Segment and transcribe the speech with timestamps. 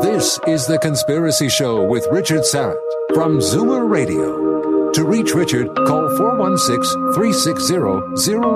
[0.00, 2.78] This is The Conspiracy Show with Richard Syrett
[3.14, 4.90] from Zoomer Radio.
[4.92, 7.74] To reach Richard, call 416 360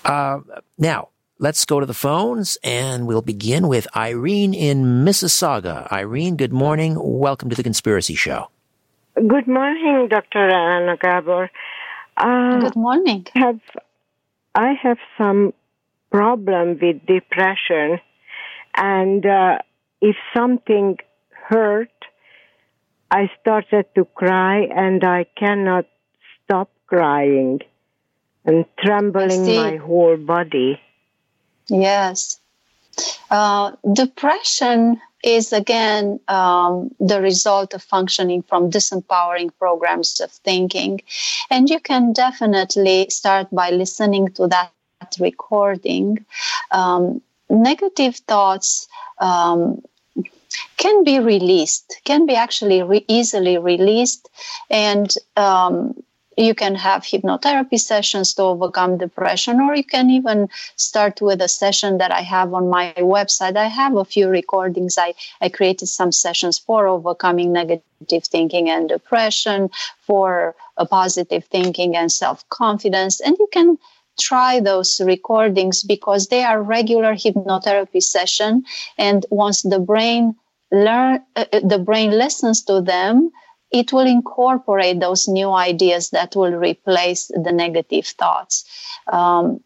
[0.04, 0.40] Uh,
[0.78, 1.10] now,
[1.42, 5.92] let's go to the phones and we'll begin with Irene in Mississauga.
[5.92, 6.96] Irene, good morning.
[6.98, 8.50] Welcome to the Conspiracy Show.
[9.16, 10.50] Good morning, Dr.
[10.50, 11.50] Anna Gabor.
[12.16, 13.26] Uh, Good morning.
[13.34, 13.60] Have
[14.54, 15.54] I have some
[16.12, 18.00] problem with depression,
[18.76, 19.58] and uh,
[20.02, 20.98] if something
[21.30, 21.90] hurt,
[23.10, 25.86] I started to cry, and I cannot
[26.44, 27.62] stop crying,
[28.46, 30.80] and trembling my whole body.
[31.72, 32.40] Yes,
[33.32, 41.02] uh, depression is again um, the result of functioning from disempowering programs of thinking.
[41.50, 44.74] And you can definitely start by listening to that
[45.20, 46.26] recording.
[46.72, 48.88] Um, negative thoughts
[49.20, 49.82] um,
[50.78, 54.30] can be released, can be actually re- easily released.
[54.70, 56.04] And um,
[56.38, 61.48] you can have hypnotherapy sessions to overcome depression, or you can even start with a
[61.48, 63.58] session that I have on my website.
[63.58, 64.98] I have a few recordings.
[64.98, 69.70] I, I created some sessions for overcoming negative thinking and depression,
[70.02, 73.20] for a positive thinking and self confidence.
[73.20, 73.78] And you can
[74.20, 78.64] try those recordings because they are regular hypnotherapy session
[78.98, 80.36] and once the brain
[80.72, 83.32] learn uh, the brain listens to them
[83.72, 88.66] it will incorporate those new ideas that will replace the negative thoughts.
[89.12, 89.62] Um,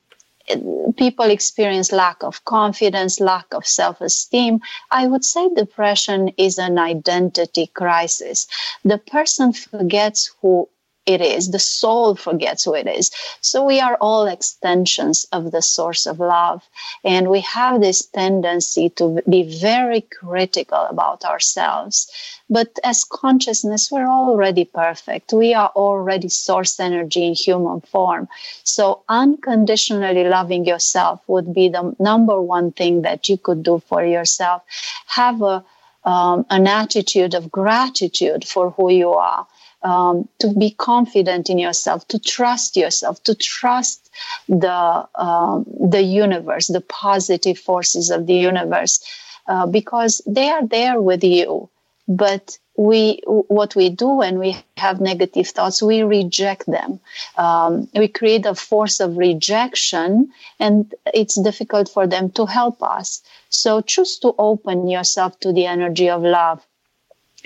[0.97, 4.59] people experience lack of confidence, lack of self esteem.
[4.91, 8.47] I would say depression is an identity crisis.
[8.83, 10.69] The person forgets who
[11.05, 11.51] it is.
[11.51, 13.11] The soul forgets who it is.
[13.41, 16.63] So we are all extensions of the source of love.
[17.03, 22.11] And we have this tendency to be very critical about ourselves.
[22.49, 25.33] But as consciousness, we're already perfect.
[25.33, 28.27] We are already source energy in human form.
[28.63, 34.03] So unconditionally loving yourself would be the number one thing that you could do for
[34.03, 34.63] yourself.
[35.07, 35.63] Have a
[36.05, 39.47] um, an attitude of gratitude for who you are
[39.85, 44.09] um, to be confident in yourself, to trust yourself, to trust
[44.49, 45.65] the um,
[45.95, 49.05] the universe, the positive forces of the universe,
[49.47, 51.69] uh, because they are there with you.
[52.07, 56.99] But we, what we do when we have negative thoughts, we reject them.
[57.37, 63.21] Um, we create a force of rejection, and it's difficult for them to help us.
[63.49, 66.65] So choose to open yourself to the energy of love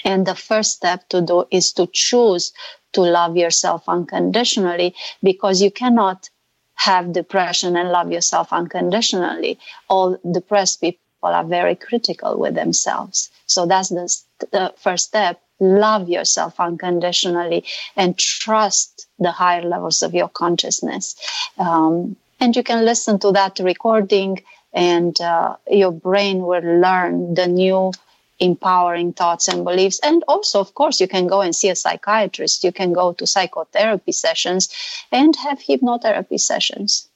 [0.04, 2.54] and the first step to do is to choose
[2.94, 6.30] to love yourself unconditionally because you cannot
[6.76, 9.60] have depression and love yourself unconditionally.
[9.90, 13.30] All depressed people are very critical with themselves.
[13.46, 14.16] So that's the,
[14.52, 15.42] the first step.
[15.60, 17.66] Love yourself unconditionally
[17.98, 21.16] and trust the higher levels of your consciousness.
[21.58, 24.42] Um, and you can listen to that recording
[24.72, 27.92] and uh, your brain will learn the new
[28.40, 30.00] empowering thoughts and beliefs.
[30.04, 32.64] And also, of course, you can go and see a psychiatrist.
[32.64, 34.70] You can go to psychotherapy sessions
[35.12, 37.10] and have hypnotherapy sessions.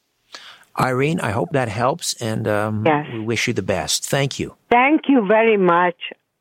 [0.79, 3.07] Irene, I hope that helps, and um, yes.
[3.13, 4.05] we wish you the best.
[4.05, 4.55] Thank you.
[4.71, 5.95] Thank you very much.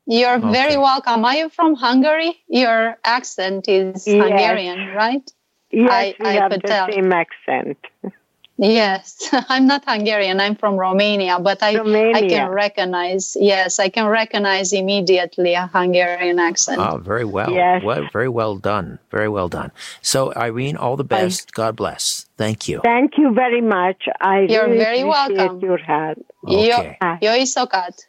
[0.06, 0.52] You're okay.
[0.52, 1.24] very welcome.
[1.24, 2.40] Are you from Hungary?
[2.48, 4.22] Your accent is yes.
[4.22, 5.30] Hungarian, right?
[5.70, 6.90] Yes, I, we I have the tell.
[6.90, 7.78] same accent.
[8.62, 10.38] Yes, I'm not Hungarian.
[10.38, 12.14] I'm from Romania, but I Romania.
[12.14, 13.36] I can recognize.
[13.40, 16.78] Yes, I can recognize immediately a Hungarian accent.
[16.78, 17.50] Oh, very well.
[17.50, 17.82] Yes.
[17.82, 18.08] well.
[18.12, 19.00] Very well done.
[19.10, 19.72] Very well done.
[20.00, 21.52] So, Irene, all the best.
[21.54, 22.26] God bless.
[22.36, 22.80] Thank you.
[22.84, 24.06] Thank you very much.
[24.20, 25.58] I You're really very welcome.
[25.58, 26.24] your help.
[26.46, 26.96] Okay.
[27.20, 28.06] Yo, yo isokat.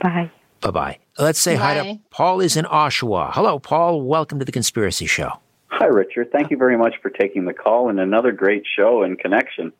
[0.00, 0.30] Bye.
[0.62, 0.98] Bye bye.
[1.18, 2.40] Let's say hi to Paul.
[2.40, 3.30] Is in Oshawa.
[3.34, 4.00] Hello, Paul.
[4.00, 5.38] Welcome to the Conspiracy Show.
[5.68, 6.30] Hi, Richard.
[6.32, 9.72] Thank you very much for taking the call and another great show and connection.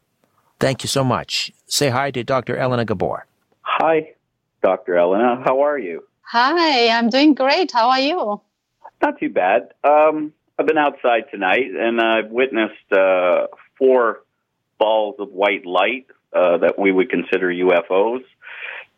[0.59, 1.53] Thank you so much.
[1.67, 2.57] Say hi to Dr.
[2.57, 3.27] Elena Gabor.
[3.63, 4.13] Hi,
[4.63, 4.97] Dr.
[4.97, 5.43] Elena.
[5.45, 6.03] How are you?
[6.23, 7.71] Hi, I'm doing great.
[7.73, 8.41] How are you?
[9.03, 9.75] Not too bad.
[9.85, 13.47] Um, I've been outside tonight and I've witnessed uh,
[13.79, 14.23] four
[14.79, 18.25] balls of white light uh, that we would consider UFOs.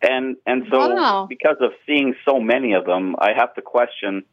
[0.00, 1.26] And and so Wow.
[1.28, 4.24] because of seeing so many of them, I have to question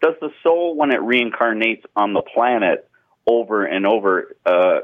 [0.00, 2.88] does the soul when it reincarnates on the planet
[3.26, 4.80] over and over uh,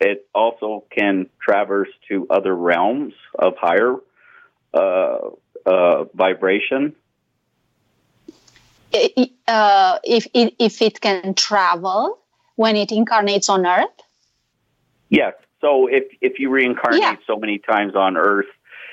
[0.00, 3.96] it also can traverse to other realms of higher
[4.72, 5.18] uh,
[5.66, 6.94] uh, vibration.
[9.46, 12.18] Uh, if it, if it can travel
[12.56, 13.88] when it incarnates on Earth,
[15.10, 15.34] Yes.
[15.60, 17.16] So if if you reincarnate Yeah.
[17.26, 18.46] so many times on Earth,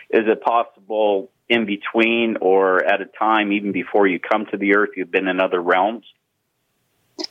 [0.09, 4.75] is it possible in between or at a time even before you come to the
[4.75, 6.05] Earth, you've been in other realms?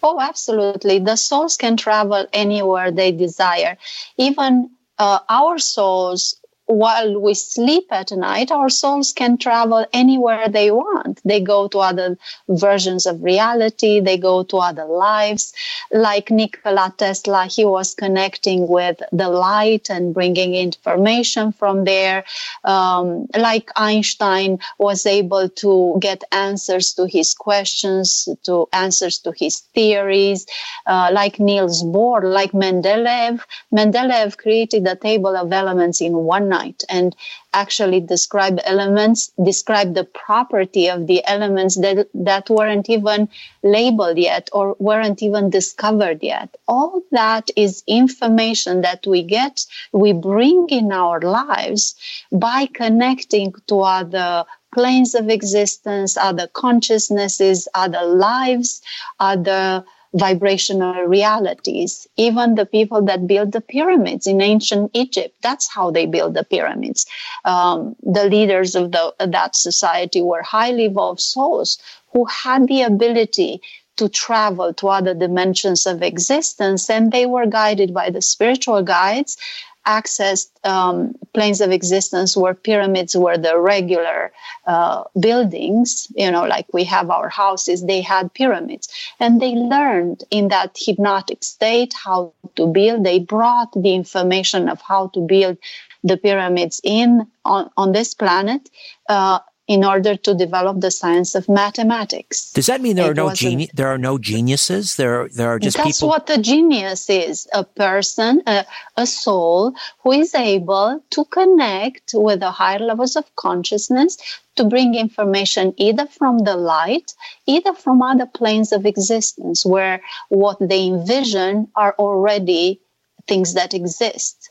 [0.03, 0.99] Oh, absolutely.
[0.99, 3.77] The souls can travel anywhere they desire.
[4.17, 10.71] Even uh, our souls, while we sleep at night, our souls can travel anywhere they
[10.71, 11.21] want.
[11.25, 12.19] They go to other
[12.49, 15.53] versions of reality, they go to other lives.
[15.93, 22.25] Like Nikola Tesla, he was connecting with the light and bringing information from there.
[22.65, 29.61] Um, like Einstein was able to get answers to his questions, to answers to his
[29.75, 30.47] theories.
[30.87, 33.41] Uh, like Niels Bohr, like Mendeleev,
[33.73, 36.56] Mendeleev created a table of elements in one
[36.89, 37.15] and
[37.53, 43.29] actually describe elements, describe the property of the elements that, that weren't even
[43.63, 46.57] labeled yet or weren't even discovered yet.
[46.69, 51.95] All that is information that we get, we bring in our lives
[52.31, 54.45] by connecting to other
[54.75, 58.83] planes of existence, other consciousnesses, other lives,
[59.19, 59.85] other
[60.17, 62.07] vibrational realities.
[62.17, 66.45] Even the people that built the pyramids in ancient Egypt, that's how they built the
[66.45, 67.07] pyramids.
[67.45, 71.79] Um, the leaders of the, that society were highly evolved souls
[72.13, 73.61] who had the ability
[73.97, 79.39] to travel to other dimensions of existence, and they were guided by the spiritual guides
[79.87, 84.33] accessed um, planes of existence where pyramids were the regular
[84.67, 88.89] uh, buildings, you know, like we have our houses, they had pyramids.
[89.21, 93.05] And they learned in that hypnotic state how to build.
[93.05, 95.59] They brought the information of how to build
[96.03, 98.69] the pyramids in on, on this planet.
[99.09, 99.39] Uh,
[99.69, 102.53] in order to develop the science of mathematics.
[102.53, 104.95] Does that mean there It are no wasn't- geni- there are no geniuses?
[104.97, 106.09] There there are just That's people.
[106.09, 108.65] what a genius is a person, a,
[108.97, 109.75] a soul
[110.05, 114.17] who is able to connect with the higher levels of consciousness
[114.55, 117.15] to bring information either from the light,
[117.47, 122.81] either from other planes of existence where what they envision are already
[123.27, 124.51] things that exist.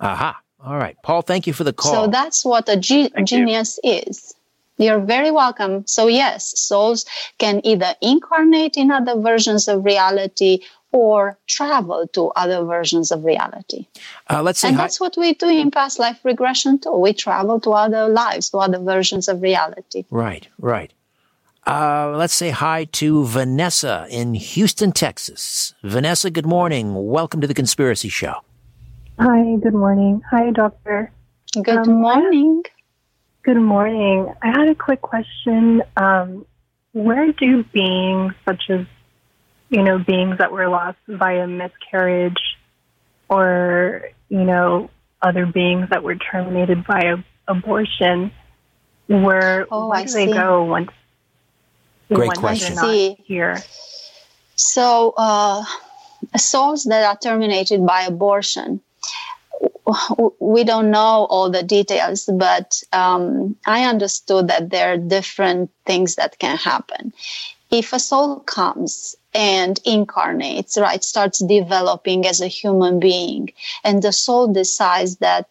[0.00, 0.38] Aha.
[0.64, 1.22] All right, Paul.
[1.22, 1.92] Thank you for the call.
[1.92, 3.24] So that's what a ge- Thank you.
[3.26, 4.34] genius is.
[4.78, 5.86] You're very welcome.
[5.86, 7.04] So, yes, souls
[7.38, 13.86] can either incarnate in other versions of reality or travel to other versions of reality.
[14.30, 14.82] uh, let's say And hi.
[14.84, 16.92] that's what we do in past life regression too.
[16.96, 20.04] We travel to other lives, to other versions of reality.
[20.10, 20.92] Right, right.
[21.66, 25.72] Uh, let's say hi to Vanessa in Houston, Texas.
[25.82, 26.94] Vanessa, good morning.
[26.94, 28.34] Welcome to the Conspiracy Show.
[29.18, 30.20] Hi, good morning.
[30.30, 31.10] Hi, doctor.
[31.54, 32.62] Good Um, morning.
[33.44, 34.32] Good morning.
[34.42, 35.82] I had a quick question.
[35.96, 36.46] Um,
[36.92, 38.86] where do beings such as,
[39.68, 42.40] you know, beings that were lost via miscarriage
[43.28, 44.88] or, you know,
[45.20, 48.32] other beings that were terminated by abortion,
[49.08, 50.90] where, Oh, where I do they go once,
[52.08, 52.76] Great once question.
[52.76, 53.08] they're I see.
[53.10, 53.62] not here?
[54.56, 55.64] So, uh,
[56.36, 58.80] souls that are terminated by abortion, w-
[60.40, 66.16] we don't know all the details, but um, I understood that there are different things
[66.16, 67.12] that can happen.
[67.70, 74.12] If a soul comes and incarnates, right, starts developing as a human being, and the
[74.12, 75.48] soul decides that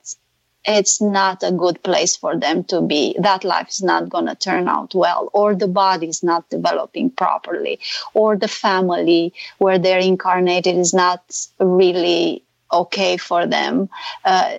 [0.65, 3.15] it's not a good place for them to be.
[3.19, 7.09] That life is not going to turn out well, or the body is not developing
[7.09, 7.79] properly,
[8.13, 11.21] or the family where they're incarnated is not
[11.59, 12.42] really
[12.73, 13.89] okay for them,
[14.25, 14.57] uh,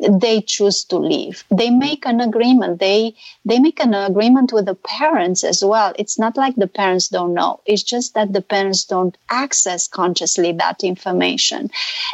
[0.00, 1.44] they choose to leave.
[1.50, 2.80] They make an agreement.
[2.80, 5.92] They they make an agreement with the parents as well.
[5.96, 7.60] It's not like the parents don't know.
[7.64, 11.70] It's just that the parents don't access consciously that information.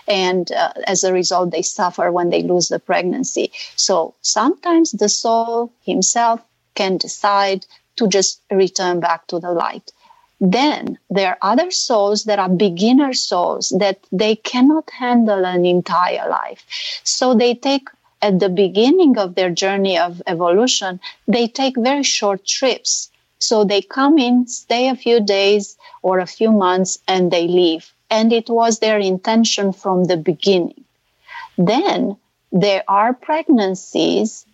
[0.07, 3.51] And uh, as a result they suffer when they lose the pregnancy.
[3.77, 6.41] So sometimes the soul himself
[6.75, 7.67] can decide
[7.97, 9.91] to just return back to the light
[10.41, 16.29] then there are other souls that are beginner souls that they cannot handle an entire
[16.29, 16.65] life.
[17.05, 17.89] So they take
[18.23, 23.11] at the beginning of their journey of evolution, they take very short trips.
[23.39, 27.93] So they come in, stay a few days or a few months, and they leave.
[28.11, 30.85] And it was their intention from the beginning.
[31.57, 32.17] Then
[32.53, 34.45] there are pregnancies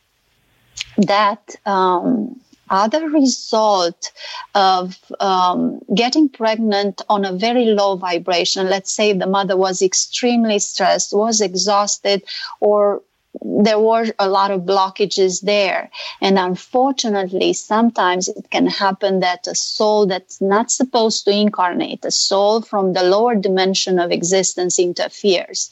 [0.98, 2.40] that um,
[2.88, 4.12] the result
[4.54, 8.68] of um, getting pregnant on a very low vibration.
[8.68, 12.22] Let's say the mother was extremely stressed, was exhausted,
[12.60, 13.02] or
[13.42, 15.90] there were a lot of blockages there.
[16.20, 22.10] And unfortunately, sometimes it can happen that a soul that's not supposed to incarnate, a
[22.10, 25.70] soul from the lower dimension of existence interferes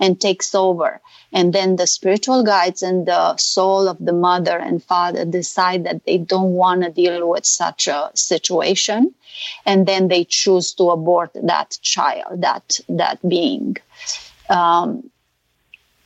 [0.00, 1.00] and takes over.
[1.32, 6.04] And then the spiritual guides and the soul of the mother and father decide that
[6.06, 9.14] they don't want to deal with such a situation.
[9.66, 13.76] And then they choose to abort that child, that, that being.
[14.48, 15.10] Um,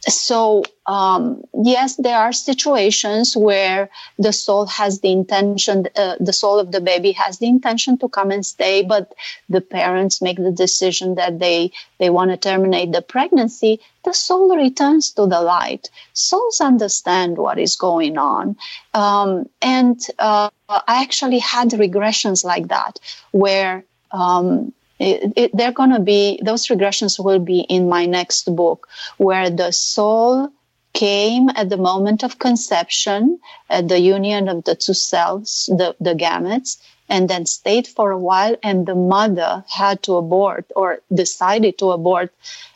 [0.01, 6.59] so um, yes there are situations where the soul has the intention uh, the soul
[6.59, 9.13] of the baby has the intention to come and stay but
[9.49, 14.57] the parents make the decision that they they want to terminate the pregnancy the soul
[14.57, 15.91] returns to the light.
[16.15, 18.57] Souls understand what is going on.
[18.95, 22.99] Um, and uh, i actually had regressions like that
[23.33, 28.55] where um, it, it, they're going to be those regressions will be in my next
[28.55, 30.51] book where the soul
[30.93, 33.39] came at the moment of conception
[33.71, 36.79] at the union of the two cells the, the gametes
[37.09, 41.91] and then stayed for a while and the mother had to abort or decided to
[41.91, 42.33] abort.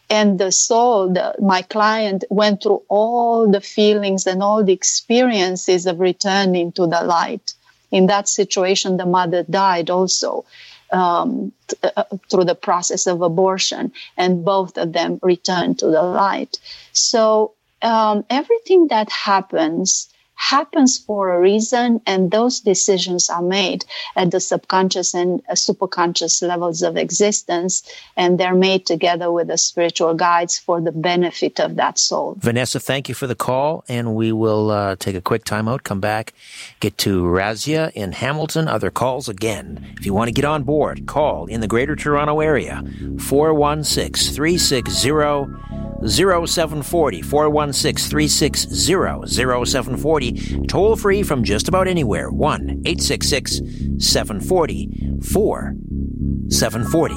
[0.08, 5.86] And the soul the, my client went through all the feelings and all the experiences
[5.86, 7.54] of returning to the light.
[7.90, 10.44] In that situation the mother died also
[10.92, 16.02] um, th- uh, through the process of abortion, and both of them return to the
[16.02, 16.58] light.
[16.92, 20.11] So um, everything that happens
[20.42, 23.84] happens for a reason, and those decisions are made
[24.16, 27.82] at the subconscious and uh, superconscious levels of existence,
[28.16, 32.34] and they're made together with the spiritual guides for the benefit of that soul.
[32.38, 36.00] Vanessa, thank you for the call, and we will uh, take a quick timeout, come
[36.00, 36.34] back,
[36.80, 38.66] get to Razia in Hamilton.
[38.66, 39.94] Other calls again.
[39.98, 42.82] If you want to get on board, call in the Greater Toronto Area,
[43.18, 50.66] 416 360 0740 416 360 0740.
[50.66, 52.30] Toll free from just about anywhere.
[52.30, 53.60] 1 866
[53.98, 57.14] 740 4740.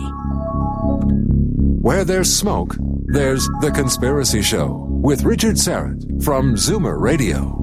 [1.81, 2.75] Where there's smoke,
[3.05, 7.55] there's The Conspiracy Show with Richard Syrett from Zoomer Radio.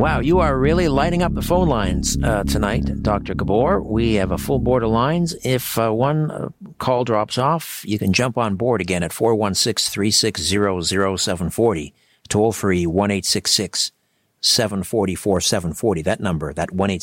[0.00, 3.34] Wow, you are really lighting up the phone lines uh, tonight, Dr.
[3.34, 3.82] Gabor.
[3.82, 5.34] We have a full board of lines.
[5.44, 6.48] If uh, one uh,
[6.80, 11.94] call drops off, you can jump on board again at 416 360 0740.
[12.28, 16.02] Toll free 1 744 740.
[16.02, 16.98] That number, that 1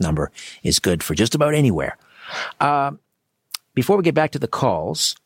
[0.00, 0.32] number,
[0.62, 1.96] is good for just about anywhere.
[2.60, 2.92] Uh,
[3.74, 5.16] before we get back to the calls,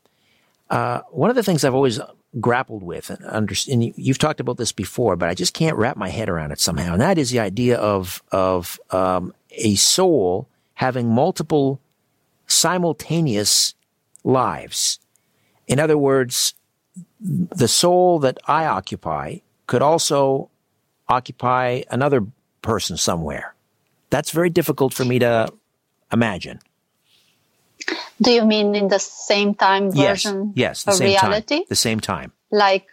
[0.68, 2.00] uh, one of the things I've always
[2.40, 5.96] grappled with and, under, and you've talked about this before, but I just can't wrap
[5.96, 6.92] my head around it somehow.
[6.92, 11.78] And that is the idea of, of, um, a soul having multiple
[12.46, 13.74] simultaneous
[14.24, 14.98] lives.
[15.66, 16.54] In other words,
[17.20, 20.50] the soul that I occupy could also
[21.08, 22.26] occupy another
[22.62, 23.54] person somewhere.
[24.10, 25.48] That's very difficult for me to
[26.12, 26.60] imagine.
[28.20, 31.56] Do you mean in the same time version yes, yes, the same reality?
[31.56, 32.32] Time, the same time.
[32.50, 32.86] Like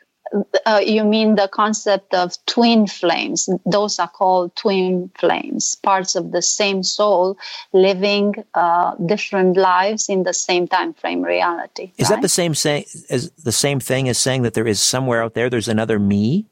[0.65, 3.49] uh, you mean the concept of twin flames?
[3.65, 7.37] Those are called twin flames, parts of the same soul
[7.73, 11.91] living uh, different lives in the same time frame reality.
[11.97, 12.15] Is right?
[12.15, 15.33] that the same say as the same thing as saying that there is somewhere out
[15.33, 16.45] there there's another me?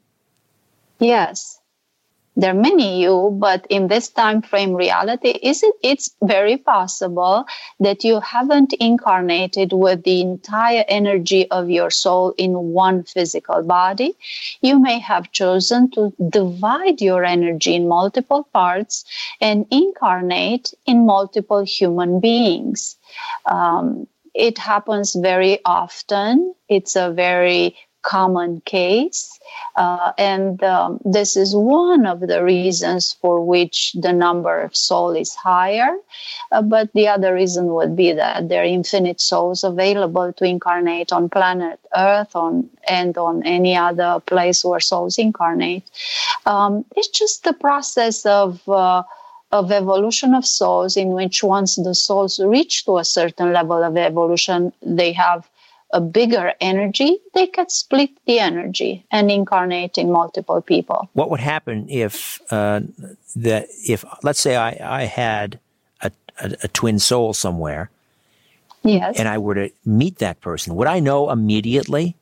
[0.98, 1.57] Yes
[2.38, 7.46] there are many you but in this time frame reality is it it's very possible
[7.80, 12.54] that you haven't incarnated with the entire energy of your soul in
[12.84, 14.14] one physical body
[14.62, 19.04] you may have chosen to divide your energy in multiple parts
[19.40, 22.96] and incarnate in multiple human beings
[23.46, 26.54] um, it happens very often.
[26.68, 29.38] It's a very common case.
[29.76, 35.10] Uh, and um, this is one of the reasons for which the number of soul
[35.10, 35.96] is higher.
[36.52, 41.12] Uh, but the other reason would be that there are infinite souls available to incarnate
[41.12, 45.84] on planet Earth on and on any other place where souls incarnate.
[46.46, 49.02] Um, it's just the process of uh,
[49.50, 53.96] of evolution of souls in which once the souls reach to a certain level of
[53.96, 55.48] evolution they have
[55.92, 61.08] a bigger energy, they could split the energy and incarnate in multiple people.
[61.14, 62.80] What would happen if uh,
[63.36, 65.58] that if let's say I, I had
[66.02, 67.90] a, a, a twin soul somewhere,
[68.82, 72.16] yes, and I were to meet that person, would I know immediately?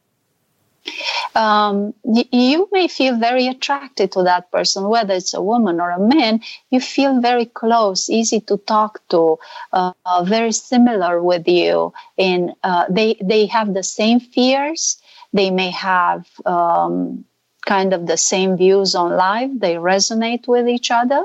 [1.35, 6.01] Um, you may feel very attracted to that person, whether it's a woman or a
[6.01, 6.41] man.
[6.71, 9.39] You feel very close, easy to talk to,
[9.73, 11.93] uh, uh, very similar with you.
[12.17, 14.99] In uh, they they have the same fears.
[15.33, 17.25] They may have um,
[17.67, 19.51] kind of the same views on life.
[19.55, 21.25] They resonate with each other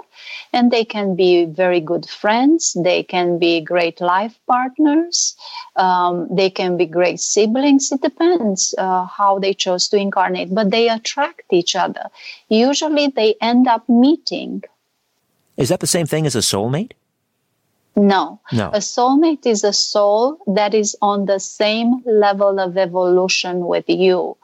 [0.51, 2.75] and they can be very good friends.
[2.83, 5.35] They can be great life partners.
[5.75, 7.91] Um, they can be great siblings.
[7.91, 12.09] It depends uh, how they chose to incarnate, but they attract each other.
[12.49, 14.63] Usually they end up meeting.
[15.57, 16.93] Is that the same thing as a soulmate?
[17.95, 18.39] No.
[18.51, 18.69] No.
[18.69, 24.37] A soulmate is a soul that is on the same level of evolution with you.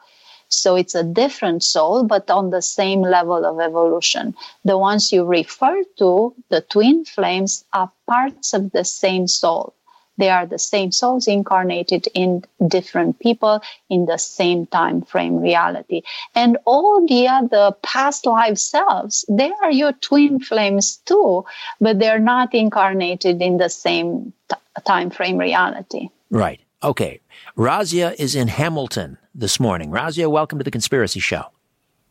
[0.48, 4.34] So it's a different soul, but on the same level of evolution.
[4.64, 9.74] The ones you refer to, the twin flames, are parts of the same soul.
[10.18, 16.02] They are the same souls incarnated in different people in the same time frame reality.
[16.34, 21.44] And all the other past life selves, they are your twin flames too,
[21.80, 26.08] but they're not incarnated in the same t- time frame reality.
[26.30, 26.60] Right.
[26.82, 27.20] Okay.
[27.56, 29.90] Razia is in Hamilton this morning.
[29.90, 31.44] Razia, welcome to the Conspiracy Show.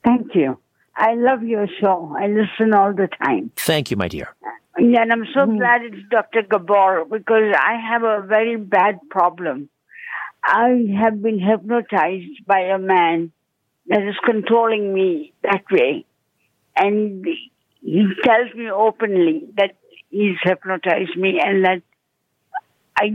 [0.03, 0.57] Thank you.
[0.95, 2.15] I love your show.
[2.17, 3.51] I listen all the time.
[3.55, 4.33] Thank you, my dear.
[4.79, 5.57] Yeah, and I'm so mm.
[5.57, 6.43] glad it's Dr.
[6.43, 9.69] Gabor because I have a very bad problem.
[10.43, 13.31] I have been hypnotized by a man
[13.87, 16.05] that is controlling me that way.
[16.75, 17.25] And
[17.81, 19.75] he tells me openly that
[20.09, 21.81] he's hypnotized me and that
[22.97, 23.13] I,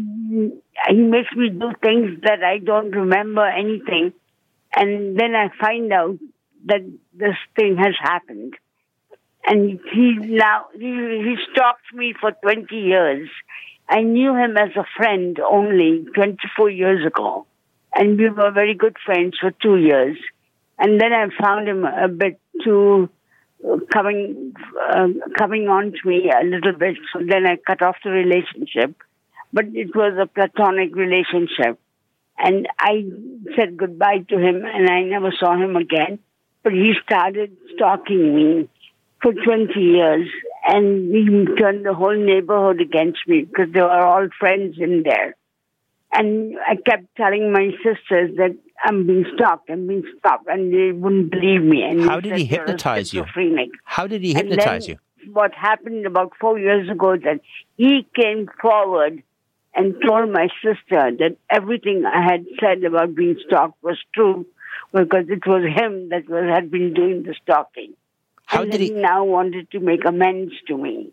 [0.88, 4.12] he makes me do things that I don't remember anything.
[4.74, 6.18] And then I find out
[6.66, 6.80] that
[7.12, 8.54] this thing has happened.
[9.44, 13.28] And he now, he, he stalked me for 20 years.
[13.88, 17.46] I knew him as a friend only 24 years ago.
[17.94, 20.16] And we were very good friends for two years.
[20.78, 23.10] And then I found him a bit too
[23.68, 26.96] uh, coming, uh, coming on to me a little bit.
[27.12, 28.96] So then I cut off the relationship
[29.52, 31.78] but it was a platonic relationship.
[32.38, 33.04] And I
[33.56, 36.18] said goodbye to him and I never saw him again.
[36.62, 38.68] But he started stalking me
[39.20, 40.28] for 20 years
[40.66, 45.36] and he turned the whole neighborhood against me because they were all friends in there.
[46.12, 50.92] And I kept telling my sisters that I'm being stalked, I'm being stalked, and they
[50.92, 51.82] wouldn't believe me.
[51.84, 53.24] And How did he said, "You're a hypnotize you?
[53.84, 54.98] How did he hypnotize you?
[55.32, 57.40] What happened about four years ago that
[57.76, 59.22] he came forward
[59.74, 64.46] and told my sister that everything I had said about being stalked was true
[64.92, 67.94] because it was him that was had been doing the stalking.
[68.46, 68.94] How and did then he?
[68.94, 71.10] now wanted to make amends to me.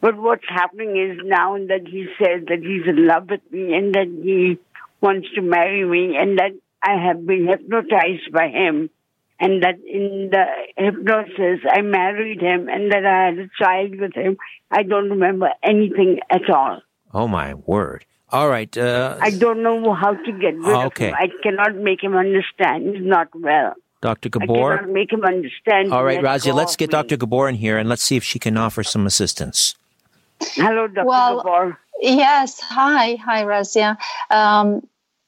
[0.00, 3.94] But what's happening is now that he says that he's in love with me and
[3.94, 4.58] that he
[5.00, 8.90] wants to marry me and that I have been hypnotized by him
[9.38, 10.44] and that in the
[10.76, 14.36] hypnosis I married him and that I had a child with him.
[14.70, 16.80] I don't remember anything at all.
[17.14, 18.04] Oh my word!
[18.30, 18.76] All right.
[18.76, 21.10] Uh, I don't know how to get rid Okay.
[21.10, 21.14] of him.
[21.18, 22.94] I cannot make him understand.
[22.96, 23.74] He's not well.
[24.02, 24.28] Dr.
[24.28, 24.42] Gabor.
[24.42, 24.76] I Gabor.
[24.76, 25.92] cannot make him understand.
[25.92, 26.92] All right, Razia, let's get me.
[26.92, 27.16] Dr.
[27.16, 29.74] Gabor in here and let's see if she can offer some assistance.
[30.54, 31.06] Hello, Dr.
[31.06, 31.78] Well, Gabor.
[32.02, 33.96] Yes, hi, hi, Razia.
[34.30, 34.86] Um,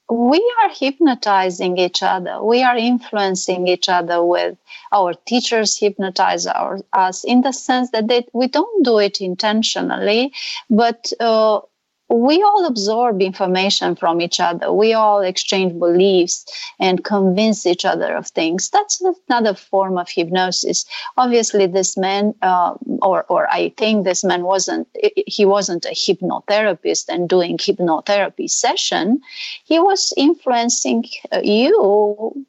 [0.09, 2.43] we are hypnotizing each other.
[2.43, 4.57] We are influencing each other with
[4.91, 10.33] our teachers hypnotize our, us in the sense that they, we don't do it intentionally,
[10.69, 11.61] but uh,
[12.09, 14.71] we all absorb information from each other.
[14.73, 16.45] We all exchange beliefs
[16.79, 18.69] and convince each other of things.
[18.69, 20.85] That's another form of hypnosis.
[21.17, 24.87] Obviously, this man, uh, or or I think this man wasn't.
[25.27, 29.21] He wasn't a hypnotherapist and doing hypnotherapy session.
[29.65, 32.45] He was influencing uh, you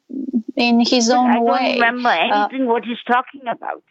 [0.55, 1.73] in his own I don't way.
[1.75, 3.83] remember Uh, anything what he's talking about.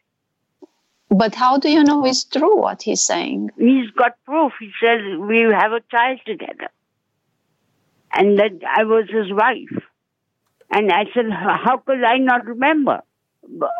[1.10, 3.50] But how do you know it's true what he's saying?
[3.58, 4.52] He's got proof.
[4.60, 6.68] He says we have a child together.
[8.12, 9.82] and that I was his wife.
[10.70, 13.02] And I said, how could I not remember?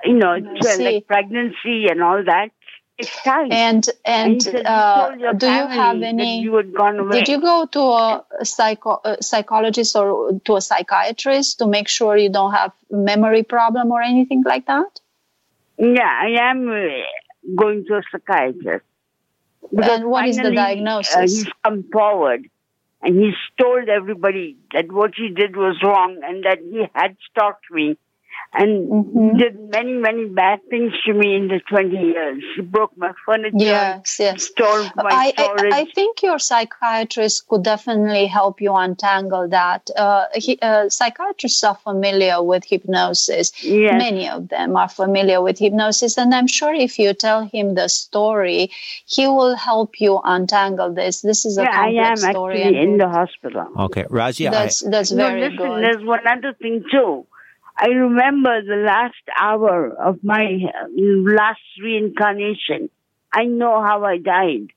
[0.04, 0.36] You know,
[0.78, 2.50] like pregnancy and all that.
[2.98, 3.50] It's time.
[3.52, 6.40] And and, said, uh, do you have any?
[6.40, 7.18] You had gone away.
[7.20, 12.16] Did you go to a, psycho, a psychologist or to a psychiatrist to make sure
[12.16, 15.00] you don't have memory problem or anything like that?
[15.80, 18.84] Yeah, I am uh, going to a psychiatrist.
[19.74, 21.14] Because and what finally, is the diagnosis?
[21.14, 22.48] Uh, he's come forward
[23.02, 27.64] and he's told everybody that what he did was wrong and that he had stalked
[27.70, 27.96] me
[28.52, 29.36] and mm-hmm.
[29.36, 32.42] did many, many bad things to me in the 20 years.
[32.54, 33.56] She broke my furniture.
[33.56, 34.44] Yes, yes.
[34.44, 35.72] Stole my I, storage.
[35.72, 39.88] I, I think your psychiatrist could definitely help you untangle that.
[39.96, 43.52] Uh, he, uh, psychiatrists are familiar with hypnosis.
[43.62, 43.94] Yes.
[43.96, 46.18] Many of them are familiar with hypnosis.
[46.18, 48.72] And I'm sure if you tell him the story,
[49.06, 51.20] he will help you untangle this.
[51.20, 52.62] This is a yeah, complex I am story.
[52.62, 53.66] Actually in the hospital.
[53.78, 54.50] Okay, Razia.
[54.50, 55.82] That's, that's very no, listen, good.
[55.84, 57.26] There's one other thing too.
[57.82, 60.58] I remember the last hour of my
[60.98, 62.90] last reincarnation.
[63.32, 64.68] I know how I died.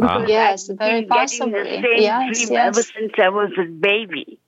[0.00, 0.24] Ah.
[0.26, 1.52] Yes, very possibly.
[1.52, 2.66] the same yes, dream yes.
[2.66, 4.40] ever since I was a baby.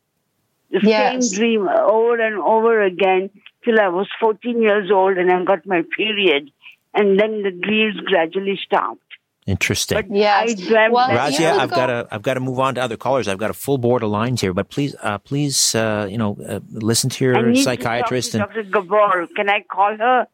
[0.72, 1.28] The yes.
[1.28, 3.30] same dream over and over again
[3.64, 6.50] till I was 14 years old and I got my period.
[6.92, 9.09] And then the dreams gradually stopped.
[9.50, 9.96] Interesting.
[9.96, 10.54] But yes.
[10.70, 13.26] well, Razia, I've got to I've got to move on to other callers.
[13.26, 16.36] I've got a full board of lines here, but please, uh, please, uh, you know,
[16.48, 18.62] uh, listen to your psychiatrist to and Dr.
[18.62, 19.26] Gabor.
[19.34, 20.28] Can I call her?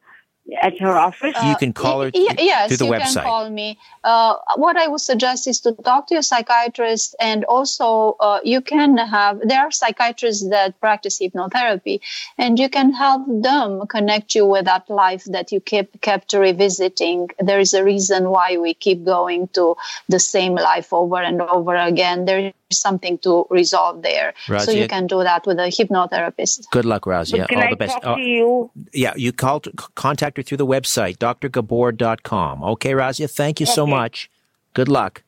[0.61, 1.35] At her office?
[1.42, 3.14] you can call her y- yes, through the you website.
[3.14, 3.78] can call me.
[4.04, 8.61] Uh, what I would suggest is to talk to your psychiatrist, and also uh, you
[8.61, 9.40] can have.
[9.42, 12.00] There are psychiatrists that practice hypnotherapy,
[12.38, 17.30] and you can help them connect you with that life that you keep kept revisiting.
[17.38, 19.76] There is a reason why we keep going to
[20.09, 22.24] the same life over and over again.
[22.24, 24.35] There something to resolve there.
[24.46, 26.70] Razia, so you can do that with a hypnotherapist.
[26.70, 27.46] Good luck, Razia.
[27.50, 27.94] All I the best.
[27.94, 28.70] Talk oh, to you?
[28.92, 32.62] Yeah, you call to, contact her through the website, drgabor.com.
[32.62, 33.72] Okay, Razia, thank you okay.
[33.72, 34.31] so much.
[34.74, 35.22] Good luck.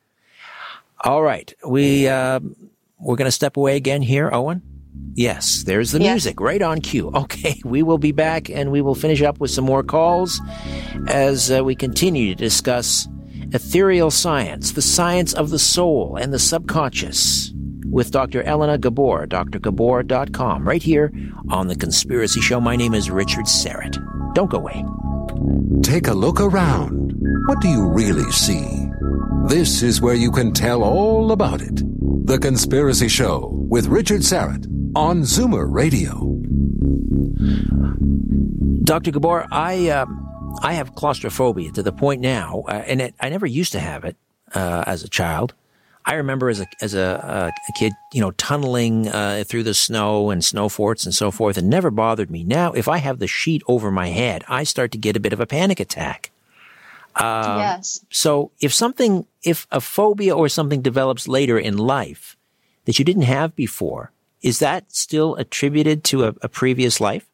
[1.01, 2.39] All right, we uh,
[2.99, 4.61] we're going to step away again here, Owen.
[5.13, 6.13] Yes, there's the yes.
[6.13, 7.11] music right on cue.
[7.19, 10.41] Okay, we will be back and we will finish up with some more calls
[11.07, 13.07] as uh, we continue to discuss
[13.51, 17.51] Ethereal Science, the Science of the Soul and the Subconscious,
[17.89, 18.43] with Dr.
[18.43, 21.11] Elena Gabor, drgabor.com, right here
[21.49, 22.61] on The Conspiracy Show.
[22.61, 23.97] My name is Richard Syrett.
[24.35, 24.85] Don't go away.
[25.81, 27.13] Take a look around.
[27.47, 28.87] What do you really see?
[29.47, 31.81] This is where you can tell all about it.
[32.27, 36.35] The Conspiracy Show with Richard Syrett on Zoomer Radio.
[38.83, 39.09] Dr.
[39.09, 39.89] Gabor, I.
[39.89, 40.05] Uh,
[40.61, 44.03] I have claustrophobia to the point now, uh, and it, I never used to have
[44.03, 44.17] it
[44.53, 45.53] uh, as a child.
[46.05, 50.31] I remember as a as a, a kid, you know, tunneling uh, through the snow
[50.31, 52.43] and snow forts and so forth, and never bothered me.
[52.43, 55.33] Now, if I have the sheet over my head, I start to get a bit
[55.33, 56.31] of a panic attack.
[57.15, 58.03] Um, yes.
[58.09, 62.37] So, if something, if a phobia or something develops later in life
[62.85, 67.27] that you didn't have before, is that still attributed to a, a previous life?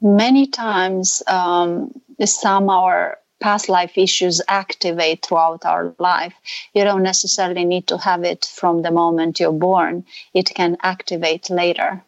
[0.00, 1.92] Many times um,
[2.24, 6.34] some our past life issues activate throughout our life.
[6.72, 10.04] You don't necessarily need to have it from the moment you're born.
[10.32, 12.02] It can activate later.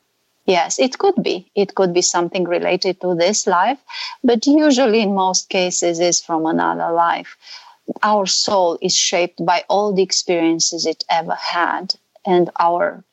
[0.46, 1.50] Yes, it could be.
[1.54, 3.78] It could be something related to this life,
[4.22, 7.36] but usually in most cases is from another life.
[8.02, 11.94] Our soul is shaped by all the experiences it ever had
[12.24, 13.04] and our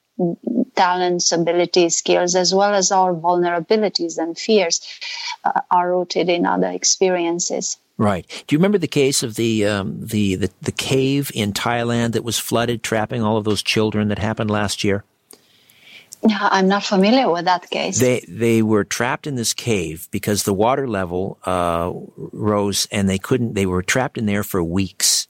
[0.75, 4.81] talents, abilities, skills, as well as our vulnerabilities and fears
[5.43, 7.77] uh, are rooted in other experiences.
[7.97, 8.27] Right.
[8.47, 12.23] Do you remember the case of the, um, the, the the cave in Thailand that
[12.23, 15.03] was flooded, trapping all of those children that happened last year?
[16.29, 17.99] I'm not familiar with that case.
[17.99, 23.17] They they were trapped in this cave because the water level uh, rose, and they
[23.17, 23.53] couldn't.
[23.53, 25.27] They were trapped in there for weeks,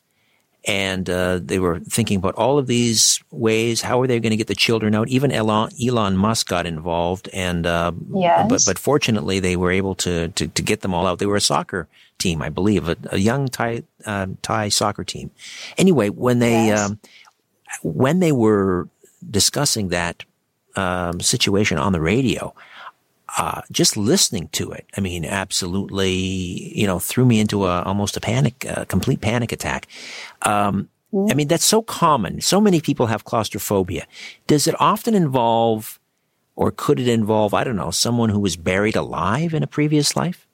[0.66, 3.82] and uh, they were thinking about all of these ways.
[3.82, 5.10] How are they going to get the children out?
[5.10, 8.48] Even Elon, Elon Musk got involved, and uh, yes.
[8.50, 11.20] but but fortunately they were able to, to, to get them all out.
[11.20, 15.32] They were a soccer team, I believe, a, a young Thai uh, Thai soccer team.
[15.78, 16.80] Anyway, when they yes.
[16.80, 17.00] um,
[17.82, 18.88] when they were
[19.30, 20.24] discussing that
[20.76, 22.54] um, situation on the radio,
[23.38, 28.18] uh, just listening to it, I mean, absolutely, you know, threw me into a, almost
[28.18, 29.88] a panic, a complete panic attack.
[30.44, 31.32] Um, mm-hmm.
[31.32, 32.42] I mean, that's so common.
[32.42, 34.06] So many people have claustrophobia.
[34.48, 36.00] Does it often involve,
[36.56, 40.16] or could it involve, I don't know, someone who was buried alive in a previous
[40.16, 40.48] life?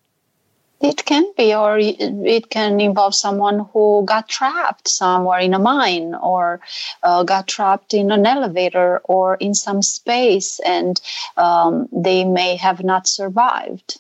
[0.82, 6.16] It can be, or it can involve someone who got trapped somewhere in a mine,
[6.16, 6.62] or
[7.04, 11.00] uh, got trapped in an elevator, or in some space, and
[11.36, 14.00] um, they may have not survived.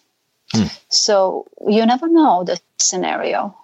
[0.54, 0.68] Hmm.
[0.88, 3.58] So you never know the scenario.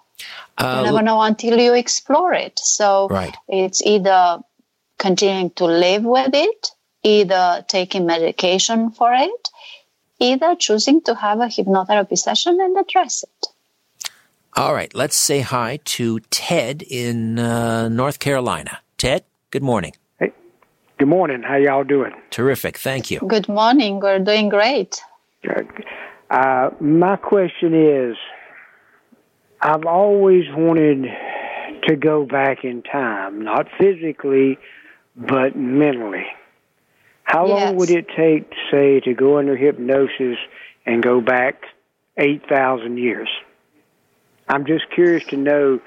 [0.58, 2.58] Uh, you never know until you explore it.
[2.58, 3.36] So right.
[3.48, 4.40] it's either
[4.98, 6.70] continuing to live with it,
[7.02, 9.48] either taking medication for it,
[10.18, 13.46] either choosing to have a hypnotherapy session and address it.
[14.54, 18.78] All right, let's say hi to Ted in uh, North Carolina.
[18.96, 19.92] Ted, good morning.
[20.18, 20.32] Hey,
[20.98, 21.42] good morning.
[21.42, 22.12] How y'all doing?
[22.30, 23.20] Terrific, thank you.
[23.26, 24.00] Good morning.
[24.00, 24.98] We're doing great.
[26.30, 28.16] Uh, my question is,
[29.60, 31.06] I've always wanted
[31.86, 34.58] to go back in time, not physically,
[35.14, 36.26] but mentally.
[37.26, 37.60] How yes.
[37.60, 40.38] long would it take, say, to go under hypnosis
[40.86, 41.64] and go back
[42.16, 43.28] 8,000 years?
[44.48, 45.80] I'm just curious to know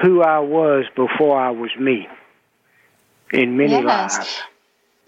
[0.00, 2.06] who I was before I was me
[3.32, 3.84] in many yes.
[3.84, 4.42] lives.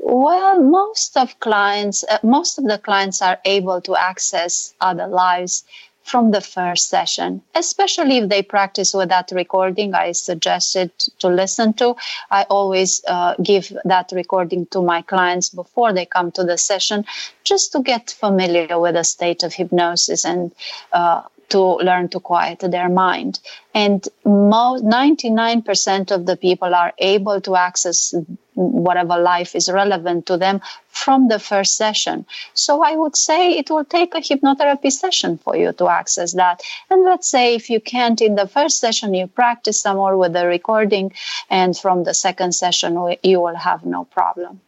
[0.00, 5.62] Well, most of clients, uh, most of the clients are able to access other lives
[6.02, 11.72] from the first session, especially if they practice with that recording I suggested to listen
[11.74, 11.94] to.
[12.30, 17.04] I always uh, give that recording to my clients before they come to the session
[17.44, 20.52] just to get familiar with the state of hypnosis and
[20.92, 23.40] uh, to learn to quiet their mind.
[23.74, 28.14] And most, 99% of the people are able to access
[28.54, 32.26] whatever life is relevant to them from the first session.
[32.54, 36.62] So I would say it will take a hypnotherapy session for you to access that.
[36.90, 40.32] And let's say if you can't in the first session, you practice some more with
[40.34, 41.12] the recording,
[41.50, 44.60] and from the second session, you will have no problem.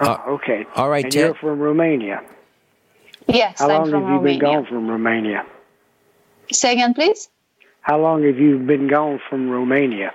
[0.00, 0.66] Uh, oh, okay.
[0.74, 1.20] All right, and Ted.
[1.26, 2.22] you're from Romania.
[3.28, 4.38] Yes, How I'm long from have you Romania.
[4.38, 5.46] been gone from Romania?
[6.54, 7.28] Say again, please.
[7.80, 10.12] How long have you been gone from Romania?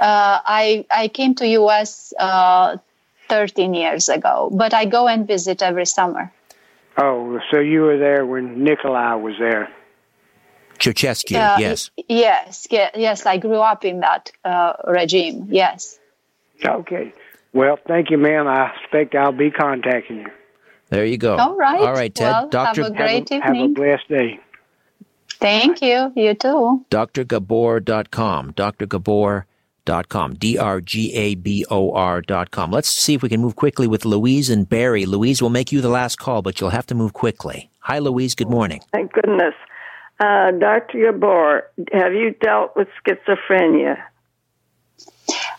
[0.00, 2.76] Uh, I I came to US uh,
[3.28, 6.32] 13 years ago, but I go and visit every summer.
[6.98, 9.68] Oh, so you were there when Nikolai was there?
[10.78, 11.90] Ceausescu, Uh, yes.
[12.08, 13.26] Yes, ye- yes.
[13.26, 15.48] I grew up in that uh, regime.
[15.50, 15.98] Yes.
[16.64, 17.12] Okay.
[17.52, 18.46] Well, thank you, ma'am.
[18.46, 20.30] I expect I'll be contacting you.
[20.90, 21.36] There you go.
[21.36, 21.80] All right.
[21.80, 22.26] All right, Ted.
[22.30, 22.82] Well, Dr.
[22.82, 24.40] have a great have, a, have a blessed day.
[25.38, 26.12] Thank you.
[26.16, 26.84] You too.
[26.90, 28.52] drgabor.com.
[28.52, 30.34] drgabor.com.
[30.34, 31.10] D-R-G-A-B-O-R.com.
[32.70, 35.06] Let's see if we can move quickly with Louise and Barry.
[35.06, 37.70] Louise will make you the last call, but you'll have to move quickly.
[37.80, 38.34] Hi, Louise.
[38.34, 38.80] Good morning.
[38.92, 39.54] Thank goodness.
[40.18, 41.12] Uh, Dr.
[41.12, 43.98] Gabor, have you dealt with schizophrenia?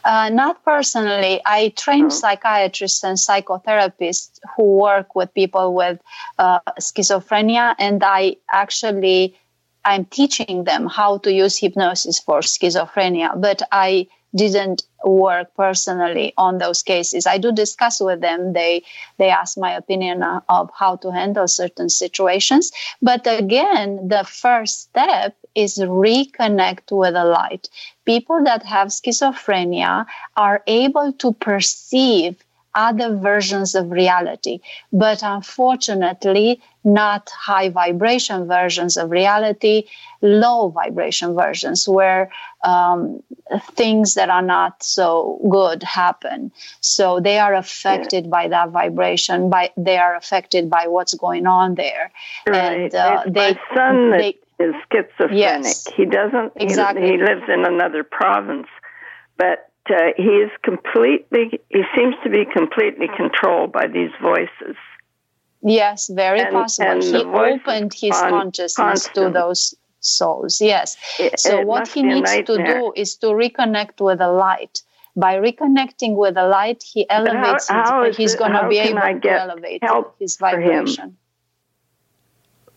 [0.03, 1.41] Uh, not personally.
[1.45, 2.09] I train Oh.
[2.09, 5.99] psychiatrists and psychotherapists who work with people with
[6.39, 9.37] uh, schizophrenia, and I actually
[9.87, 13.39] I'm teaching them how to use hypnosis for schizophrenia.
[13.39, 17.25] But I didn't work personally on those cases.
[17.25, 18.51] I do discuss with them.
[18.51, 18.83] They
[19.17, 22.71] they ask my opinion of how to handle certain situations.
[23.01, 27.69] But again, the first step is reconnect with the light.
[28.05, 32.43] People that have schizophrenia are able to perceive
[32.77, 34.59] other versions of reality,
[34.93, 39.83] but unfortunately, not high vibration versions of reality,
[40.21, 42.29] low vibration versions where
[42.63, 43.21] um,
[43.71, 46.51] things that are not so good happen.
[46.79, 49.49] So they are affected by that vibration.
[49.49, 52.11] By they are affected by what's going on there,
[52.47, 52.55] Right.
[52.55, 55.37] and uh, they my son they is schizophrenic.
[55.37, 55.87] Yes.
[55.95, 56.53] He doesn't.
[56.57, 57.07] he- Exactly.
[57.11, 58.67] He, lives in another province,
[59.37, 61.59] but uh, he is completely.
[61.69, 64.75] He seems to be completely controlled by these voices.
[65.63, 66.91] Yes, very And- possible.
[66.91, 70.61] and he opened his con- consciousness to those souls.
[70.61, 70.95] Yes.
[71.19, 74.81] It- So it what he needs to do is to reconnect with the light.
[75.15, 77.67] By reconnecting with the light, he how- elevates.
[77.69, 80.15] how his, is he's going to how be can able I to get elevate help
[80.19, 80.61] his for him?
[80.85, 81.17] vibration.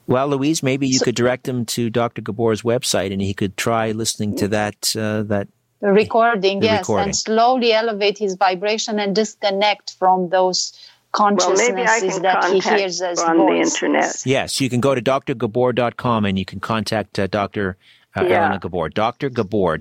[0.07, 2.23] Well, Louise, maybe you So- could direct him to Dr.
[2.23, 6.81] Gabor's website and he could try listening to that, uh, that The recording, The yes,
[6.81, 7.05] recording.
[7.07, 10.73] and slowly elevate his vibration and disconnect from those
[11.19, 11.43] Well, maybe
[11.83, 13.49] I consciousnesses can that he hears as you on voice.
[13.49, 14.23] the internet.
[14.25, 17.77] Yes, you can go to drgabor.com and you can contact uh, Dr.
[18.16, 18.40] Uh, Yeah.
[18.45, 18.88] Elena Gabor.
[18.90, 19.29] Dr.
[19.31, 19.79] Gabor,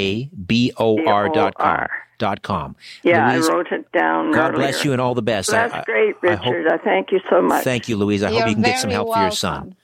[0.00, 1.86] D-R-G-A-B-O-R dot com.
[2.18, 2.76] Dot com.
[3.02, 4.30] Yeah, Louise, I wrote it down.
[4.32, 4.58] God earlier.
[4.68, 5.48] bless you and all the best.
[5.54, 6.72] I- That's I- great, I hope- Richard.
[6.72, 7.64] I, thank you so much.
[7.64, 8.22] Thank you, Louise.
[8.22, 9.74] I You're hope you can get some very help for your son.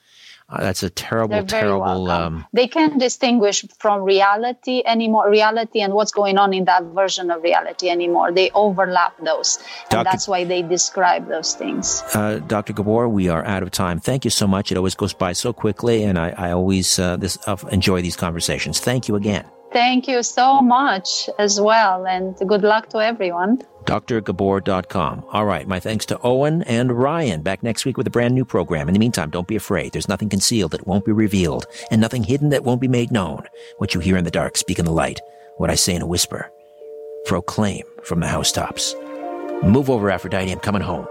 [0.48, 2.08] Uh, that's a terrible, terrible.
[2.08, 7.32] Um, they can't distinguish from reality anymore, reality and what's going on in that version
[7.32, 8.30] of reality anymore.
[8.30, 9.58] They overlap those.
[9.90, 9.98] Dr.
[9.98, 12.04] And that's why they describe those things.
[12.14, 12.72] Uh, Dr.
[12.72, 13.98] Gabor, we are out of time.
[13.98, 14.70] Thank you so much.
[14.70, 18.16] It always goes by so quickly, and I, I always uh, this, uh, enjoy these
[18.16, 18.78] conversations.
[18.78, 19.44] Thank you again.
[19.72, 25.24] Thank you so much as well, and good luck to everyone drgabor.com.
[25.30, 25.66] All right.
[25.66, 27.42] My thanks to Owen and Ryan.
[27.42, 28.88] Back next week with a brand new program.
[28.88, 29.92] In the meantime, don't be afraid.
[29.92, 33.46] There's nothing concealed that won't be revealed and nothing hidden that won't be made known.
[33.78, 35.20] What you hear in the dark, speak in the light.
[35.56, 36.50] What I say in a whisper,
[37.24, 38.94] proclaim from the housetops.
[39.62, 40.52] Move over, Aphrodite.
[40.52, 41.06] I'm coming home.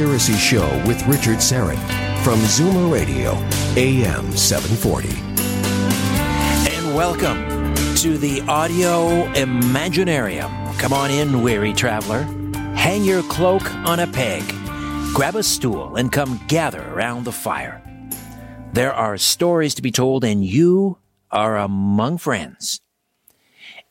[0.00, 1.76] Conspiracy Show with Richard Syrett
[2.24, 3.32] from Zoomer Radio,
[3.76, 5.10] AM 740.
[6.74, 10.78] And welcome to the Audio Imaginarium.
[10.78, 12.22] Come on in, weary traveler.
[12.74, 14.42] Hang your cloak on a peg,
[15.14, 17.82] grab a stool, and come gather around the fire.
[18.72, 20.96] There are stories to be told, and you
[21.30, 22.80] are among friends.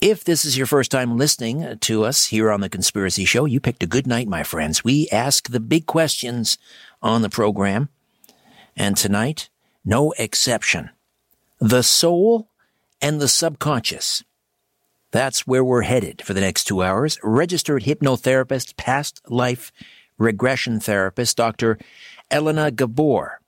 [0.02, 3.44] If this is your first time listening uh, to us here on The Conspiracy Show,
[3.44, 4.82] you picked a good night, my friends.
[4.82, 6.58] We ask the big questions
[7.02, 7.90] on the program.
[8.78, 9.50] And tonight,
[9.84, 10.92] no exception.
[11.60, 12.50] The soul
[13.02, 14.24] and the subconscious.
[15.12, 17.20] That's where we're headed for the next two hours.
[17.22, 19.74] Registered hypnotherapist, past life
[20.18, 21.78] regression therapist, Dr.
[22.32, 23.42] Elena Gabor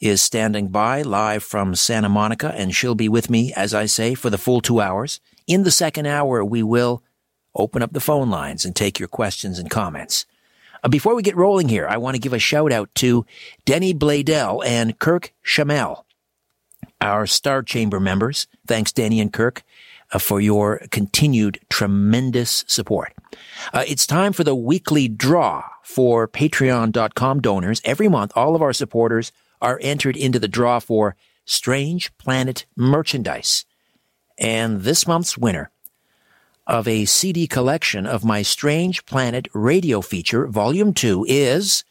[0.00, 4.14] is standing by live from Santa Monica, and she'll be with me, as I say,
[4.14, 5.20] for the full two hours.
[5.46, 7.02] In the second hour, we will
[7.54, 10.26] open up the phone lines and take your questions and comments.
[10.82, 13.24] Uh, before we get rolling here, I want to give a shout out to
[13.64, 16.04] Denny Bladell and Kirk Chamel,
[17.00, 18.46] our Star Chamber members.
[18.66, 19.62] Thanks, Denny and Kirk,
[20.12, 23.12] uh, for your continued tremendous support.
[23.72, 27.80] Uh, it's time for the weekly draw for patreon.com donors.
[27.84, 33.64] Every month, all of our supporters are entered into the draw for Strange Planet merchandise.
[34.42, 35.70] And this month's winner
[36.66, 41.84] of a CD collection of my Strange Planet radio feature, Volume 2, is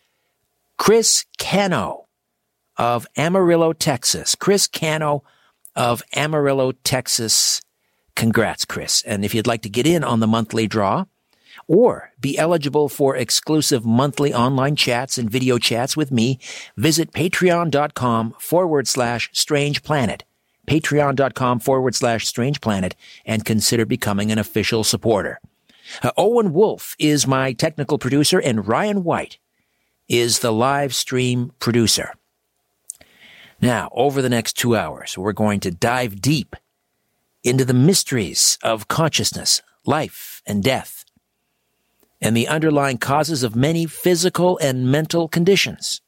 [0.77, 2.07] Chris Cano
[2.75, 4.35] of Amarillo, Texas.
[4.35, 5.23] Chris Cano
[5.77, 7.61] of Amarillo, Texas.
[8.17, 9.01] Congrats, Chris.
[9.03, 11.05] And if you'd like to get in on the monthly draw
[11.67, 16.37] or be eligible for exclusive monthly online chats and video chats with me,
[16.75, 20.25] visit patreon.com forward slash strange planet
[20.71, 25.37] patreon.com forward slash strange planet and consider becoming an official supporter.
[26.01, 29.37] Uh, Owen Wolf is my technical producer and Ryan White
[30.07, 32.13] is the live stream producer.
[33.61, 36.55] Now, over the next two hours, we're going to dive deep
[37.43, 41.03] into the mysteries of consciousness, life, and death,
[42.21, 46.01] and the underlying causes of many physical and mental conditions.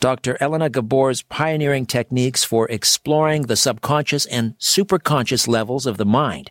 [0.00, 0.36] Dr.
[0.40, 6.50] Elena Gabor's pioneering techniques for exploring the subconscious and superconscious levels of the mind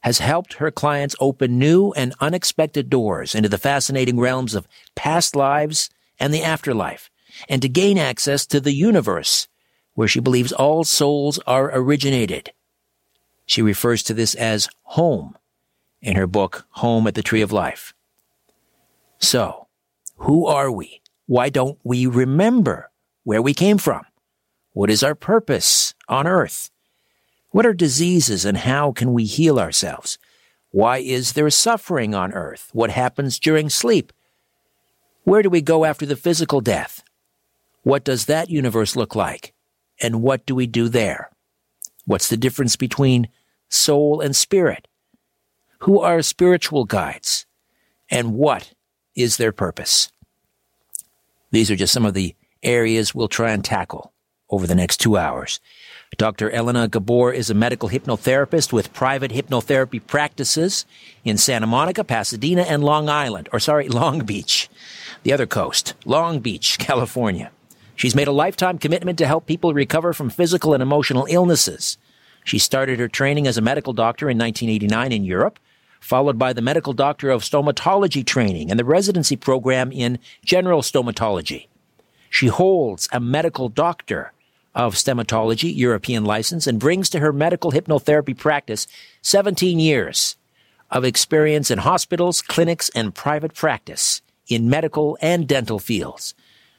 [0.00, 5.36] has helped her clients open new and unexpected doors into the fascinating realms of past
[5.36, 7.10] lives and the afterlife,
[7.48, 9.46] and to gain access to the universe
[9.94, 12.52] where she believes all souls are originated.
[13.46, 15.36] She refers to this as home
[16.00, 17.92] in her book, Home at the Tree of Life.
[19.18, 19.66] So,
[20.16, 21.02] who are we?
[21.30, 22.90] Why don't we remember
[23.22, 24.02] where we came from?
[24.72, 26.72] What is our purpose on earth?
[27.50, 30.18] What are diseases and how can we heal ourselves?
[30.72, 32.70] Why is there suffering on earth?
[32.72, 34.12] What happens during sleep?
[35.22, 37.04] Where do we go after the physical death?
[37.84, 39.54] What does that universe look like?
[40.02, 41.30] And what do we do there?
[42.06, 43.28] What's the difference between
[43.68, 44.88] soul and spirit?
[45.82, 47.46] Who are spiritual guides?
[48.10, 48.72] and what
[49.14, 50.10] is their purpose?
[51.50, 54.12] These are just some of the areas we'll try and tackle
[54.50, 55.60] over the next two hours.
[56.16, 56.50] Dr.
[56.50, 60.84] Elena Gabor is a medical hypnotherapist with private hypnotherapy practices
[61.24, 64.68] in Santa Monica, Pasadena, and Long Island, or sorry, Long Beach,
[65.22, 67.52] the other coast, Long Beach, California.
[67.94, 71.98] She's made a lifetime commitment to help people recover from physical and emotional illnesses.
[72.44, 75.58] She started her training as a medical doctor in 1989 in Europe,
[76.00, 81.68] followed by the medical doctor of stomatology training and the residency program in general stomatology.
[82.30, 84.32] She holds a medical doctor
[84.74, 88.86] of stomatology European license and brings to her medical hypnotherapy practice
[89.22, 90.36] 17 years
[90.90, 96.34] of experience in hospitals, clinics, and private practice in medical and dental fields.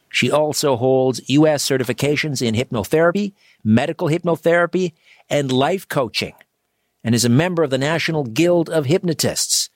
[0.10, 1.66] She also holds U.S.
[1.66, 4.92] certifications in hypnotherapy, medical hypnotherapy,
[5.30, 6.34] and life coaching,
[7.04, 9.70] and is a member of the National Guild of Hypnotists.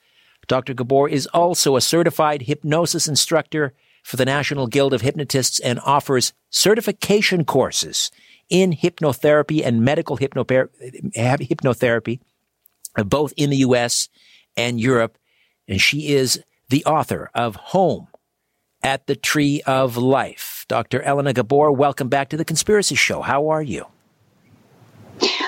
[0.46, 0.74] Dr.
[0.74, 6.32] Gabor is also a certified hypnosis instructor for the National Guild of Hypnotists and offers
[6.50, 8.12] certification courses
[8.48, 12.20] in hypnotherapy and medical hypnotherapy,
[12.96, 14.08] uh, both in the U.S.
[14.56, 15.18] and Europe.
[15.66, 18.06] And she is the author of Home
[18.82, 20.64] at the Tree of Life.
[20.68, 21.02] Dr.
[21.02, 23.22] Elena Gabor, welcome back to the Conspiracy Show.
[23.22, 23.86] How are you?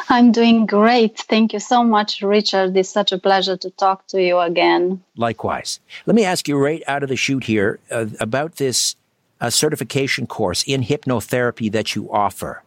[0.10, 1.18] I'm doing great.
[1.18, 2.76] Thank you so much, Richard.
[2.76, 5.02] It's such a pleasure to talk to you again.
[5.16, 5.80] Likewise.
[6.06, 8.96] Let me ask you right out of the chute here uh, about this
[9.40, 12.62] uh, certification course in hypnotherapy that you offer.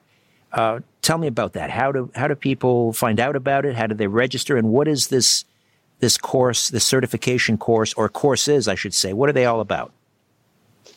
[0.54, 1.70] Uh, tell me about that.
[1.70, 3.76] How do how do people find out about it?
[3.76, 4.58] How do they register?
[4.58, 5.46] And what is this
[6.00, 9.14] this course, this certification course, or courses, I should say?
[9.14, 9.92] What are they all about?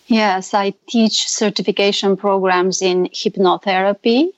[0.07, 4.33] Yes, I teach certification programs in hypnotherapy,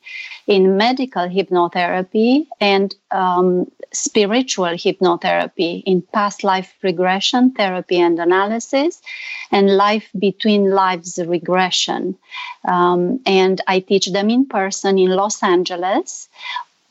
[0.47, 9.03] in medical hypnotherapy, and um, spiritual hypnotherapy, in past life regression therapy and analysis,
[9.51, 12.17] and life between lives regression.
[12.65, 16.29] Um, and I teach them in person in Los Angeles,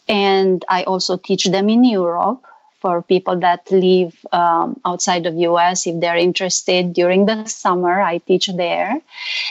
[0.08, 2.46] and I also teach them in Europe
[2.86, 8.20] for people that live um, outside of us if they're interested during the summer i
[8.20, 9.02] teach there.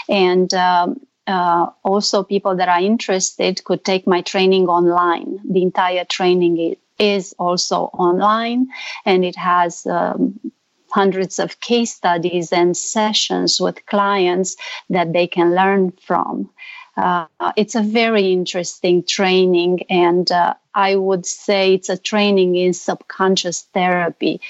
[0.08, 5.40] And um, uh, also people that are interested could take my training online.
[5.48, 8.68] The entire training is also online
[9.04, 10.38] and it has um,
[10.90, 14.56] hundreds of case studies and sessions with clients
[14.90, 16.50] that they can learn from.
[16.96, 22.72] Uh, it's a very interesting training, and uh, I would say it's a training in
[22.72, 24.40] subconscious therapy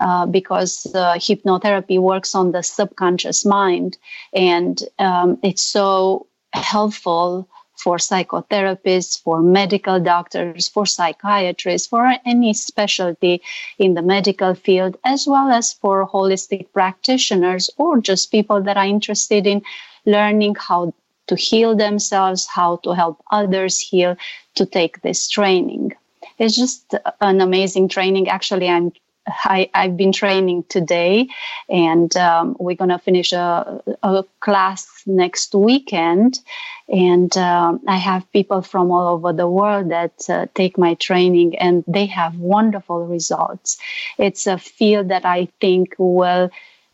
[0.00, 3.98] uh, because hypnotherapy works on the subconscious mind,
[4.32, 13.42] and um, it's so helpful for psychotherapists, for medical doctors, for psychiatrists, for any specialty
[13.78, 18.86] in the medical field, as well as for holistic practitioners or just people that are
[18.86, 19.62] interested in
[20.06, 20.94] learning how
[21.26, 24.16] to heal themselves, how to help others heal,
[24.54, 25.92] to take this training.
[26.38, 28.28] It's just an amazing training.
[28.28, 28.92] Actually, I'm
[29.26, 31.28] I, have been training today,
[31.68, 36.40] and um, we're to finish a, a, class next weekend.
[36.88, 41.56] And um, I have people from all over the world that uh, take my training,
[41.56, 43.78] and they have wonderful results.
[44.18, 46.50] It's a field that I think will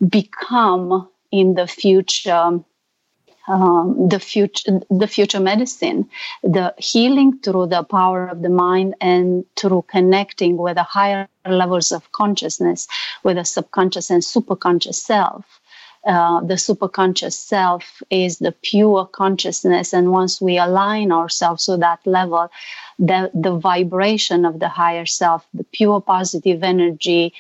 [0.07, 2.61] become in the future
[3.51, 6.09] um, the future the future medicine
[6.43, 11.91] the healing through the power of the mind and through connecting with the higher levels
[11.91, 12.87] of consciousness
[13.25, 15.45] with the subconscious and superconscious self.
[16.07, 22.01] Uh, the superconscious self is the pure consciousness and once we align ourselves to that
[22.07, 22.49] level
[22.99, 27.35] the, the vibration of the higher self the pure positive energy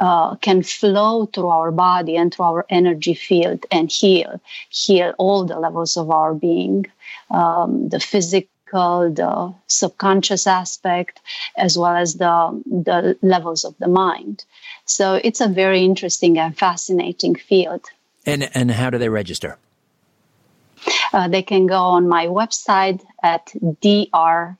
[0.00, 4.40] uh, can flow through our body and through our energy field and heal,
[4.70, 6.86] heal all the levels of our being,
[7.30, 11.20] um, the physical, the subconscious aspect,
[11.56, 14.44] as well as the, the levels of the mind.
[14.86, 17.84] So it's a very interesting and fascinating field.
[18.24, 19.58] And, and how do they register?
[21.12, 23.46] Uh, they can go on my website at
[23.82, 24.54] drgabor.com.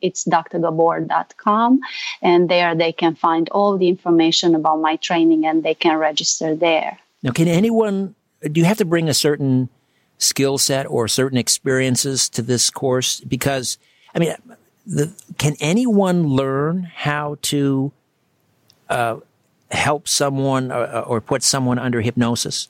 [0.00, 1.80] It's drgabor.com.
[2.22, 6.54] And there they can find all the information about my training and they can register
[6.54, 6.98] there.
[7.22, 9.68] Now, can anyone, do you have to bring a certain
[10.18, 13.20] skill set or certain experiences to this course?
[13.20, 13.78] Because,
[14.14, 14.34] I mean,
[14.86, 17.92] the, can anyone learn how to
[18.88, 19.18] uh,
[19.70, 22.68] help someone or, uh, or put someone under hypnosis?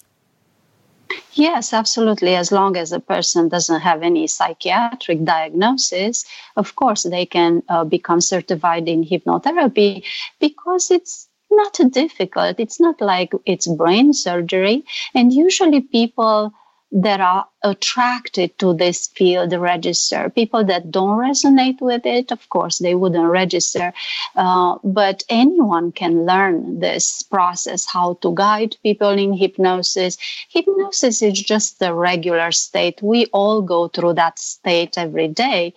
[1.33, 2.35] Yes, absolutely.
[2.35, 6.25] As long as a person doesn't have any psychiatric diagnosis,
[6.57, 10.05] of course, they can uh, become certified in hypnotherapy
[10.41, 12.61] because it's not difficult.
[12.61, 14.85] It's not like it's brain surgery.
[15.15, 16.53] And usually people
[16.91, 20.31] that are attracted to this field register.
[20.31, 23.93] People that don't resonate with it, of course, they wouldn't register.
[24.35, 30.17] Uh, but anyone can learn this process, how to guide people in hypnosis.
[30.49, 33.03] Hypnosis is just the regular state.
[33.03, 35.75] We all go through that state every day.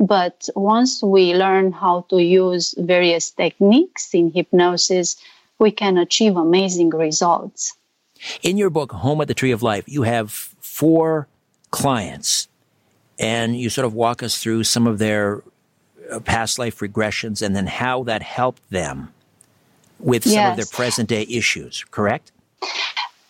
[0.00, 5.16] But once we learn how to use various techniques in hypnosis,
[5.58, 7.74] we can achieve amazing results.
[8.42, 10.47] In your book, Home at the Tree of Life, you have
[10.78, 11.26] four
[11.72, 12.46] clients
[13.18, 15.42] and you sort of walk us through some of their
[16.08, 19.12] uh, past life regressions and then how that helped them
[19.98, 20.34] with yes.
[20.34, 22.30] some of their present day issues, correct?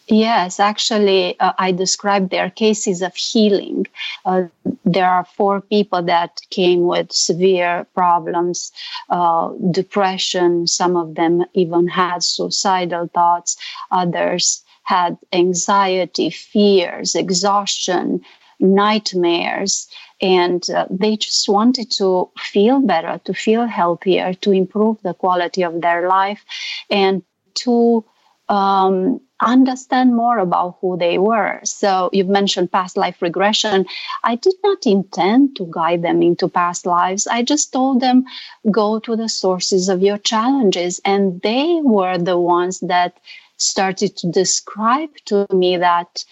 [0.08, 3.86] Yes, actually, uh, I described their cases of healing.
[4.26, 4.44] Uh,
[4.84, 8.72] there are four people that came with severe problems,
[9.08, 10.66] uh, depression.
[10.66, 13.56] Some of them even had suicidal thoughts.
[13.90, 18.22] Others had anxiety, fears, exhaustion,
[18.58, 19.86] nightmares,
[20.22, 25.62] and uh, they just wanted to feel better, to feel healthier, to improve the quality
[25.62, 26.42] of their life,
[26.88, 27.22] and
[27.52, 28.02] to
[28.48, 31.60] um, understand more about who they were.
[31.64, 33.84] So you've mentioned past life regression.
[34.24, 37.26] I did not intend to guide them into past lives.
[37.26, 38.24] I just told them
[38.70, 43.20] go to the sources of your challenges, and they were the ones that
[43.58, 46.24] started to describe to me that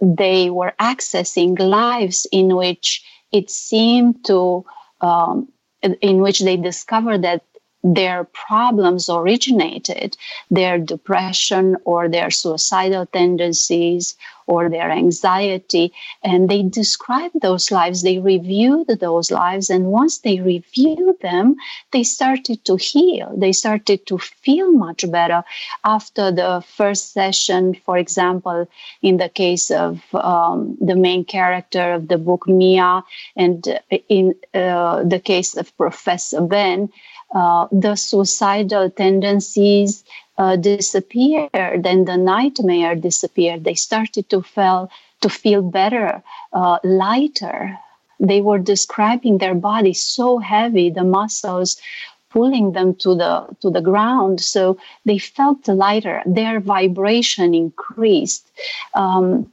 [0.00, 4.64] they were accessing lives in which it seemed to
[5.00, 5.48] um,
[5.82, 7.42] in which they discovered that
[7.82, 10.16] their problems originated,
[10.50, 14.16] their depression or their suicidal tendencies
[14.46, 15.92] or their anxiety.
[16.22, 19.70] And they described those lives, they reviewed those lives.
[19.70, 21.54] And once they reviewed them,
[21.92, 23.32] they started to heal.
[23.36, 25.44] They started to feel much better
[25.84, 27.74] after the first session.
[27.86, 28.68] For example,
[29.02, 33.04] in the case of um, the main character of the book, Mia,
[33.36, 36.90] and in uh, the case of Professor Ben,
[37.32, 40.04] uh, the suicidal tendencies
[40.38, 43.64] uh, disappeared and the nightmare disappeared.
[43.64, 46.22] They started to feel to feel better,
[46.52, 47.78] uh, lighter.
[48.18, 51.80] They were describing their body so heavy, the muscles
[52.30, 54.40] pulling them to the to the ground.
[54.40, 56.22] So they felt lighter.
[56.26, 58.50] Their vibration increased.
[58.94, 59.50] Um,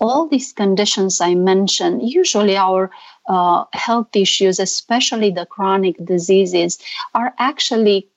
[0.00, 2.90] all these conditions I mentioned, usually our
[3.28, 6.78] uh, health issues, especially the chronic diseases,
[7.14, 8.08] are actually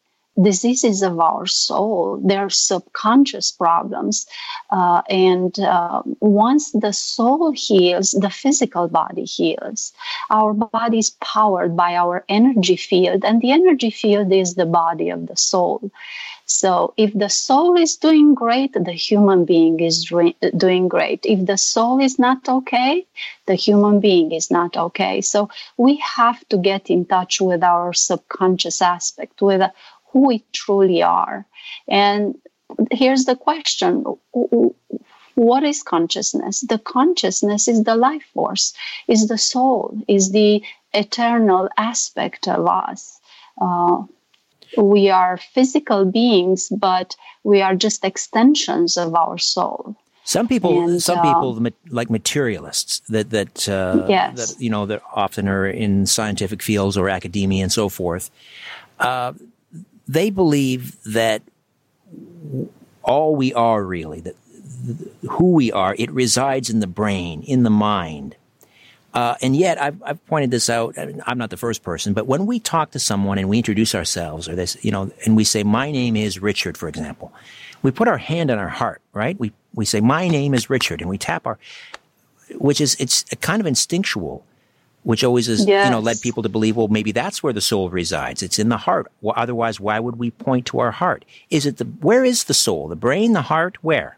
[0.42, 2.22] diseases of our soul.
[2.24, 4.28] They're subconscious problems.
[4.70, 9.94] Uh, and uh, once the soul heals, the physical body heals.
[10.30, 15.10] Our body is powered by our energy field, and the energy field is the body
[15.10, 15.92] of the soul.
[16.48, 20.12] So if the soul is doing great, the human being is
[20.56, 21.26] doing great.
[21.26, 23.06] If the soul is not okay,
[23.48, 25.20] the human being is not okay.
[25.20, 29.62] So we have to get in touch with our subconscious aspect, with
[30.12, 31.46] who we truly are.
[31.88, 32.40] And
[32.92, 34.06] here's the question
[35.36, 36.62] what is consciousness?
[36.62, 38.74] The consciousness is the life force,
[39.08, 43.20] is the soul, is the eternal aspect of us.
[43.62, 44.04] Uh,
[44.78, 49.96] we are physical beings, but we are just extensions of our soul.
[50.24, 54.36] Some people, and, some uh, people like materialists that that, uh, yes.
[54.36, 58.30] that you know that often are in scientific fields or academia and so forth.
[59.00, 59.34] Uh,
[60.08, 61.42] they believe that
[63.04, 64.36] all we are really, that
[65.30, 68.36] who we are, it resides in the brain, in the mind.
[69.14, 70.98] Uh, and yet, I've, I've, pointed this out.
[70.98, 73.96] I am not the first person, but when we talk to someone and we introduce
[73.96, 77.34] ourselves, or this, you know, and we say, "My name is Richard," for example,
[77.82, 79.40] we put our hand on our heart, right?
[79.40, 81.58] We we say, "My name is Richard," and we tap our,
[82.56, 84.46] which is it's kind of instinctual,
[85.04, 85.86] which always is, yes.
[85.86, 88.44] you know, led people to believe, well, maybe that's where the soul resides.
[88.44, 89.08] It's in the heart.
[89.22, 91.24] Well, otherwise, why would we point to our heart?
[91.50, 92.90] Is it the where is the soul?
[92.90, 94.18] The brain, the heart, where?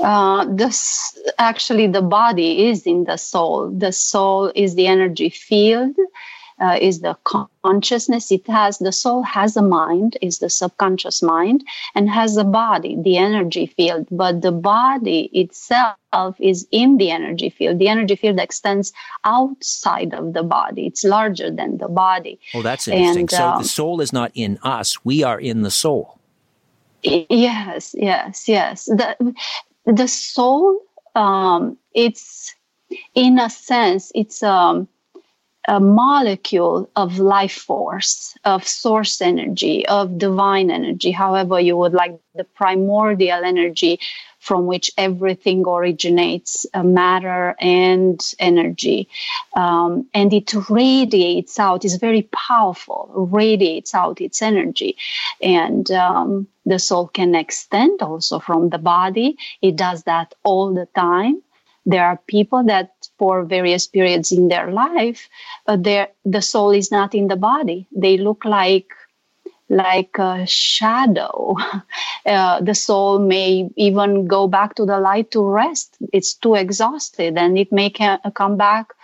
[0.00, 3.70] Uh, this actually the body is in the soul.
[3.70, 5.96] The soul is the energy field
[6.60, 7.16] uh, is the
[7.64, 8.30] consciousness.
[8.30, 12.96] It has the soul has a mind is the subconscious mind and has a body
[13.00, 14.06] the energy field.
[14.10, 17.78] But the body itself is in the energy field.
[17.78, 18.92] The energy field extends
[19.24, 20.86] outside of the body.
[20.86, 22.38] It's larger than the body.
[22.54, 23.22] Oh that's interesting.
[23.22, 25.04] And, so the um, soul is not in us.
[25.04, 26.18] We are in the soul.
[27.02, 28.84] Yes yes yes.
[28.84, 29.34] The,
[29.86, 30.80] the soul
[31.14, 32.54] um, it's
[33.14, 34.88] in a sense it's um,
[35.68, 42.18] a molecule of life force, of source energy, of divine energy, however you would like,
[42.34, 44.00] the primordial energy
[44.40, 49.08] from which everything originates uh, matter and energy.
[49.54, 54.96] Um, and it radiates out, it's very powerful, radiates out its energy.
[55.42, 60.88] And um, the soul can extend also from the body, it does that all the
[60.96, 61.42] time.
[61.86, 65.28] There are people that, for various periods in their life,
[65.66, 67.86] uh, the soul is not in the body.
[67.90, 68.88] They look like
[69.70, 71.56] like a shadow.
[72.26, 75.96] Uh, the soul may even go back to the light to rest.
[76.12, 78.94] It's too exhausted and it may ca- come back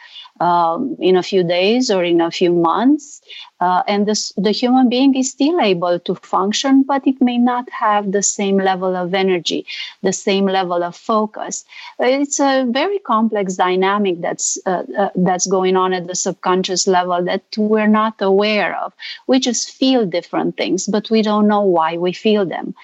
[0.41, 3.21] um, in a few days or in a few months.
[3.59, 7.69] Uh, and this, the human being is still able to function, but it may not
[7.71, 9.65] have the same level of energy,
[10.03, 11.65] the same level of focus.
[11.99, 17.25] It's a very complex dynamic that's uh, uh, that's going on at the subconscious level
[17.25, 18.93] that we're not aware of.
[19.27, 22.75] We just feel different things, but we don't know why we feel them.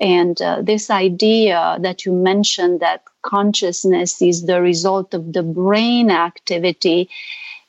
[0.00, 6.10] And uh, this idea that you mentioned that consciousness is the result of the brain
[6.10, 7.08] activity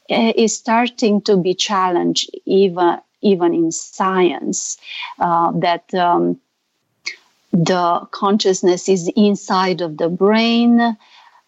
[0.10, 4.78] uh, is starting to be challenged even even in science.
[5.20, 6.39] Uh, that um,
[7.51, 10.97] the consciousness is inside of the brain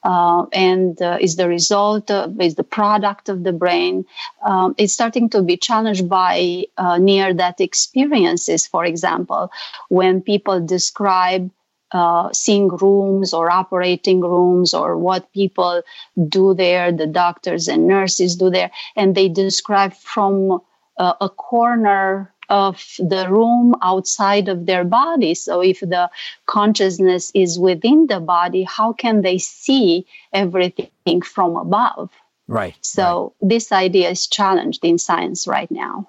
[0.03, 4.05] uh, and uh, is the result of, is the product of the brain.
[4.43, 9.51] Um, it's starting to be challenged by uh, near death experiences, for example,
[9.89, 11.51] when people describe
[11.92, 15.82] uh, seeing rooms or operating rooms or what people
[16.28, 20.62] do there, the doctors and nurses do there, and they describe from
[20.98, 25.34] uh, a corner of the room outside of their body.
[25.34, 26.10] So if the
[26.46, 32.10] consciousness is within the body, how can they see everything from above?
[32.48, 32.76] Right.
[32.82, 33.50] So right.
[33.50, 36.08] this idea is challenged in science right now.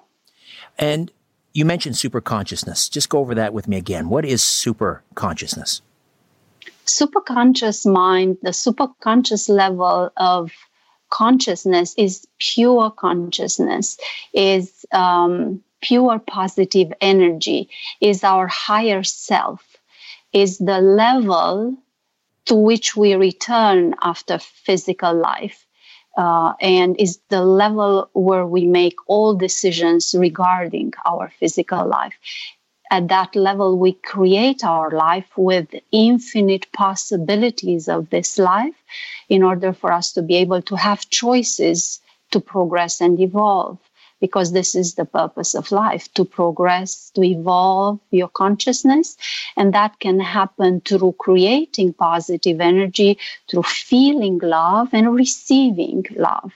[0.77, 1.11] And
[1.53, 2.89] you mentioned super consciousness.
[2.89, 4.09] Just go over that with me again.
[4.09, 5.81] What is super consciousness?
[6.85, 10.51] Superconscious mind, the superconscious level of
[11.09, 13.97] consciousness is pure consciousness,
[14.33, 17.69] is um, pure positive energy
[18.01, 19.77] is our higher self,
[20.33, 21.77] is the level
[22.45, 25.65] to which we return after physical life.
[26.19, 32.17] Uh, and is the level where we make all decisions regarding our physical life.
[32.91, 38.75] At that level, we create our life with infinite possibilities of this life
[39.29, 42.01] in order for us to be able to have choices
[42.31, 43.79] to progress and evolve
[44.19, 49.17] because this is the purpose of life to progress, to evolve your consciousness.
[49.55, 53.17] And that can happen through creating positive energy,
[53.49, 56.53] through feeling love and receiving love,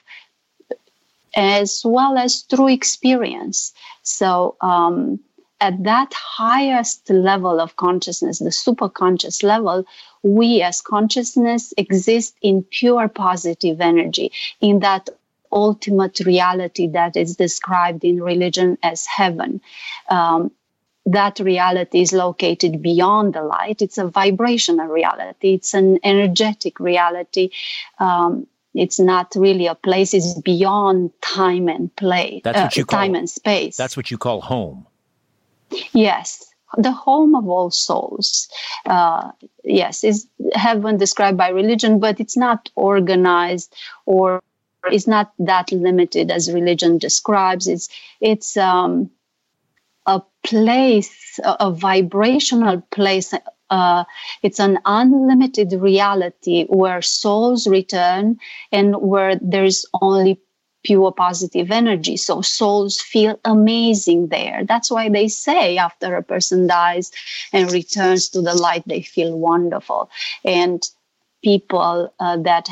[1.36, 3.74] as well as through experience.
[4.04, 5.20] So, um,
[5.62, 9.86] at that highest level of consciousness, the superconscious level,
[10.22, 15.10] we as consciousness exist in pure positive energy, in that
[15.54, 19.62] ultimate reality that is described in religion as heaven.
[20.10, 20.52] Um,
[21.06, 23.82] that reality is located beyond the light.
[23.82, 25.56] It's a vibrational reality.
[25.56, 27.50] It's an energetic reality.
[28.00, 30.14] Um, it's not really a place.
[30.14, 32.42] It's beyond time and place.
[32.44, 33.78] That's what uh, you uh, time call, and space.
[33.78, 34.88] That's what you call home.
[35.92, 38.48] Yes, the home of all souls.
[38.86, 39.32] Uh,
[39.64, 43.76] yes, is heaven described by religion, but it's not organized
[44.06, 44.42] or
[44.92, 47.68] is not that limited as religion describes.
[47.68, 47.90] It's
[48.22, 49.10] it's um,
[50.06, 53.34] a place, a, a vibrational place.
[53.70, 54.04] Uh,
[54.44, 58.38] it's an unlimited reality where souls return
[58.72, 60.40] and where there's only
[60.84, 62.18] pure positive energy.
[62.18, 64.66] So souls feel amazing there.
[64.66, 67.12] That's why they say after a person dies
[67.54, 70.10] and returns to the light, they feel wonderful.
[70.44, 70.86] And
[71.44, 72.68] people uh, that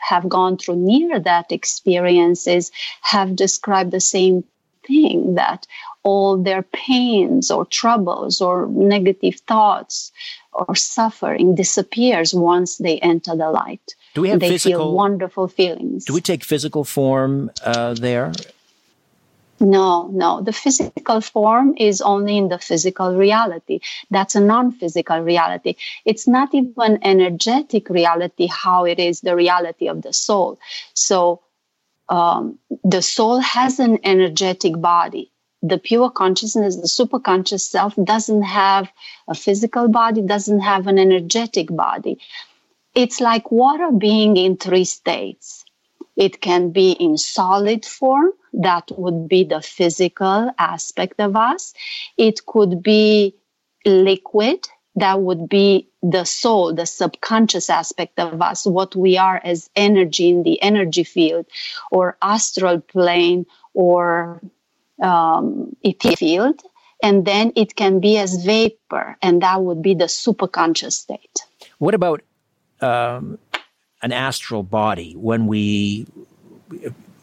[0.00, 2.70] have gone through near death experiences
[3.02, 4.44] have described the same
[4.86, 5.66] thing that
[6.02, 10.10] all their pains or troubles or negative thoughts
[10.52, 13.94] or suffering disappears once they enter the light.
[14.14, 16.06] Do we have they physical, feel wonderful feelings.
[16.06, 18.32] Do we take physical form uh, there?
[19.60, 20.42] No, no.
[20.42, 23.80] The physical form is only in the physical reality.
[24.10, 25.76] That's a non physical reality.
[26.04, 30.60] It's not even energetic reality, how it is the reality of the soul.
[30.94, 31.42] So
[32.08, 35.32] um, the soul has an energetic body.
[35.62, 38.90] The pure consciousness, the superconscious self, doesn't have
[39.28, 42.20] a physical body, doesn't have an energetic body.
[42.94, 45.57] It's like water being in three states
[46.18, 48.32] It can be in solid form.
[48.52, 51.72] That would be the physical aspect of us.
[52.16, 53.36] It could be
[53.86, 54.68] liquid.
[54.96, 60.28] That would be the soul, the subconscious aspect of us, what we are as energy
[60.28, 61.46] in the energy field
[61.92, 64.42] or astral plane or
[65.00, 66.60] um, ET field.
[67.00, 71.38] And then it can be as vapor, and that would be the superconscious state.
[71.78, 72.22] What about
[72.80, 73.38] um,
[74.02, 75.14] an astral body?
[75.16, 76.06] When we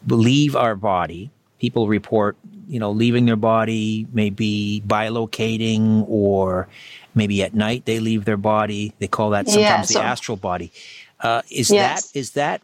[0.08, 2.36] leave our body, people report,
[2.68, 6.68] you know, leaving their body, maybe bilocating, or
[7.14, 8.92] maybe at night they leave their body.
[8.98, 10.72] They call that sometimes yeah, so, the astral body.
[11.20, 12.10] Uh, is yes.
[12.12, 12.62] that is that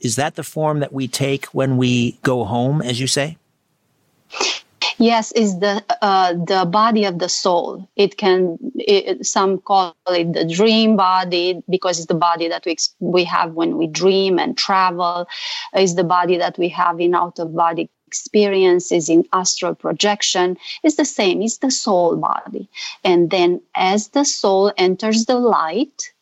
[0.00, 3.36] is that the form that we take when we go home, as you say?
[4.98, 7.88] Yes, is the uh, the body of the soul.
[7.96, 12.76] It can it, some call it the dream body because it's the body that we
[13.00, 15.28] we have when we dream and travel.
[15.74, 20.96] Is the body that we have in out of body experiences in astral projection is
[20.96, 21.40] the same.
[21.40, 22.68] It's the soul body,
[23.04, 26.12] and then as the soul enters the light,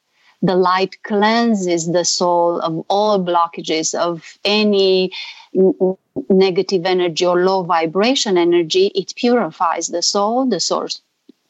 [0.42, 5.12] the light cleanses the soul of all blockages of any
[5.52, 10.46] negative energy or low vibration energy, it purifies the soul.
[10.46, 10.88] The soul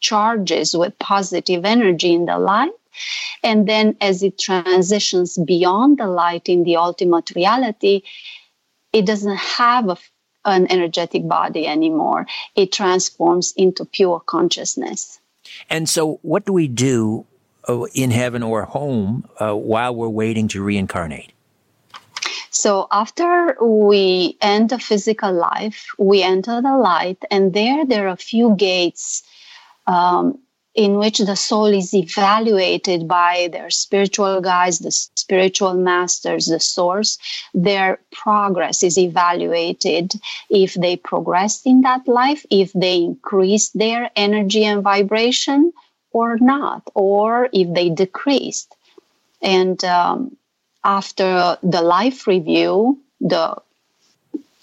[0.00, 2.72] charges with positive energy in the light.
[3.42, 8.02] And then as it transitions beyond the light in the ultimate reality,
[8.92, 9.96] it doesn't have a,
[10.44, 12.26] an energetic body anymore.
[12.56, 15.20] It transforms into pure consciousness.
[15.68, 17.26] And so, what do we do
[17.68, 21.32] uh, in heaven or home uh, while we're waiting to reincarnate?
[22.50, 28.12] So after we end the physical life, we enter the light, and there there are
[28.12, 29.22] a few gates
[29.86, 30.38] um,
[30.74, 37.18] in which the soul is evaluated by their spiritual guides, the spiritual masters, the source.
[37.54, 40.12] Their progress is evaluated
[40.48, 45.72] if they progressed in that life, if they increased their energy and vibration
[46.12, 48.74] or not, or if they decreased.
[49.42, 50.36] And um,
[50.84, 53.56] after the life review, the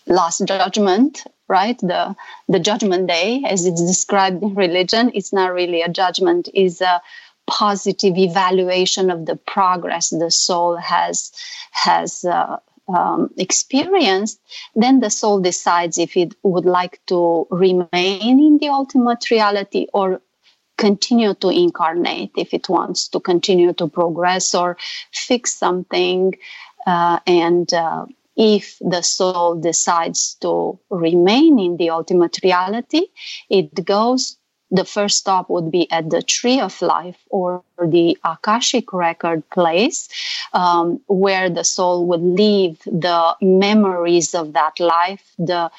[0.08, 1.78] last judgment, right?
[1.80, 2.16] The
[2.48, 7.02] the judgment day, as it's described in religion, it's not really a judgment, is a
[7.46, 11.32] positive evaluation of the progress the soul has
[11.72, 12.58] has uh,
[12.88, 14.40] um, experienced,
[14.76, 20.22] then the soul decides if it would like to remain in the ultimate reality or
[20.78, 24.78] continue to incarnate if it wants to continue to progress or
[25.12, 26.34] fix something.
[26.86, 28.06] Uh, and uh,
[28.38, 33.02] if the soul decides to remain in the ultimate reality,
[33.50, 34.38] it goes.
[34.70, 40.10] The first stop would be at the tree of life or the Akashic record place,
[40.52, 45.72] um, where the soul would leave the memories of that life, the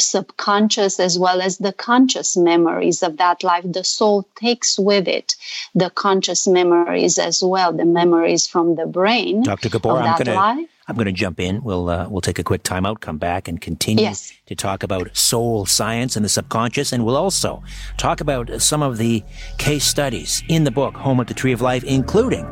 [0.00, 3.64] subconscious as well as the conscious memories of that life.
[3.66, 5.34] The soul takes with it
[5.74, 9.42] the conscious memories as well, the memories from the brain.
[9.42, 9.68] Dr.
[9.68, 10.68] Gabor, I'm going to.
[10.90, 11.62] I'm going to jump in.
[11.62, 14.32] We'll uh, we'll take a quick timeout, come back, and continue yes.
[14.46, 17.62] to talk about soul science and the subconscious, and we'll also
[17.98, 19.22] talk about some of the
[19.58, 22.46] case studies in the book "Home at the Tree of Life," including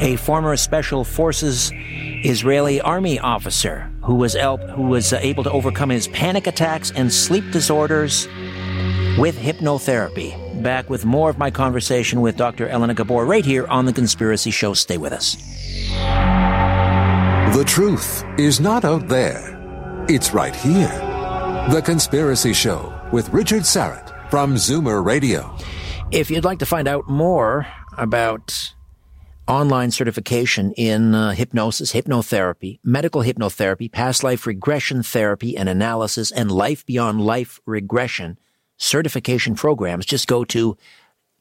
[0.00, 1.70] a former Special Forces
[2.24, 6.90] Israeli army officer who was, el- who was uh, able to overcome his panic attacks
[6.92, 8.26] and sleep disorders
[9.18, 10.32] with hypnotherapy.
[10.62, 12.66] Back with more of my conversation with Dr.
[12.68, 14.72] Elena Gabor right here on The Conspiracy Show.
[14.72, 15.36] Stay with us.
[17.54, 20.88] The truth is not out there, it's right here.
[21.68, 25.54] The Conspiracy Show with Richard Syrett from Zoomer Radio.
[26.10, 27.66] If you'd like to find out more
[27.98, 28.72] about
[29.48, 36.52] online certification in uh, hypnosis, hypnotherapy, medical hypnotherapy, past life regression therapy and analysis, and
[36.52, 38.38] life beyond life regression
[38.76, 40.76] certification programs, just go to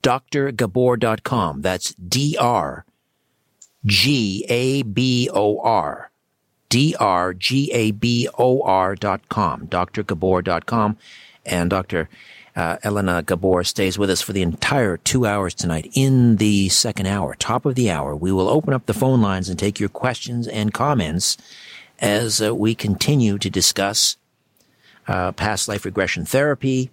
[0.01, 1.61] drgabor.com.
[1.61, 2.85] That's D R
[3.85, 6.11] G A B O R.
[6.69, 9.67] D R G A B O R dot com.
[9.67, 10.97] drgabor.com.
[11.45, 12.09] And Dr.
[12.57, 15.91] Uh, Elena Gabor stays with us for the entire two hours tonight.
[15.93, 19.47] In the second hour, top of the hour, we will open up the phone lines
[19.47, 21.37] and take your questions and comments
[21.99, 24.17] as uh, we continue to discuss
[25.07, 26.89] uh, past life regression therapy,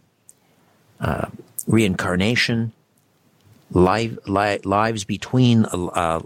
[1.00, 1.28] uh,
[1.66, 2.72] reincarnation,
[3.70, 5.78] life, li- lives between a,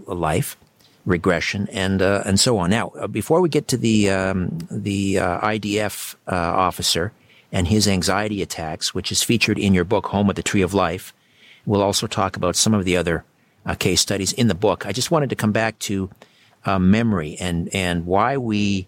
[0.05, 0.57] a, life,
[1.05, 2.69] regression, and uh, and so on.
[2.71, 7.13] Now, uh, before we get to the um, the IDF officer
[7.51, 10.73] and his anxiety attacks, which is featured in your book, Home at the Tree of
[10.73, 11.13] Life.
[11.65, 13.25] We'll also talk about some of the other
[13.65, 14.85] uh, case studies in the book.
[14.85, 16.09] I just wanted to come back to
[16.65, 18.87] uh, memory and, and why we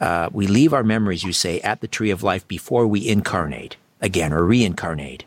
[0.00, 3.76] uh, we leave our memories, you say, at the tree of life before we incarnate
[4.00, 5.24] again or reincarnate.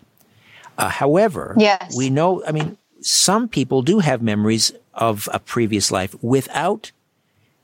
[0.77, 1.95] Uh, however, yes.
[1.95, 6.91] we know, I mean, some people do have memories of a previous life without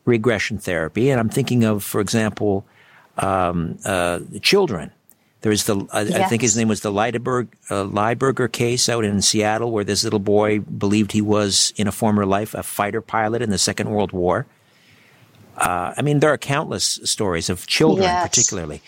[0.06, 1.10] regression therapy.
[1.10, 2.66] And I'm thinking of, for example,
[3.18, 4.92] um, uh, children.
[5.42, 6.14] There's the, I, yes.
[6.20, 10.04] I, think his name was the Leiberg, uh, Lieberger case out in Seattle, where this
[10.04, 13.92] little boy believed he was in a former life a fighter pilot in the Second
[13.92, 14.48] World War.
[15.56, 18.28] Uh, I mean, there are countless stories of children, yes.
[18.28, 18.82] particularly.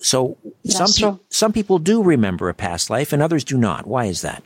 [0.00, 3.86] So some pe- some people do remember a past life, and others do not.
[3.86, 4.42] Why is that?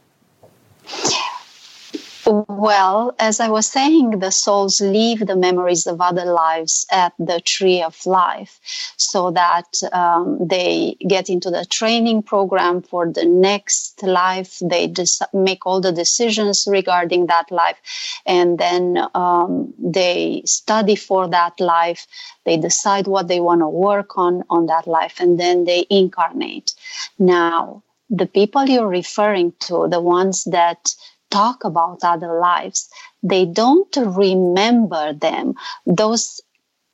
[2.25, 7.41] Well, as I was saying, the souls leave the memories of other lives at the
[7.41, 8.61] tree of life
[8.97, 14.59] so that um, they get into the training program for the next life.
[14.61, 17.79] They des- make all the decisions regarding that life
[18.25, 22.07] and then um, they study for that life.
[22.45, 26.75] They decide what they want to work on on that life and then they incarnate.
[27.19, 30.95] Now, the people you're referring to, the ones that
[31.33, 32.89] talk about other lives,
[33.23, 35.55] they don't remember them.
[35.87, 36.41] Those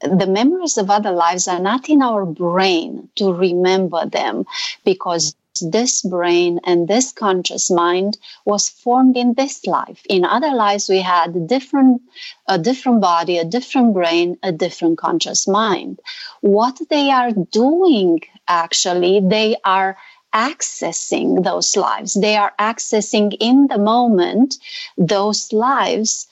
[0.00, 4.46] the memories of other lives are not in our brain to remember them
[4.84, 10.00] because this brain and this conscious mind was formed in this life.
[10.08, 12.02] In other lives, we had different,
[12.46, 16.00] a different body, a different brain, a different conscious mind.
[16.42, 19.96] What they are doing, actually, they are
[20.34, 22.14] accessing those lives.
[22.14, 24.56] They are accessing in the moment
[24.96, 26.26] those lives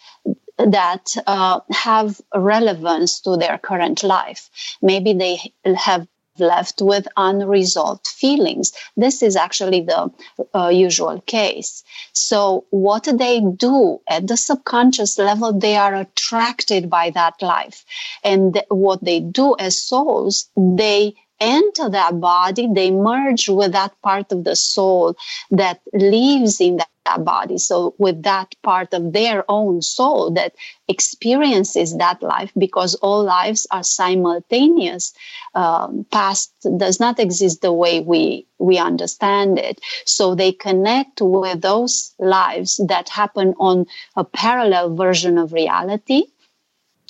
[0.59, 4.51] that uh, have relevance to their current life.
[4.80, 6.07] Maybe they have
[6.38, 8.72] left with unresolved feelings.
[8.97, 10.11] This is actually the
[10.55, 11.82] uh, usual case.
[12.12, 17.84] So, what they do at the subconscious level, they are attracted by that life.
[18.22, 24.01] And th- what they do as souls, they enter that body, they merge with that
[24.03, 25.16] part of the soul
[25.51, 27.59] that lives in that, that, body.
[27.59, 30.55] So, with that part of their own soul that
[30.89, 35.14] experiences that life, because all lives are simultaneous.
[35.55, 39.80] Um, past does not exist the way we we understand it.
[40.05, 46.24] So they connect with those lives that happen on a parallel version of reality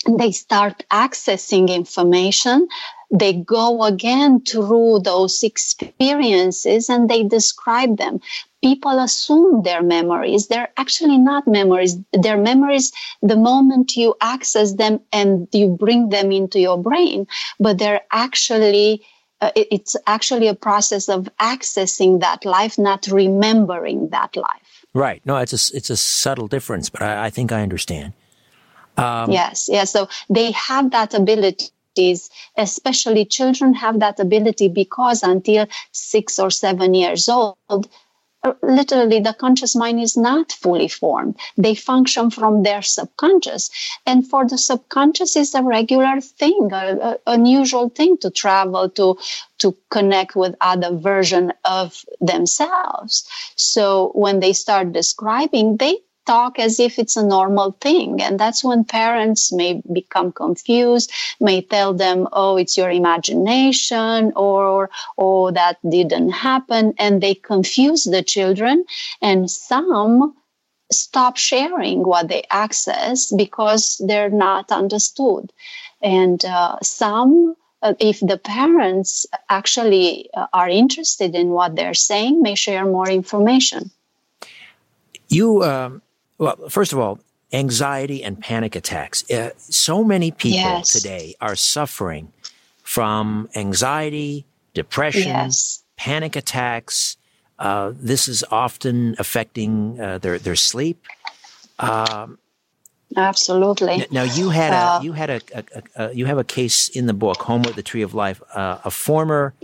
[0.09, 2.69] they start accessing information
[3.11, 8.21] they go again through those experiences and they describe them.
[8.63, 10.49] People assume their memories.
[10.49, 11.97] They're actually not memories.
[12.13, 12.93] They're memories
[13.23, 17.27] the moment you access them and you bring them into your brain,
[17.61, 19.05] but they're actually
[19.43, 24.87] uh, it's actually a process of accessing that life, not remembering that life.
[24.95, 25.21] Right.
[25.27, 28.15] No, it's a it's a subtle difference, but I, I think I understand.
[28.97, 29.93] Um, yes, yes.
[29.93, 31.67] So they have that ability
[32.57, 37.89] especially children have that ability because until six or seven years old,
[38.43, 41.37] uh, literally the conscious mind is not fully formed.
[41.57, 43.71] They function from their subconscious.
[44.07, 49.19] And for the subconscious is a regular thing, a, unusual thing to travel, to,
[49.59, 53.29] to connect with other version of themselves.
[53.57, 55.97] So when they start describing, they
[56.27, 58.21] talk as if it's a normal thing.
[58.21, 61.11] And that's when parents may become confused,
[61.41, 66.95] may tell them, oh, it's your imagination or, oh, that didn't happen.
[66.99, 68.85] And they confuse the children.
[69.23, 70.35] And some
[70.93, 75.53] stop sharing what they access because they're not understood.
[76.03, 82.43] And uh, some uh, if the parents actually uh, are interested in what they're saying,
[82.43, 83.91] may share more information.
[85.29, 86.03] You um,
[86.39, 87.19] well, first of all,
[87.53, 89.29] anxiety and panic attacks.
[89.31, 90.93] Uh, so many people yes.
[90.93, 92.33] today are suffering
[92.83, 95.83] from anxiety, depression, yes.
[95.97, 97.17] panic attacks.
[97.59, 101.05] Uh, this is often affecting uh, their their sleep.
[101.79, 102.39] Um,
[103.17, 104.07] Absolutely.
[104.11, 107.07] Now you had a uh, you had a, a, a, you have a case in
[107.07, 109.55] the book, Home with the Tree of Life, uh, a former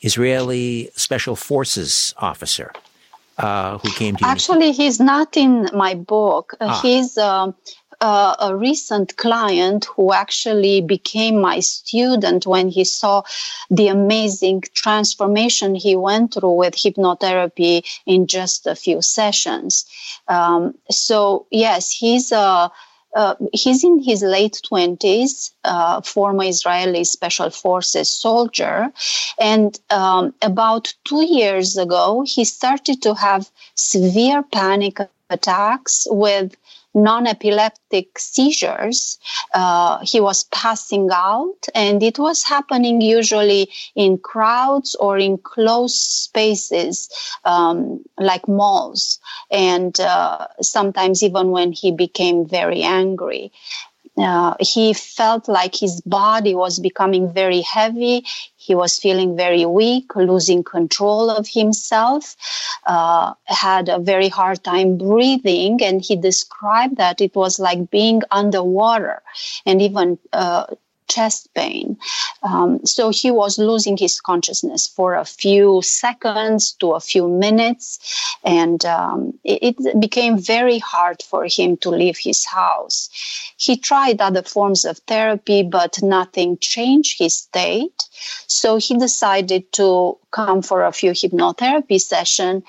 [0.00, 2.72] Israeli Special Forces officer
[3.38, 4.30] uh, who came to you?
[4.30, 6.54] Actually, he's not in my book.
[6.60, 6.80] Uh, ah.
[6.82, 7.52] He's uh,
[8.00, 13.22] uh, a recent client who actually became my student when he saw
[13.70, 19.84] the amazing transformation he went through with hypnotherapy in just a few sessions.
[20.28, 22.70] Um, so, yes, he's a
[23.14, 28.92] uh, he's in his late 20s, uh, former Israeli Special Forces soldier.
[29.40, 34.98] And um, about two years ago, he started to have severe panic
[35.30, 36.56] attacks with
[36.94, 39.18] non epileptic seizures.
[39.52, 45.96] Uh, he was passing out, and it was happening usually in crowds or in closed
[45.96, 47.08] spaces
[47.44, 49.18] um, like malls,
[49.50, 53.52] and uh, sometimes even when he became very angry.
[54.16, 58.24] Uh, he felt like his body was becoming very heavy.
[58.56, 62.36] He was feeling very weak, losing control of himself,
[62.86, 68.22] uh, had a very hard time breathing, and he described that it was like being
[68.30, 69.20] underwater
[69.66, 70.66] and even uh,
[71.08, 71.96] chest pain.
[72.42, 77.98] Um, so he was losing his consciousness for a few seconds to a few minutes,
[78.44, 83.08] and um, it, it, became very hard for him to leave his house.
[83.56, 88.02] He tried other forms of therapy, but nothing changed his state.
[88.46, 92.62] So he decided to come for a few hypnotherapy session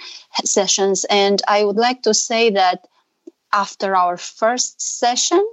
[0.44, 2.88] sessions, and I would like to say that
[3.54, 5.44] after our first session,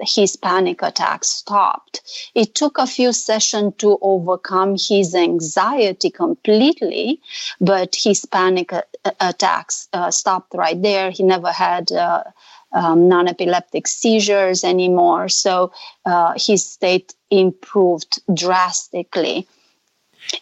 [0.00, 2.00] his panic attacks stopped.
[2.34, 7.20] It took a few sessions to overcome his anxiety completely,
[7.60, 8.84] but his panic a-
[9.20, 11.10] attacks uh, stopped right there.
[11.10, 12.24] He never had uh,
[12.72, 15.72] um, non epileptic seizures anymore, so
[16.06, 19.46] uh, his state improved drastically.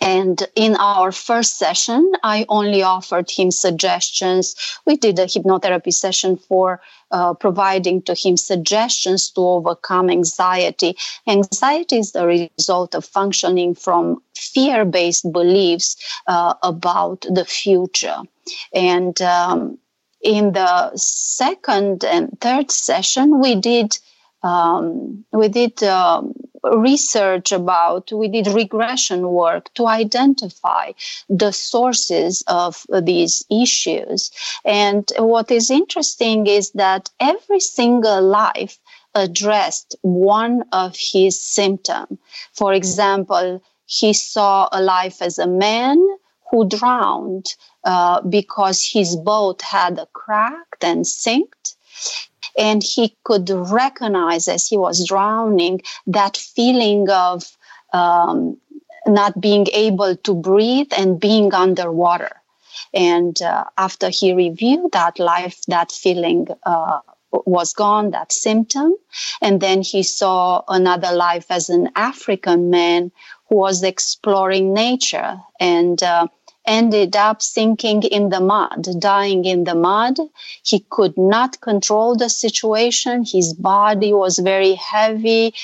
[0.00, 4.54] And in our first session, I only offered him suggestions.
[4.86, 10.96] We did a hypnotherapy session for uh, providing to him suggestions to overcome anxiety.
[11.26, 18.18] Anxiety is the result of functioning from fear based beliefs uh, about the future.
[18.72, 19.78] And um,
[20.22, 23.98] in the second and third session, we did
[24.42, 26.34] um, we did um,
[26.64, 30.92] research about, we did regression work to identify
[31.28, 34.30] the sources of these issues.
[34.64, 38.78] And what is interesting is that every single life
[39.14, 42.18] addressed one of his symptoms.
[42.52, 45.98] For example, he saw a life as a man
[46.50, 47.54] who drowned
[47.84, 51.76] uh, because his boat had a cracked and sinked
[52.58, 57.56] and he could recognize as he was drowning that feeling of
[57.92, 58.56] um,
[59.06, 62.30] not being able to breathe and being underwater.
[62.92, 67.00] And uh, after he reviewed that life, that feeling uh,
[67.32, 68.94] was gone, that symptom.
[69.40, 73.12] And then he saw another life as an African man
[73.48, 76.28] who was exploring nature and uh,
[76.66, 80.18] ended up sinking in the mud, dying in the mud.
[80.62, 83.24] He could not control the situation.
[83.24, 85.54] His body was very heavy.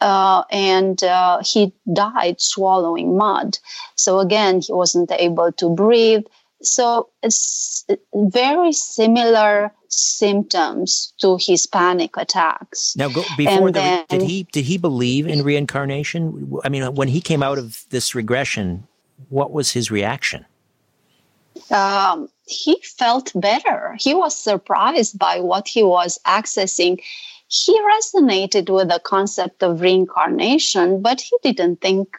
[0.00, 3.58] Uh, and uh, he died swallowing mud.
[3.94, 6.24] So again, he wasn't able to breathe.
[6.62, 12.94] So it's very similar symptoms to his panic attacks.
[12.96, 16.52] Now, go, before then, did he did he believe in reincarnation?
[16.64, 18.86] I mean, when he came out of this regression,
[19.28, 20.44] what was his reaction?
[21.70, 23.96] Um, he felt better.
[23.98, 27.00] He was surprised by what he was accessing.
[27.48, 32.18] He resonated with the concept of reincarnation, but he didn't think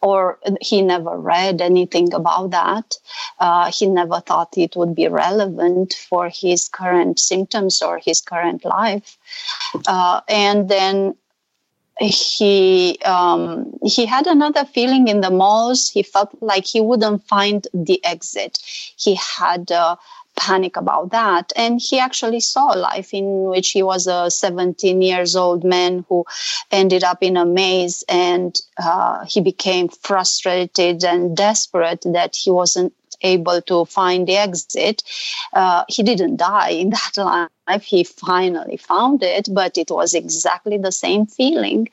[0.00, 2.96] or he never read anything about that.
[3.40, 8.64] Uh, he never thought it would be relevant for his current symptoms or his current
[8.64, 9.18] life.
[9.86, 11.16] Uh, and then
[12.00, 15.90] he um, he had another feeling in the malls.
[15.90, 18.58] He felt like he wouldn't find the exit.
[18.96, 19.70] He had
[20.38, 25.02] panic about that, and he actually saw a life in which he was a 17
[25.02, 26.24] years old man who
[26.70, 32.92] ended up in a maze, and uh, he became frustrated and desperate that he wasn't
[33.22, 35.02] able to find the exit.
[35.52, 37.82] Uh, he didn't die in that life.
[37.82, 41.88] He finally found it, but it was exactly the same feeling.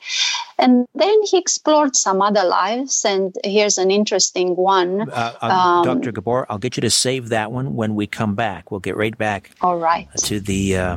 [0.58, 5.10] And then he explored some other lives, and here's an interesting one.
[5.10, 6.12] Uh, uh, um, Dr.
[6.12, 8.70] Gabor, I'll get you to save that one when we come back.
[8.70, 9.50] We'll get right back.
[9.60, 10.08] All right.
[10.24, 10.96] To the uh,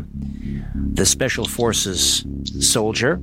[0.73, 2.25] the special forces
[2.59, 3.19] soldier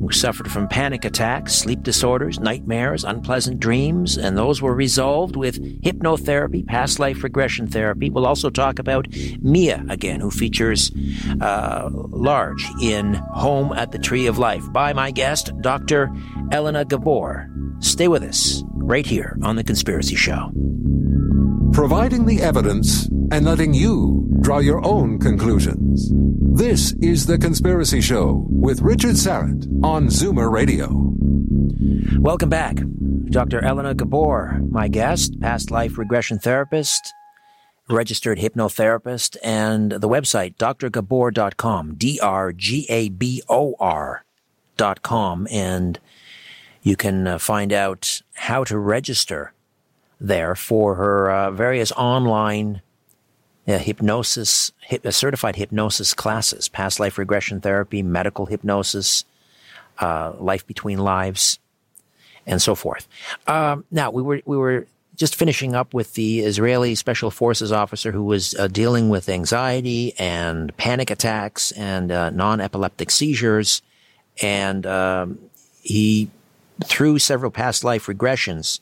[0.00, 5.82] who suffered from panic attacks, sleep disorders, nightmares, unpleasant dreams, and those were resolved with
[5.82, 8.10] hypnotherapy, past life regression therapy.
[8.10, 9.06] We'll also talk about
[9.40, 10.79] Mia again, who features
[11.40, 16.10] uh, large in Home at the Tree of Life by my guest, Dr.
[16.52, 17.48] Elena Gabor.
[17.80, 20.50] Stay with us right here on The Conspiracy Show.
[21.72, 26.10] Providing the evidence and letting you draw your own conclusions.
[26.12, 30.88] This is The Conspiracy Show with Richard Syrett on Zoomer Radio.
[32.18, 32.76] Welcome back.
[33.30, 33.64] Dr.
[33.64, 37.14] Elena Gabor, my guest, past life regression therapist,
[37.90, 45.46] registered hypnotherapist, and the website, drgabor.com, D R G A B O R.com.
[45.50, 45.98] And
[46.82, 49.52] you can uh, find out how to register
[50.20, 52.82] there for her uh, various online
[53.66, 59.24] uh, hypnosis, hip, uh, certified hypnosis classes, past life regression therapy, medical hypnosis,
[59.98, 61.58] uh, life between lives,
[62.46, 63.06] and so forth.
[63.46, 64.86] Um, now we were we were
[65.20, 70.14] just finishing up with the Israeli Special Forces officer who was uh, dealing with anxiety
[70.18, 73.82] and panic attacks and uh, non-epileptic seizures,
[74.40, 75.38] and um,
[75.82, 76.30] he
[76.84, 78.80] through several past life regressions.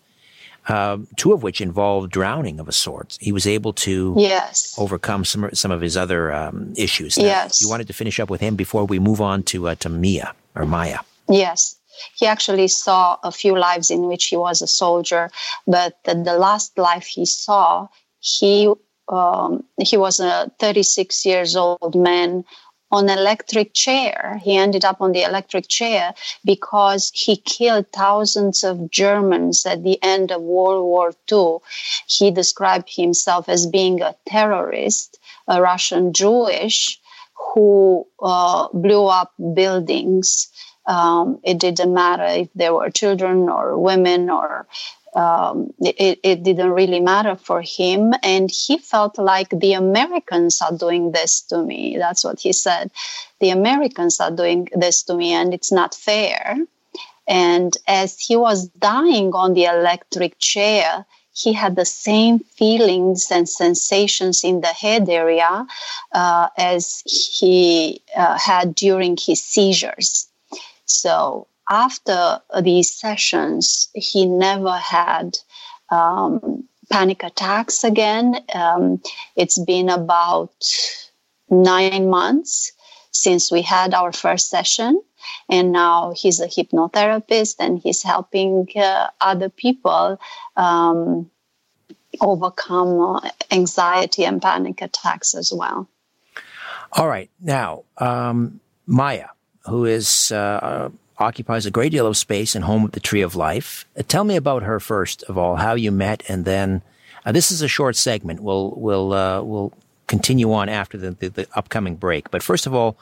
[0.69, 3.17] Uh, two of which involved drowning of a sort.
[3.23, 4.75] He was able to yes.
[4.77, 7.17] overcome some some of his other um, issues.
[7.17, 9.75] Now, yes, you wanted to finish up with him before we move on to uh,
[9.77, 10.99] to Mia or Maya.
[11.27, 11.78] Yes.
[12.15, 15.31] He actually saw a few lives in which he was a soldier,
[15.67, 17.89] but the, last life he saw,
[18.21, 18.73] he
[19.09, 22.45] um, he was a 36 years old man
[22.91, 24.41] on electric chair.
[24.43, 30.03] He ended up on the electric chair because he killed thousands of Germans at the
[30.03, 31.59] end of World War II.
[32.07, 36.99] He described himself as being a terrorist, a Russian Jewish
[37.55, 40.49] who uh, blew up buildings
[40.89, 44.67] um, it didn't matter if there were children or women or
[45.15, 48.15] um, it, it, didn't really matter for him.
[48.23, 51.97] And he felt like the Americans are doing this to me.
[51.99, 52.91] That's what he said.
[53.41, 56.57] The Americans are doing this to me, and it's not fair.
[57.27, 63.49] And as he was dying on the electric chair, he had the same feelings and
[63.49, 65.67] sensations in the head area
[66.13, 70.28] uh, as he uh, had during his seizures.
[70.89, 75.39] So after these sessions, he never had
[75.91, 78.37] um, panic attacks again.
[78.55, 79.03] Um,
[79.37, 80.65] it's been about
[81.51, 82.73] nine months
[83.11, 85.01] since we had our first session.
[85.49, 90.21] And now he's a hypnotherapist and he's helping uh, other people
[90.57, 91.31] um,
[92.21, 95.89] overcome uh, anxiety and panic attacks as well.
[96.93, 97.31] All right.
[97.41, 99.29] Now, um, Maya,
[99.69, 103.35] who is uh, occupies a great deal of space in Home of the Tree of
[103.35, 103.85] Life.
[103.97, 106.83] Uh, tell me about her first of all, how you met, and then
[107.25, 108.41] uh, this is a short segment.
[108.41, 109.73] We'll we'll uh, we'll
[110.07, 112.31] continue on after the, the, the, upcoming break.
[112.31, 112.97] But first of all,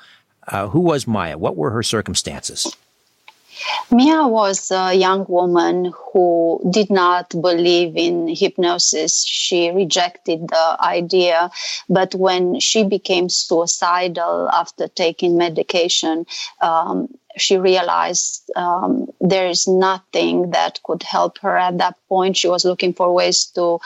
[0.48, 1.38] uh, who was Maya?
[1.38, 2.76] What were her circumstances?
[3.90, 9.24] Mia was a young woman who did not believe in hypnosis.
[9.24, 11.50] She rejected the idea.
[11.88, 16.26] But when she became suicidal after taking medication,
[16.60, 22.36] um, she realized um, there is nothing that could help her at that point.
[22.36, 23.78] She was looking for ways to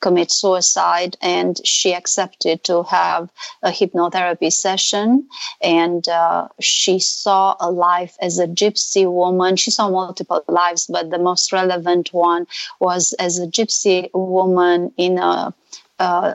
[0.00, 3.30] commit suicide, and she accepted to have
[3.62, 5.28] a hypnotherapy session.
[5.62, 9.56] And uh, she saw a life as a gypsy woman.
[9.56, 12.46] She saw multiple lives, but the most relevant one
[12.78, 15.54] was as a gypsy woman in a
[15.98, 16.34] uh,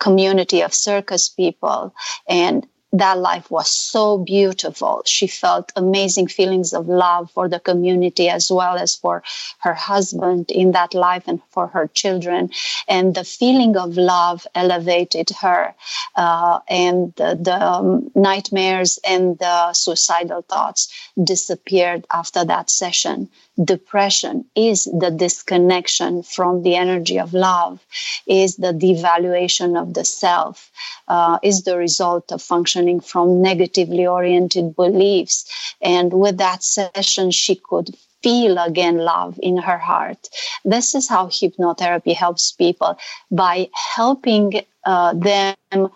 [0.00, 1.94] community of circus people
[2.26, 5.02] and that life was so beautiful.
[5.06, 9.22] She felt amazing feelings of love for the community as well as for
[9.60, 12.50] her husband in that life and for her children.
[12.88, 15.74] And the feeling of love elevated her.
[16.14, 23.30] Uh, and the, the um, nightmares and the suicidal thoughts disappeared after that session
[23.62, 27.84] depression is the disconnection from the energy of love,
[28.26, 30.70] is the devaluation of the self,
[31.08, 35.74] uh, is the result of functioning from negatively oriented beliefs.
[35.80, 40.28] And with that session, she could feel again love in her heart.
[40.64, 42.96] This is how hypnotherapy helps people
[43.30, 45.88] by helping uh, them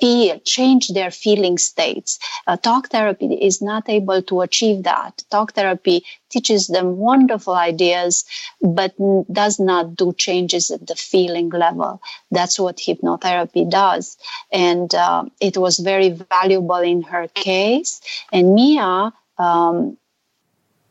[0.00, 2.18] feel, change their feeling states.
[2.46, 5.22] Uh, talk therapy is not able to achieve that.
[5.30, 8.24] Talk therapy teaches them wonderful ideas,
[8.60, 8.94] but
[9.32, 12.00] does not do changes at the feeling level.
[12.30, 14.16] That's what hypnotherapy does.
[14.52, 18.00] And uh, it was very valuable in her case.
[18.32, 19.98] And Mia, um,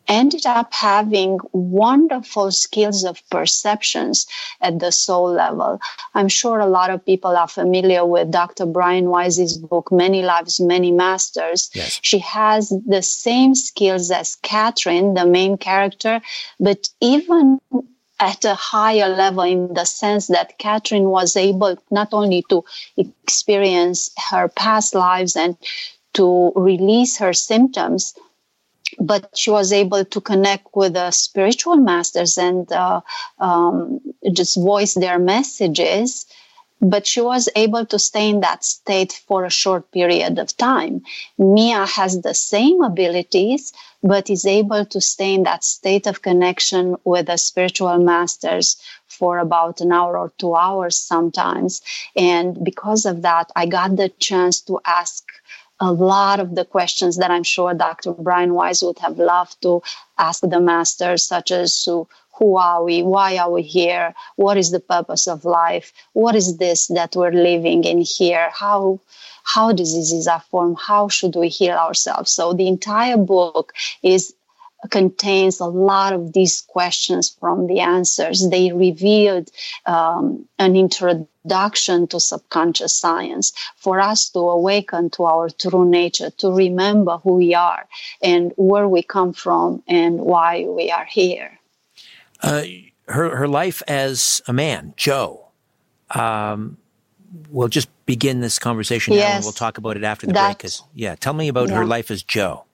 [0.08, 4.28] ended up having wonderful skills of perceptions
[4.62, 5.80] at the soul level.
[6.14, 8.66] I'm sure a lot of people are familiar with Dr.
[8.66, 11.70] Brian Weiss's book, Many Lives, Many Masters.
[11.74, 12.00] Yes.
[12.02, 16.22] She has the same skills as Catherine, the main character,
[16.60, 17.60] but even
[18.20, 22.64] at a higher level in the sense that Catherine was able not only to
[22.98, 25.56] experience her past lives and
[26.14, 28.16] to release her symptoms,
[28.99, 33.01] but she was able to connect with the spiritual masters and uh,
[33.39, 33.99] um,
[34.34, 36.26] just voice their messages
[36.81, 41.01] but she was able to stay in that state for a short period of time.
[41.38, 43.73] Mia has the same abilities,
[44.03, 49.39] but is able to stay in that state of connection with the spiritual masters for
[49.39, 51.81] about an hour or two hours sometimes.
[52.15, 55.23] And because of that, I got the chance to ask
[55.80, 58.14] a lot of the questions that I'm sure Dr.
[58.14, 59.82] Brian Weiss would have loved to
[60.18, 61.88] ask the masters, such as
[62.38, 63.04] who are we?
[63.04, 64.14] Why are we here?
[64.36, 65.91] What is the purpose of life?
[66.14, 68.49] What is this that we're living in here?
[68.54, 68.99] How
[69.44, 70.78] how diseases are formed?
[70.80, 72.32] How should we heal ourselves?
[72.32, 73.74] So the entire book
[74.04, 74.34] is
[74.90, 78.48] contains a lot of these questions from the answers.
[78.49, 79.49] They revealed
[79.86, 86.52] um, an introduction to subconscious science for us to awaken to our true nature, to
[86.52, 87.88] remember who we are
[88.22, 91.60] and where we come from and why we are here.
[92.41, 92.64] Uh,
[93.08, 95.48] her her life as a man, Joe.
[96.12, 96.78] Um,
[97.49, 100.60] we'll just begin this conversation yes, now, and we'll talk about it after the break.
[100.60, 101.76] Cause, yeah, tell me about yeah.
[101.76, 102.66] her life as Joe.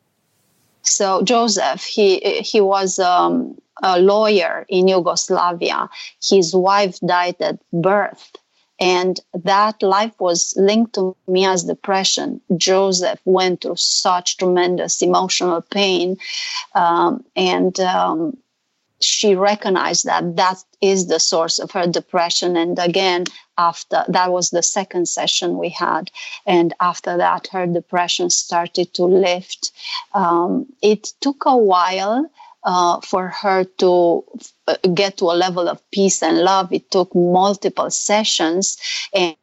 [0.84, 5.90] So Joseph, he he was um, a lawyer in Yugoslavia.
[6.22, 8.32] His wife died at birth,
[8.80, 12.42] and that life was linked to Mia's depression.
[12.58, 16.18] Joseph went through such tremendous emotional pain,
[16.76, 18.38] um, and um,
[19.04, 22.58] she recognized that that is the source of her depression.
[22.58, 23.26] And again,
[23.58, 26.12] after that was the second session we had.
[26.46, 29.72] And after that, her depression started to lift.
[30.14, 32.30] Um, it took a while
[32.65, 34.23] uh, for her to
[34.68, 36.72] uh, get to a level of peace and love.
[36.72, 38.77] It took multiple sessions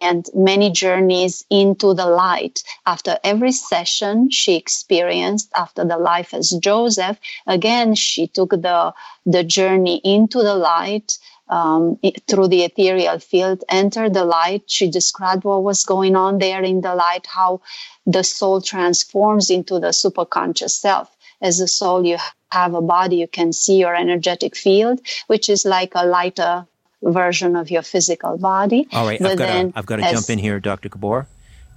[0.01, 2.63] and many journeys into the light.
[2.87, 8.95] After every session she experienced, after the life as Joseph, again, she took the,
[9.27, 11.19] the journey into the light.
[11.49, 11.99] Um,
[12.29, 14.71] through the ethereal field, entered the light.
[14.71, 17.61] She described what was going on there in the light, how
[18.07, 21.11] the soul transforms into the superconscious self.
[21.43, 22.19] As a soul, you
[22.51, 26.67] have a body, you can see your energetic field, which is like a lighter
[27.03, 28.87] version of your physical body.
[28.93, 30.89] All right, I've got, to, I've got to jump in here, Dr.
[30.89, 31.27] Gabor.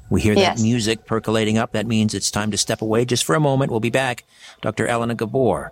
[0.10, 0.58] We hear yes.
[0.58, 1.72] that music percolating up.
[1.72, 3.72] That means it's time to step away just for a moment.
[3.72, 4.26] We'll be back.
[4.62, 4.86] Dr.
[4.86, 5.72] Elena Gabor,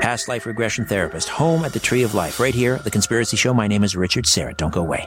[0.00, 3.52] past life regression therapist, home at the Tree of Life, right here, The Conspiracy Show.
[3.52, 4.56] My name is Richard Syrett.
[4.56, 5.06] Don't go away.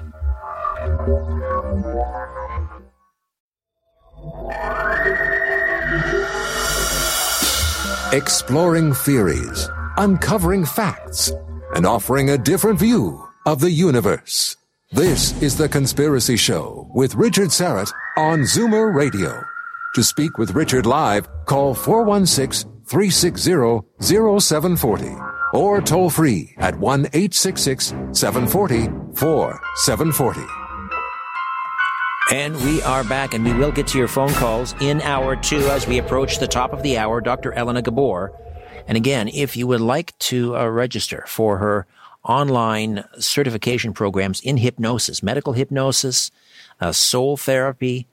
[8.14, 11.32] Exploring theories, uncovering facts,
[11.74, 14.56] and offering a different view of the universe.
[14.92, 19.44] This is The Conspiracy Show with Richard Syrett on Zoomer Radio.
[19.96, 23.82] To speak with Richard live, call 416 360
[24.40, 25.16] 0740
[25.54, 30.65] or toll free at 1 866 740 4740.
[32.32, 35.60] And we are back, and we will get to your phone calls in hour two
[35.70, 37.22] as we approach the top of the hour.
[37.22, 37.54] Dr.
[37.54, 38.34] Elena Gabor.
[38.88, 41.86] And again, if you would like to uh, register for her
[42.24, 46.32] online certification programs in hypnosis, medical hypnosis,
[46.82, 48.08] uh, soul therapy,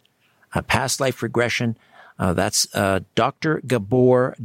[0.54, 1.78] uh, past life regression,
[2.18, 4.36] uh, that's uh, drgabor.com.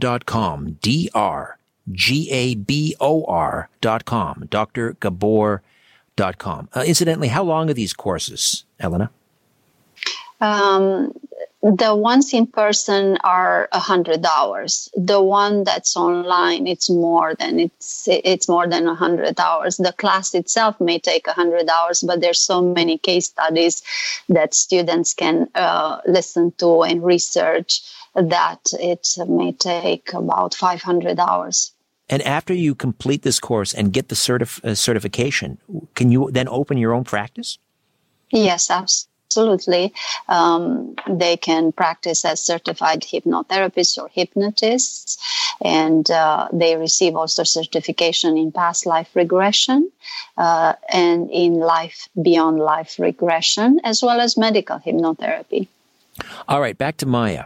[0.82, 1.58] D R
[1.92, 4.48] G A B O R.com.
[4.50, 5.60] drgabor.com.
[6.74, 9.12] Uh, incidentally, how long are these courses, Elena?
[10.40, 11.14] Um,
[11.64, 14.90] the ones in person are a hundred hours.
[14.96, 19.78] The one that's online, it's more than it's it's more than a hundred hours.
[19.78, 23.82] The class itself may take a hundred hours, but there's so many case studies
[24.30, 27.82] that students can uh, listen to and research
[28.14, 31.74] that it may take about 500 hours.
[32.10, 35.60] And after you complete this course and get the certif- uh, certification,
[35.94, 37.60] can you then open your own practice?
[38.32, 39.94] Yes, absolutely absolutely.
[40.28, 45.18] Um, they can practice as certified hypnotherapists or hypnotists,
[45.64, 49.92] and uh, they receive also certification in past life regression
[50.38, 55.68] uh, and in life beyond life regression, as well as medical hypnotherapy.
[56.48, 57.46] All right, back to Maya.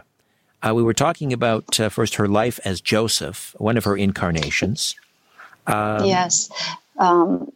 [0.66, 4.94] Uh, we were talking about uh, first her life as Joseph, one of her incarnations.
[5.66, 6.50] Um, yes.
[6.98, 7.52] Um,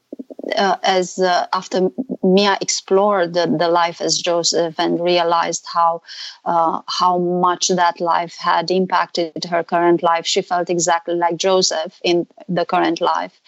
[0.54, 1.90] uh, as uh, after
[2.22, 6.02] Mia explored the, the, life as Joseph and realized how
[6.44, 12.00] uh, how much that life had impacted her current life, she felt exactly like Joseph
[12.04, 13.40] in the current life.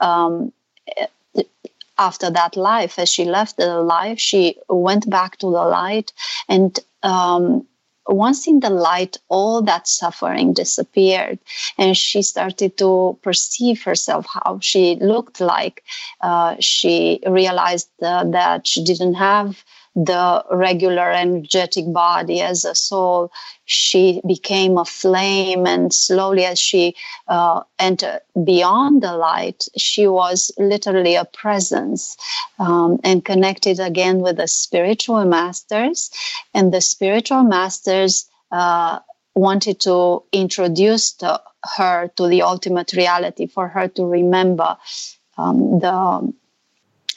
[0.00, 0.52] Um,
[1.96, 6.12] after that life, as she left the life, she went back to the light
[6.48, 7.66] and um,
[8.06, 11.38] once in the light, all that suffering disappeared,
[11.78, 15.82] and she started to perceive herself how she looked like.
[16.20, 19.64] Uh, she realized uh, that she didn't have
[19.94, 23.30] the regular energetic body as a soul.
[23.64, 26.96] She became a flame, and slowly, as she
[27.28, 32.16] uh, entered beyond the light, she was literally a presence
[32.58, 36.10] um, and connected again with the spiritual masters.
[36.52, 38.98] And the spiritual masters uh,
[39.34, 41.16] wanted to introduce
[41.76, 44.76] her to the ultimate reality for her to remember
[45.38, 46.32] um, the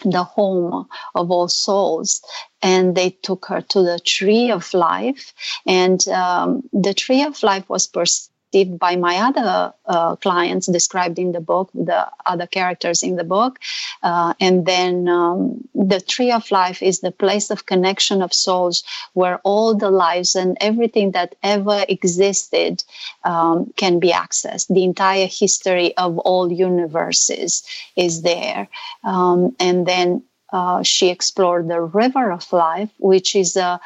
[0.03, 2.21] the home of all souls.
[2.61, 5.33] And they took her to the tree of life.
[5.65, 7.87] And um, the tree of life was
[8.65, 13.59] by my other uh, clients described in the book, the other characters in the book.
[14.03, 18.83] Uh, and then um, the tree of life is the place of connection of souls
[19.13, 22.83] where all the lives and everything that ever existed
[23.23, 24.67] um, can be accessed.
[24.67, 27.63] The entire history of all universes
[27.95, 28.67] is there.
[29.03, 33.79] Um, and then uh, she explored the river of life, which is a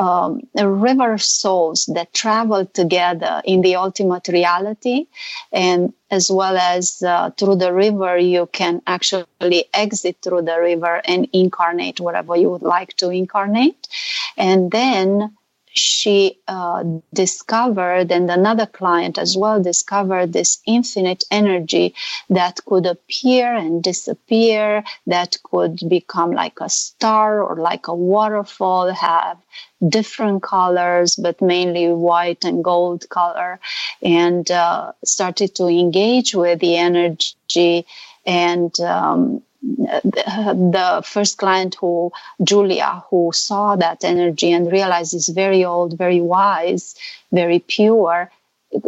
[0.00, 5.06] um, river souls that travel together in the ultimate reality.
[5.52, 11.02] And as well as uh, through the river, you can actually exit through the river
[11.04, 13.88] and incarnate whatever you would like to incarnate.
[14.38, 15.36] And then
[15.72, 16.82] she uh,
[17.14, 21.94] discovered, and another client as well discovered this infinite energy
[22.28, 28.92] that could appear and disappear, that could become like a star or like a waterfall,
[28.92, 29.38] have
[29.86, 33.60] different colors, but mainly white and gold color,
[34.02, 37.86] and uh, started to engage with the energy.
[38.26, 42.10] And um, the first client who
[42.42, 46.94] julia who saw that energy and realized is very old very wise
[47.30, 48.30] very pure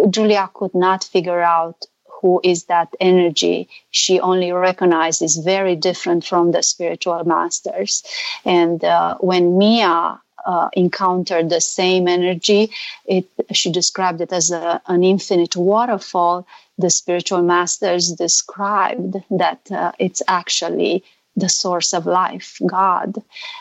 [0.09, 1.87] julia could not figure out
[2.21, 8.03] who is that energy she only recognizes very different from the spiritual masters
[8.45, 12.71] and uh, when mia uh, encountered the same energy.
[13.07, 16.47] It, she described it as a, an infinite waterfall
[16.83, 21.05] the spiritual masters described that uh, it's actually
[21.37, 23.15] the source of life, God,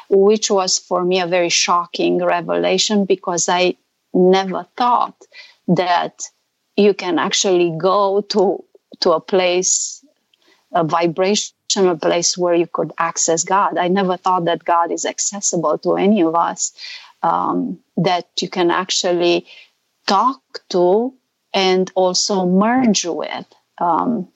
[0.09, 3.77] which was for me a very shocking revelation because I
[4.13, 5.15] never thought
[5.69, 6.23] that
[6.75, 8.63] you can actually go to
[8.99, 10.03] to a place,
[10.73, 13.77] a vibrational place where you could access God.
[13.77, 16.73] I never thought that God is accessible to any of us,
[17.23, 19.47] um, that you can actually
[20.07, 21.13] talk to
[21.53, 23.45] and also merge with.
[23.77, 24.27] Um,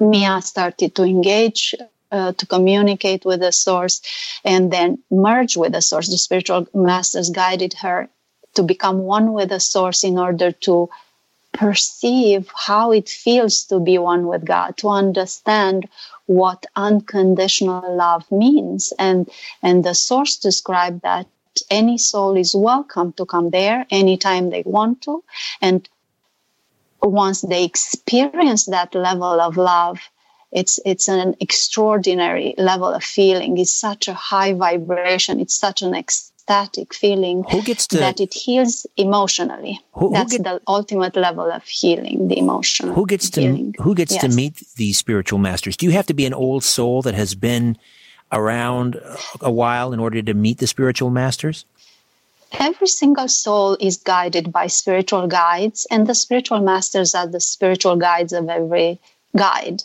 [0.00, 1.74] Mia started to engage,
[2.12, 4.00] uh, to communicate with the source,
[4.44, 6.08] and then merge with the source.
[6.08, 8.08] The spiritual masters guided her
[8.54, 10.88] to become one with the source in order to
[11.52, 15.88] perceive how it feels to be one with God, to understand
[16.26, 18.92] what unconditional love means.
[18.98, 19.28] And,
[19.62, 21.26] and the source described that
[21.70, 25.24] any soul is welcome to come there anytime they want to.
[25.60, 25.88] And
[27.02, 30.00] once they experience that level of love,
[30.50, 33.58] it's it's an extraordinary level of feeling.
[33.58, 35.40] It's such a high vibration.
[35.40, 39.80] It's such an ecstatic feeling who gets to, that it heals emotionally.
[39.92, 42.94] Who, who That's get, the ultimate level of healing, the emotional.
[42.94, 43.74] Who gets to healing.
[43.78, 44.22] who gets yes.
[44.22, 45.76] to meet these spiritual masters?
[45.76, 47.76] Do you have to be an old soul that has been
[48.32, 49.00] around
[49.40, 51.66] a while in order to meet the spiritual masters?
[52.52, 57.96] Every single soul is guided by spiritual guides, and the spiritual masters are the spiritual
[57.96, 59.00] guides of every
[59.36, 59.82] guide.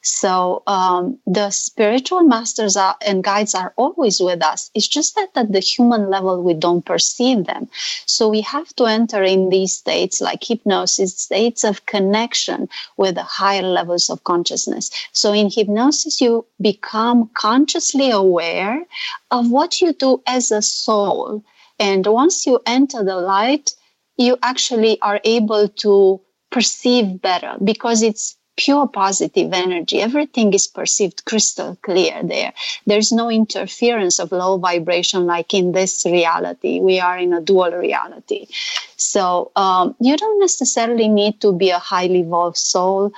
[0.00, 4.70] So um, the spiritual masters are, and guides are always with us.
[4.72, 7.68] It's just that at the human level we don't perceive them.
[8.06, 13.22] So we have to enter in these states like hypnosis, states of connection with the
[13.22, 14.90] higher levels of consciousness.
[15.12, 18.84] So in hypnosis you become consciously aware
[19.30, 21.42] of what you do as a soul
[21.78, 23.72] and once you enter the light,
[24.16, 30.00] you actually are able to perceive better because it's pure positive energy.
[30.00, 32.52] Everything is perceived crystal clear there.
[32.86, 36.80] There's no interference of low vibration like in this reality.
[36.80, 38.48] We are in a dual reality.
[38.96, 43.12] So um, you don't necessarily need to be a highly evolved soul.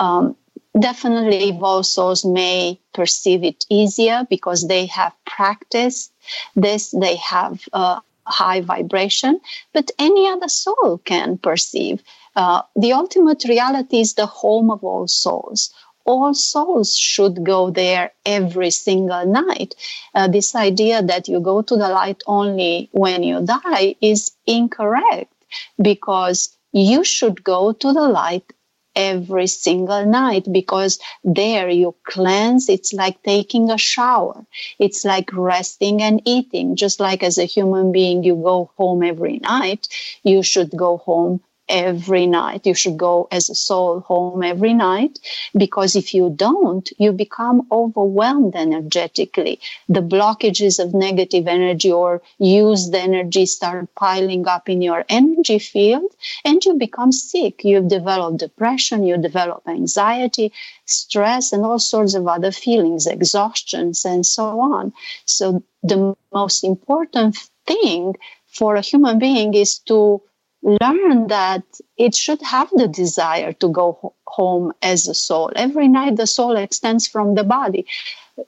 [0.00, 0.34] Um,
[0.80, 6.12] definitely evolved souls may perceive it easier because they have practiced
[6.54, 9.40] this, they have uh, high vibration,
[9.72, 12.02] but any other soul can perceive.
[12.34, 15.72] Uh, the ultimate reality is the home of all souls.
[16.04, 19.74] all souls should go there every single night.
[20.14, 25.32] Uh, this idea that you go to the light only when you die is incorrect
[25.80, 28.52] because you should go to the light
[28.96, 32.68] every single night because there you cleanse.
[32.68, 34.44] It's like taking a shower.
[34.78, 36.76] It's like resting and eating.
[36.76, 39.88] Just like as a human being, you go home every night,
[40.24, 42.66] you should go home every night.
[42.66, 45.18] You should go as a soul home every night
[45.54, 49.60] because if you don't, you become overwhelmed energetically.
[49.88, 56.12] The blockages of negative energy or used energy start piling up in your energy field
[56.44, 57.64] and you become sick.
[57.64, 60.52] You develop depression, you develop anxiety,
[60.84, 64.92] stress, and all sorts of other feelings, exhaustions, and so on.
[65.24, 67.36] So the most important
[67.66, 68.14] thing
[68.46, 70.22] for a human being is to
[70.62, 71.62] learn that
[71.96, 75.50] it should have the desire to go home as a soul.
[75.54, 77.86] Every night, the soul extends from the body.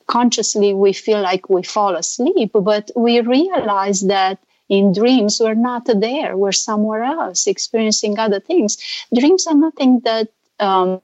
[0.06, 5.86] Consciously, we feel like we fall asleep, but we realize that in dreams, we're not
[5.86, 6.36] there.
[6.36, 8.76] We're somewhere else, experiencing other things.
[9.14, 10.28] Dreams are nothing that
[10.60, 11.00] um,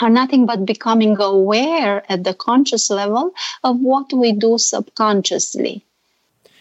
[0.00, 3.32] are nothing but becoming aware at the conscious level
[3.64, 5.84] of what we do subconsciously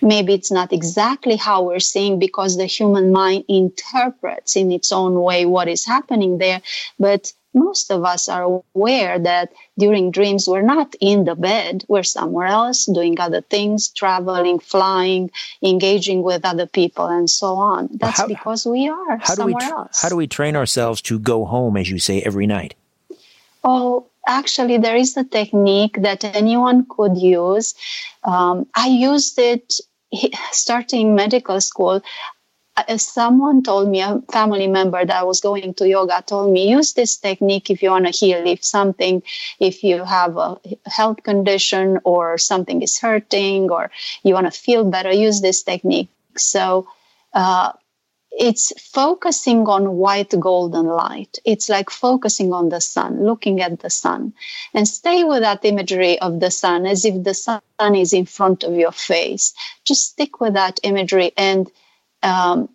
[0.05, 5.19] maybe it's not exactly how we're seeing because the human mind interprets in its own
[5.21, 6.61] way what is happening there.
[6.99, 12.03] But most of us are aware that during dreams we're not in the bed we're
[12.03, 15.31] somewhere else doing other things traveling flying
[15.63, 17.89] engaging with other people and so on.
[17.93, 20.01] That's how, because we are how somewhere do we, else.
[20.01, 22.75] how do we train ourselves to go home as you say every night?
[23.63, 27.73] Oh actually there is a technique that anyone could use.
[28.23, 29.79] Um, i used it
[30.51, 32.01] starting medical school,
[32.77, 36.93] uh, someone told me, a family member that was going to yoga told me, use
[36.93, 39.23] this technique if you want to heal, if something,
[39.59, 43.91] if you have a health condition or something is hurting or
[44.23, 46.09] you want to feel better, use this technique.
[46.35, 46.87] So,
[47.33, 47.71] uh,
[48.37, 51.39] it's focusing on white golden light.
[51.45, 54.33] It's like focusing on the sun, looking at the sun,
[54.73, 57.61] and stay with that imagery of the sun as if the sun
[57.95, 59.53] is in front of your face.
[59.85, 61.71] Just stick with that imagery and
[62.23, 62.69] um,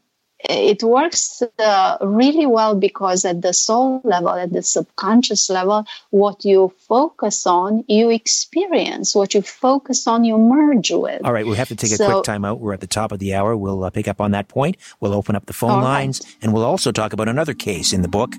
[0.49, 6.45] it works uh, really well because at the soul level, at the subconscious level, what
[6.45, 9.15] you focus on, you experience.
[9.15, 11.21] What you focus on, you merge with.
[11.25, 12.61] All right, we have to take a quick time out.
[12.61, 13.57] We're at the top of the hour.
[13.57, 14.77] We'll uh, pick up on that point.
[15.01, 16.37] We'll open up the phone lines, right.
[16.43, 18.35] and we'll also talk about another case in the book,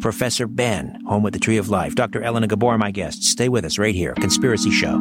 [0.00, 1.94] Professor Ben, Home with the Tree of Life.
[1.94, 2.22] Dr.
[2.22, 3.24] Elena Gabor, my guest.
[3.24, 4.14] Stay with us right here.
[4.14, 4.96] Conspiracy Show.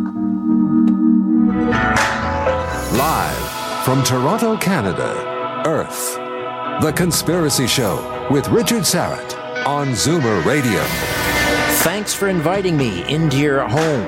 [2.93, 6.26] Live from Toronto, Canada, Earth.
[6.79, 10.83] The Conspiracy Show with Richard Syrett on Zoomer Radio.
[11.81, 14.05] Thanks for inviting me into your home.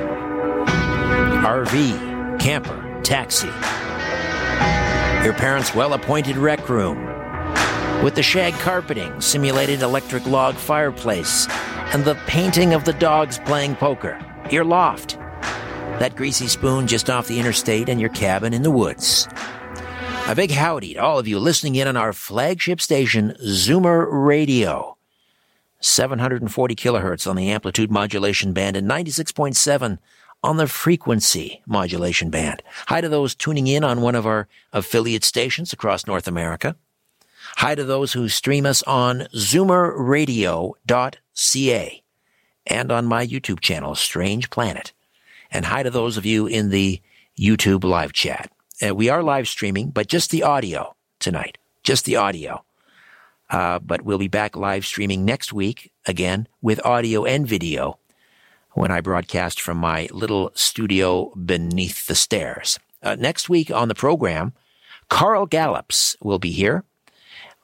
[1.44, 3.48] RV, camper, taxi.
[5.26, 7.04] Your parents' well appointed rec room.
[8.04, 11.48] With the shag carpeting, simulated electric log fireplace,
[11.92, 14.24] and the painting of the dogs playing poker.
[14.52, 15.18] Your loft.
[15.98, 19.28] That greasy spoon just off the interstate and your cabin in the woods.
[20.28, 24.96] A big howdy to all of you listening in on our flagship station, Zoomer Radio.
[25.80, 29.98] 740 kilohertz on the amplitude modulation band and 96.7
[30.44, 32.62] on the frequency modulation band.
[32.88, 36.76] Hi to those tuning in on one of our affiliate stations across North America.
[37.58, 42.04] Hi to those who stream us on zoomerradio.ca
[42.68, 44.94] and on my YouTube channel, Strange Planet.
[45.52, 47.02] And hi to those of you in the
[47.38, 48.52] YouTube live chat.
[48.82, 51.58] Uh, we are live streaming, but just the audio tonight.
[51.84, 52.64] Just the audio.
[53.50, 57.98] Uh, but we'll be back live streaming next week again with audio and video
[58.74, 62.80] when I broadcast from my little studio beneath the stairs.
[63.02, 64.54] Uh, next week on the program,
[65.10, 66.84] Carl Gallups will be here.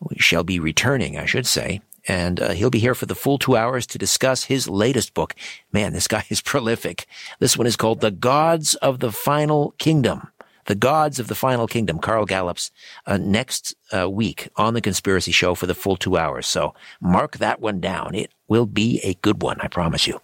[0.01, 1.81] We shall be returning, I should say.
[2.07, 5.33] And uh, he'll be here for the full two hours to discuss his latest book.
[5.71, 7.05] Man, this guy is prolific.
[7.39, 10.27] This one is called The Gods of the Final Kingdom.
[10.65, 12.71] The Gods of the Final Kingdom, Carl Gallups,
[13.05, 16.47] uh, next uh, week on the Conspiracy Show for the full two hours.
[16.47, 18.15] So mark that one down.
[18.15, 20.21] It will be a good one, I promise you.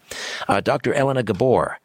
[0.47, 0.93] Uh, Dr.
[0.93, 1.79] Elena Gabor,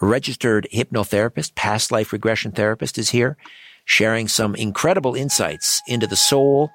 [0.00, 3.36] registered hypnotherapist, past life regression therapist, is here,
[3.84, 6.70] sharing some incredible insights into the soul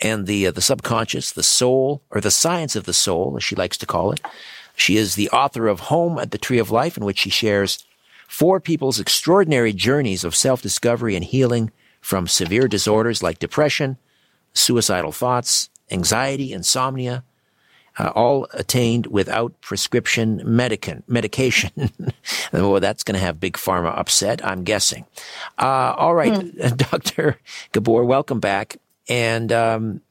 [0.00, 3.56] and the uh, the subconscious, the soul, or the science of the soul, as she
[3.56, 4.20] likes to call it.
[4.76, 7.84] She is the author of Home at the Tree of Life, in which she shares
[8.28, 13.96] Four people's extraordinary journeys of self-discovery and healing from severe disorders like depression,
[14.52, 17.24] suicidal thoughts, anxiety, insomnia,
[17.98, 21.90] uh, all attained without prescription medican, medication.
[22.52, 25.06] well, that's going to have big pharma upset, I'm guessing.
[25.58, 26.76] Uh, all right, mm.
[26.76, 27.38] Dr.
[27.72, 28.76] Gabor, welcome back.
[29.08, 30.02] And um,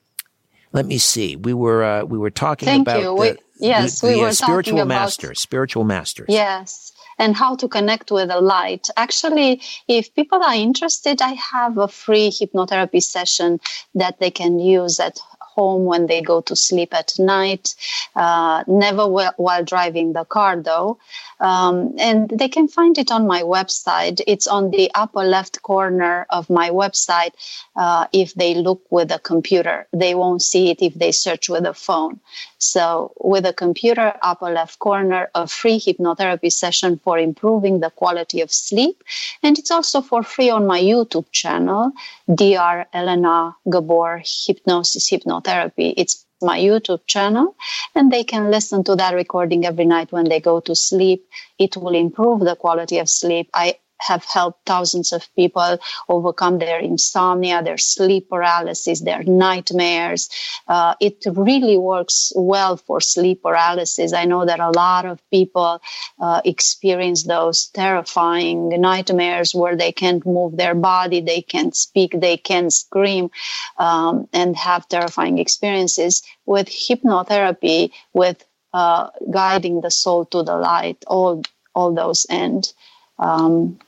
[0.74, 1.36] let me see.
[1.36, 3.06] We were uh, we were talking Thank about you.
[3.06, 5.30] The, we, yes, the, we the, were uh, spiritual talking masters.
[5.30, 6.26] About, spiritual masters.
[6.30, 8.88] Yes, and how to connect with the light.
[8.96, 13.60] Actually, if people are interested, I have a free hypnotherapy session
[13.96, 15.20] that they can use at
[15.58, 17.76] home when they go to sleep at night,
[18.16, 21.00] uh, never while driving the car though.
[21.40, 24.22] Um, and they can find it on my website.
[24.26, 27.34] It's on the upper left corner of my website.
[27.76, 31.66] Uh, if they look with a computer, they won't see it if they search with
[31.66, 32.20] a phone.
[32.60, 38.42] So, with a computer, upper left corner, a free hypnotherapy session for improving the quality
[38.42, 39.04] of sleep.
[39.44, 41.92] And it's also for free on my YouTube channel,
[42.28, 42.86] Dr.
[42.94, 45.47] Elena Gabor Hypnosis Hypnotherapy.
[45.48, 47.56] It's my YouTube channel
[47.96, 51.28] and they can listen to that recording every night when they go to sleep.
[51.58, 53.50] It will improve the quality of sleep.
[53.54, 60.30] I have helped thousands of people overcome their insomnia, their sleep paralysis, their nightmares.
[60.68, 64.14] Uh, it really works well for sleep paralysis.
[64.14, 65.82] I know that a lot of people
[66.20, 72.38] uh, experience those terrifying nightmares where they can't move their body, they can't speak, they
[72.38, 73.30] can't scream,
[73.78, 76.24] um, and have terrifying experiences.
[76.46, 78.44] With hypnotherapy, with
[78.74, 81.44] uh, guiding the soul to the light, all
[81.74, 82.74] all those end.
[83.20, 83.80] Um,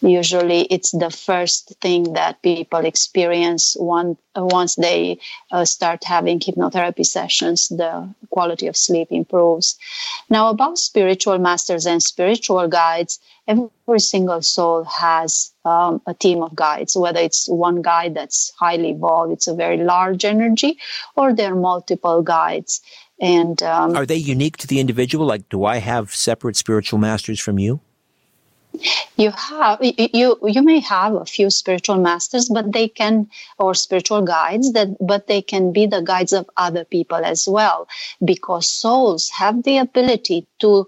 [0.00, 5.18] usually it's the first thing that people experience one, uh, once they
[5.50, 9.76] uh, start having hypnotherapy sessions the quality of sleep improves.
[10.30, 16.54] Now about spiritual masters and spiritual guides every single soul has um, a team of
[16.54, 20.78] guides whether it's one guide that's highly evolved it's a very large energy
[21.16, 22.80] or there are multiple guides.
[23.20, 25.26] And um, are they unique to the individual?
[25.26, 27.80] Like do i have separate spiritual masters from you
[29.16, 33.28] you have you you may have a few spiritual masters but they can
[33.58, 37.88] or spiritual guides that but they can be the guides of other people as well
[38.24, 40.86] because souls have the ability to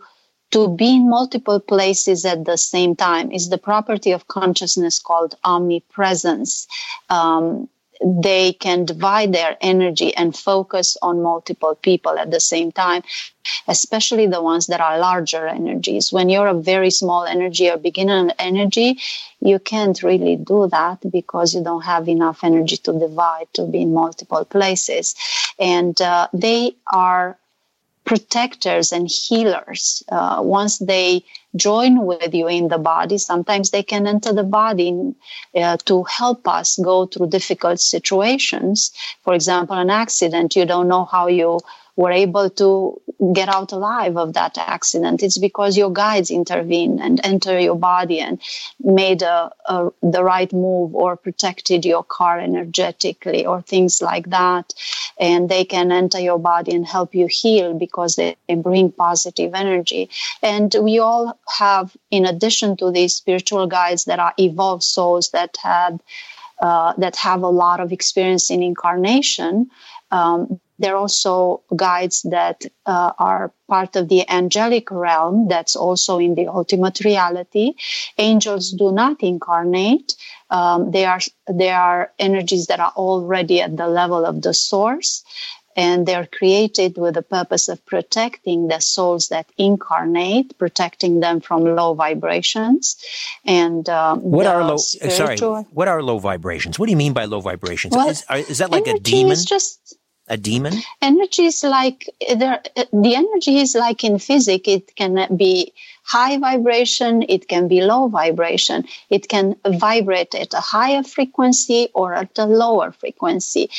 [0.51, 5.36] to be in multiple places at the same time is the property of consciousness called
[5.44, 6.66] omnipresence.
[7.09, 7.69] Um,
[8.05, 13.02] they can divide their energy and focus on multiple people at the same time,
[13.68, 16.12] especially the ones that are larger energies.
[16.12, 18.98] When you're a very small energy or beginner energy,
[19.40, 23.82] you can't really do that because you don't have enough energy to divide to be
[23.82, 25.14] in multiple places.
[25.59, 27.39] And uh, they are
[28.05, 30.02] protectors and healers.
[30.10, 31.24] Uh, once they
[31.56, 35.14] join with you in the body, sometimes they can enter the body
[35.55, 38.93] uh, to help us go through difficult situations.
[39.22, 41.60] For example, an accident, you don't know how you
[42.01, 42.98] were able to
[43.35, 45.22] get out alive of that accident.
[45.22, 48.40] It's because your guides intervened and enter your body and
[48.82, 54.72] made a, a, the right move or protected your car energetically or things like that.
[55.18, 59.52] And they can enter your body and help you heal because they, they bring positive
[59.52, 60.09] energy.
[60.43, 65.59] And we all have, in addition to these spiritual guides that are evolved souls that
[65.62, 66.01] had
[66.62, 69.70] uh, that have a lot of experience in incarnation.
[70.10, 76.19] Um, there are also guides that uh, are part of the angelic realm that's also
[76.19, 77.74] in the ultimate reality.
[78.16, 80.16] Angels do not incarnate.
[80.48, 85.23] Um, they are they are energies that are already at the level of the source,
[85.77, 91.65] and they're created with the purpose of protecting the souls that incarnate, protecting them from
[91.77, 92.97] low vibrations.
[93.44, 94.78] And um, what are low?
[94.78, 96.78] Spiritual, sorry, what are low vibrations?
[96.78, 97.94] What do you mean by low vibrations?
[97.94, 99.36] Well, is, are, is that like a demon?
[99.44, 99.97] just
[100.31, 100.74] a demon?
[101.02, 104.69] Energy is like the energy is like in physics.
[104.69, 105.74] It can be
[106.05, 108.86] high vibration, it can be low vibration.
[109.11, 113.70] It can vibrate at a higher frequency or at a lower frequency.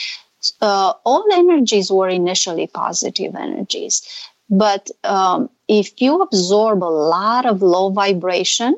[0.62, 4.02] Uh, all energies were initially positive energies,
[4.50, 8.76] but um, if you absorb a lot of low vibration,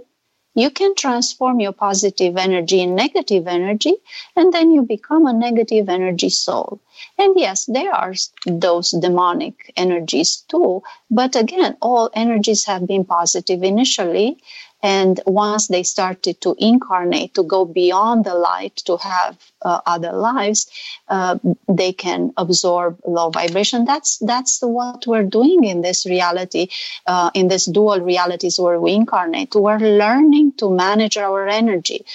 [0.56, 3.96] you can transform your positive energy in negative energy,
[4.36, 6.82] and then you become a negative energy soul.
[7.18, 8.14] And yes, there are
[8.46, 10.84] those demonic energies too.
[11.10, 14.38] But again, all energies have been positive initially.
[14.84, 20.12] And once they started to incarnate, to go beyond the light, to have uh, other
[20.12, 20.70] lives,
[21.08, 21.40] uh,
[21.70, 23.86] they can absorb low vibration.
[23.86, 26.68] That's that's what we're doing in this reality,
[27.08, 29.56] uh, in this dual realities where we incarnate.
[29.56, 32.06] We're learning to manage our energy,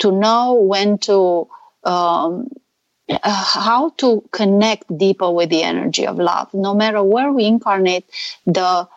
[0.00, 1.48] to know when to
[1.84, 2.50] um,
[3.08, 6.52] uh, how to connect deeper with the energy of love.
[6.52, 8.04] No matter where we incarnate,
[8.46, 8.88] the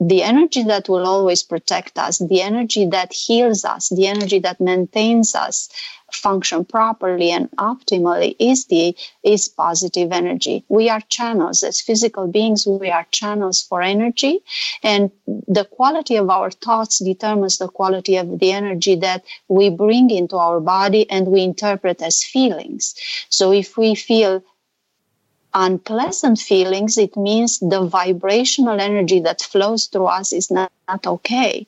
[0.00, 4.60] the energy that will always protect us, the energy that heals us, the energy that
[4.60, 5.70] maintains us
[6.12, 10.64] function properly and optimally is the is positive energy.
[10.68, 12.66] We are channels as physical beings.
[12.66, 14.40] We are channels for energy,
[14.82, 20.10] and the quality of our thoughts determines the quality of the energy that we bring
[20.10, 22.94] into our body and we interpret as feelings.
[23.28, 24.42] So if we feel
[25.56, 31.66] unpleasant feelings, it means the vibrational energy that flows through us is not, not okay.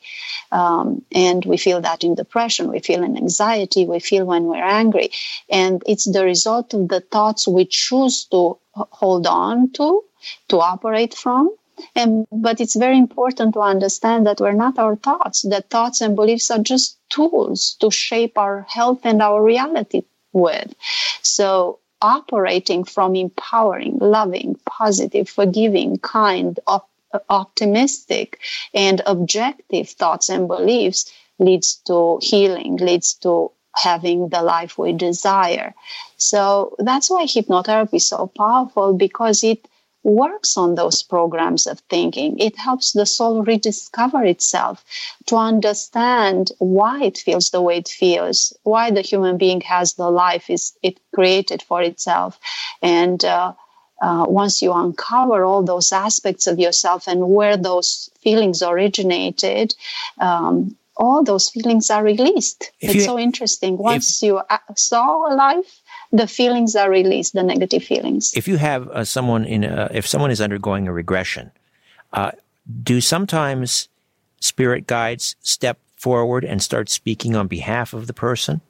[0.53, 4.63] Um, and we feel that in depression, we feel in anxiety, we feel when we're
[4.63, 5.11] angry.
[5.49, 10.05] And it's the result of the thoughts we choose to hold on to,
[10.49, 11.51] to operate from.
[11.95, 16.15] And, but it's very important to understand that we're not our thoughts, that thoughts and
[16.15, 20.03] beliefs are just tools to shape our health and our reality
[20.33, 20.75] with.
[21.23, 26.91] So operating from empowering, loving, positive, forgiving, kind, op-
[27.29, 28.39] optimistic,
[28.75, 35.75] and objective thoughts and beliefs leads to healing, leads to having the life we desire.
[36.17, 39.67] So that's why hypnotherapy is so powerful because it
[40.03, 42.39] works on those programs of thinking.
[42.39, 44.85] It helps the soul rediscover itself
[45.27, 50.11] to understand why it feels the way it feels, why the human being has the
[50.11, 52.39] life is it created for itself,
[52.83, 53.53] and uh,
[54.01, 59.75] uh, once you uncover all those aspects of yourself and where those feelings originated,
[60.21, 62.71] um, all those feelings are released.
[62.81, 63.77] If it's you, so interesting.
[63.77, 65.81] Once if, you uh, saw life,
[66.13, 68.33] the feelings are released, the negative feelings.
[68.35, 71.51] If you have uh, someone in, a, if someone is undergoing a regression,
[72.13, 72.33] uh,
[72.83, 73.89] do sometimes
[74.41, 78.61] spirit guides step forward and start speaking on behalf of the person?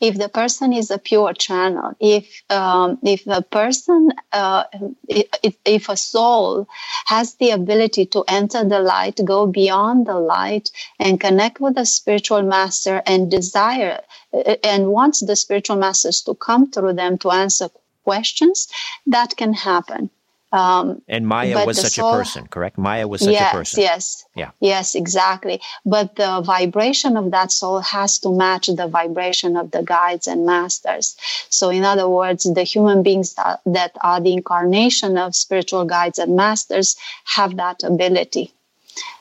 [0.00, 4.64] If the person is a pure channel, if um, if a person, uh,
[5.08, 6.66] if, if a soul
[7.06, 11.86] has the ability to enter the light, go beyond the light, and connect with the
[11.86, 14.00] spiritual master, and desire,
[14.32, 17.68] uh, and wants the spiritual masters to come through them to answer
[18.04, 18.68] questions,
[19.06, 20.10] that can happen.
[20.54, 22.78] Um, and Maya was such soul, a person, correct?
[22.78, 23.80] Maya was such yes, a person.
[23.80, 25.60] Yes, yeah, yes, exactly.
[25.84, 30.46] But the vibration of that soul has to match the vibration of the guides and
[30.46, 31.16] masters.
[31.48, 36.20] So, in other words, the human beings that, that are the incarnation of spiritual guides
[36.20, 38.52] and masters have that ability.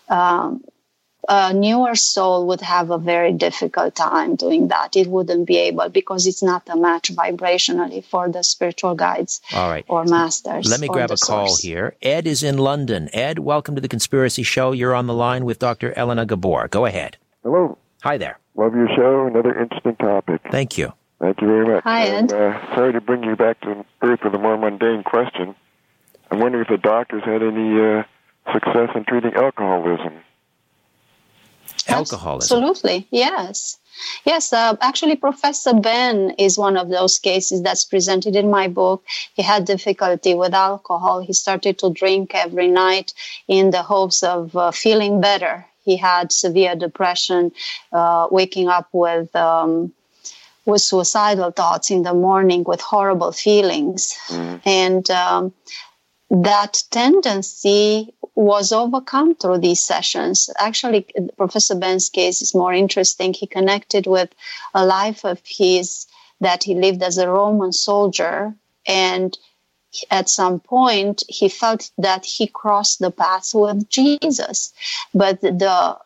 [0.10, 0.64] Um,
[1.30, 4.96] a newer soul would have a very difficult time doing that.
[4.96, 9.70] It wouldn't be able because it's not a match vibrationally for the spiritual guides All
[9.70, 9.86] right.
[9.88, 10.70] or masters.
[10.70, 11.62] Let me grab a call source.
[11.62, 11.96] here.
[12.02, 13.10] Ed is in London.
[13.14, 14.72] Ed, welcome to the Conspiracy Show.
[14.74, 15.94] You're on the line with Dr.
[15.98, 16.68] Elena Gabor.
[16.68, 17.18] Go ahead.
[17.44, 17.78] Hello.
[18.04, 18.38] Hi there.
[18.56, 19.28] Love your show.
[19.28, 20.42] Another interesting topic.
[20.52, 20.94] Thank you.
[21.20, 21.84] Thank you very much.
[21.86, 22.34] Hi, Ed.
[22.34, 25.56] uh, sorry to bring you back to Earth with a more mundane question.
[26.30, 28.04] I'm wondering if the doctors had any uh,
[28.52, 30.20] success in treating alcoholism
[31.90, 32.64] alcoholism.
[32.64, 33.78] Absolutely, yes.
[34.26, 39.04] Yes, uh, actually, Professor Ben is one of those cases that's presented in my book.
[39.36, 41.22] He had difficulty with alcohol.
[41.22, 43.14] He started to drink every night
[43.48, 45.66] in the hopes of uh, feeling better.
[45.86, 47.52] He had severe depression,
[47.92, 49.94] uh, waking up with um,
[50.66, 54.62] with suicidal thoughts in the morning, with horrible feelings, mm.
[54.66, 55.54] and um,
[56.42, 60.50] that tendency was overcome through these sessions.
[60.58, 61.06] Actually,
[61.38, 63.34] Professor Ben's case is more interesting.
[63.34, 64.34] He connected with
[64.74, 66.08] a life of his
[66.42, 68.56] that he lived as a Roman soldier.
[68.88, 69.38] And
[70.10, 74.74] at some point, he felt that he crossed the path with Jesus.
[75.14, 76.00] But the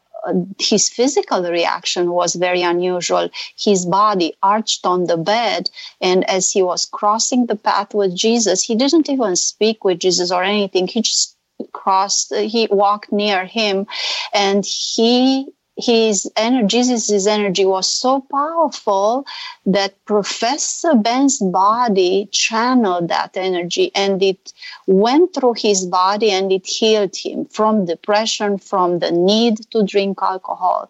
[0.60, 3.30] his physical reaction was very unusual.
[3.58, 5.70] His body arched on the bed,
[6.02, 10.32] and as he was crossing the path with Jesus, he didn't even speak with Jesus
[10.32, 10.88] or anything.
[10.88, 11.38] He just
[11.72, 13.88] crossed, he walked near him
[14.34, 15.48] and he
[15.78, 19.26] his energy, Jesus' energy was so powerful
[19.66, 24.54] that Professor Ben's body channeled that energy and it
[24.88, 30.18] went through his body and it healed him from depression, from the need to drink
[30.22, 30.90] alcohol.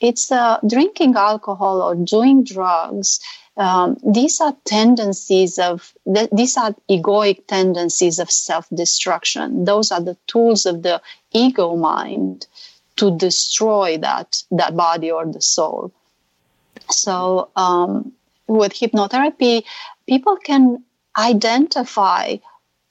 [0.00, 3.20] It's uh, drinking alcohol or doing drugs
[3.56, 5.94] um, these are tendencies of
[6.32, 11.00] these are egoic tendencies of self-destruction those are the tools of the
[11.32, 12.48] ego mind
[12.96, 15.92] to destroy that that body or the soul
[16.90, 18.12] so um,
[18.46, 19.64] with hypnotherapy
[20.06, 20.82] people can
[21.18, 22.36] identify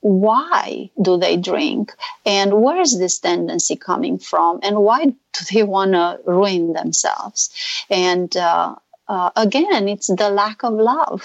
[0.02, 1.94] why do they drink
[2.26, 7.50] and where is this tendency coming from and why do they want to ruin themselves
[7.90, 8.76] and uh,
[9.08, 11.24] uh, again, it's the lack of love.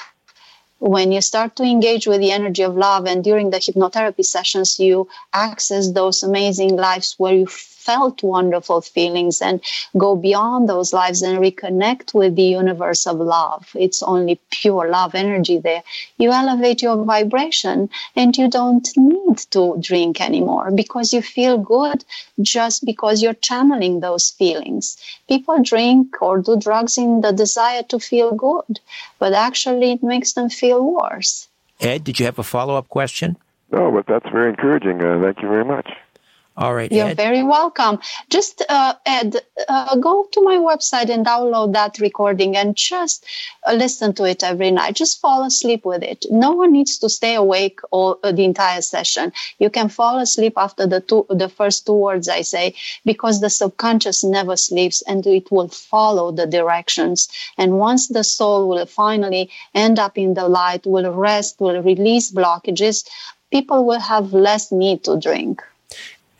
[0.80, 4.78] when you start to engage with the energy of love and during the hypnotherapy sessions
[4.78, 7.46] you access those amazing lives where you
[7.88, 9.62] felt wonderful feelings and
[9.96, 13.64] go beyond those lives and reconnect with the universe of love.
[13.74, 15.82] It's only pure love energy there.
[16.18, 22.04] You elevate your vibration and you don't need to drink anymore because you feel good
[22.54, 24.98] just because you're channeling those feelings.
[25.26, 28.80] People drink or do drugs in the desire to feel good,
[29.18, 31.48] but actually it makes them feel worse.
[31.80, 33.36] Ed, did you have a follow up question?
[33.70, 35.00] No, but that's very encouraging.
[35.00, 35.88] Uh, thank you very much.
[36.58, 36.90] All right.
[36.90, 37.16] You're Ed.
[37.16, 38.00] very welcome.
[38.30, 39.36] Just, uh, Ed,
[39.68, 43.24] uh, go to my website and download that recording and just
[43.64, 44.96] uh, listen to it every night.
[44.96, 46.26] Just fall asleep with it.
[46.32, 49.32] No one needs to stay awake all uh, the entire session.
[49.60, 52.74] You can fall asleep after the two, the first two words I say,
[53.04, 57.28] because the subconscious never sleeps and it will follow the directions.
[57.56, 62.32] And once the soul will finally end up in the light, will rest, will release
[62.32, 63.08] blockages,
[63.52, 65.62] people will have less need to drink.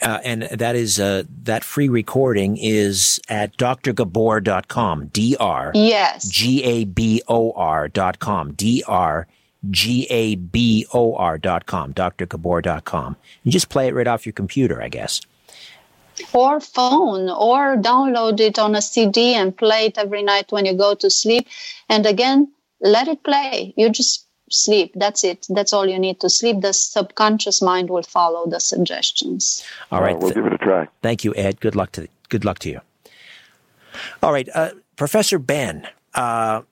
[0.00, 5.06] Uh, and that is uh, that free recording is at drgabor.com.
[5.08, 6.28] D R Yes.
[6.28, 8.52] G A B O R dot com.
[8.52, 9.26] D R
[9.70, 11.92] G A B O R dot com.
[11.94, 13.16] drgabor.com.
[13.42, 15.20] You just play it right off your computer, I guess.
[16.32, 20.74] or phone or download it on a CD and play it every night when you
[20.74, 21.46] go to sleep.
[21.88, 23.74] And again, let it play.
[23.76, 24.92] You just sleep.
[24.94, 25.46] That's it.
[25.48, 26.60] That's all you need to sleep.
[26.60, 29.64] The subconscious mind will follow the suggestions.
[29.90, 30.18] All right.
[30.18, 30.88] we'll give it a try.
[31.02, 31.60] Thank you, Ed.
[31.60, 32.80] Good luck to good luck to you.
[34.22, 35.86] All right, uh, Professor Ben.
[36.14, 36.62] Uh,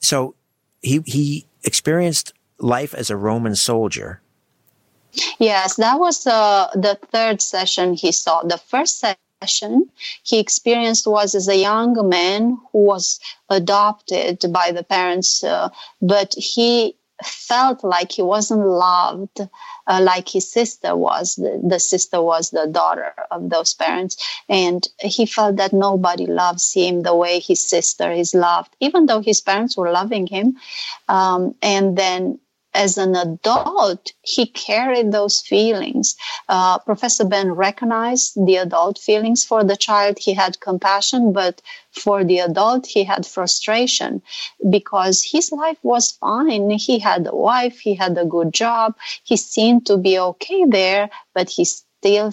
[0.00, 0.34] so
[0.82, 4.20] he he experienced life as a Roman soldier.
[5.38, 8.42] Yes, that was uh, the third session he saw.
[8.42, 9.02] The first
[9.40, 9.90] session
[10.22, 13.18] he experienced was as a young man who was
[13.48, 15.70] adopted by the parents, uh,
[16.02, 19.40] but he felt like he wasn't loved
[19.86, 21.36] uh, like his sister was.
[21.36, 24.16] The, the sister was the daughter of those parents.
[24.48, 29.20] And he felt that nobody loves him the way his sister is loved, even though
[29.20, 30.56] his parents were loving him.
[31.08, 32.38] Um, and then
[32.78, 36.14] as an adult, he carried those feelings.
[36.48, 40.16] Uh, Professor Ben recognized the adult feelings for the child.
[40.18, 41.60] He had compassion, but
[41.90, 44.22] for the adult, he had frustration
[44.70, 46.70] because his life was fine.
[46.70, 48.94] He had a wife, he had a good job,
[49.24, 52.32] he seemed to be okay there, but he still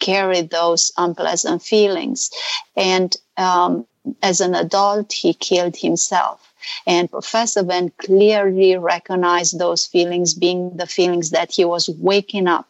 [0.00, 2.30] carried those unpleasant feelings.
[2.74, 3.86] And um,
[4.20, 6.45] as an adult, he killed himself.
[6.86, 12.68] And Professor Ben clearly recognized those feelings being the feelings that he was waking up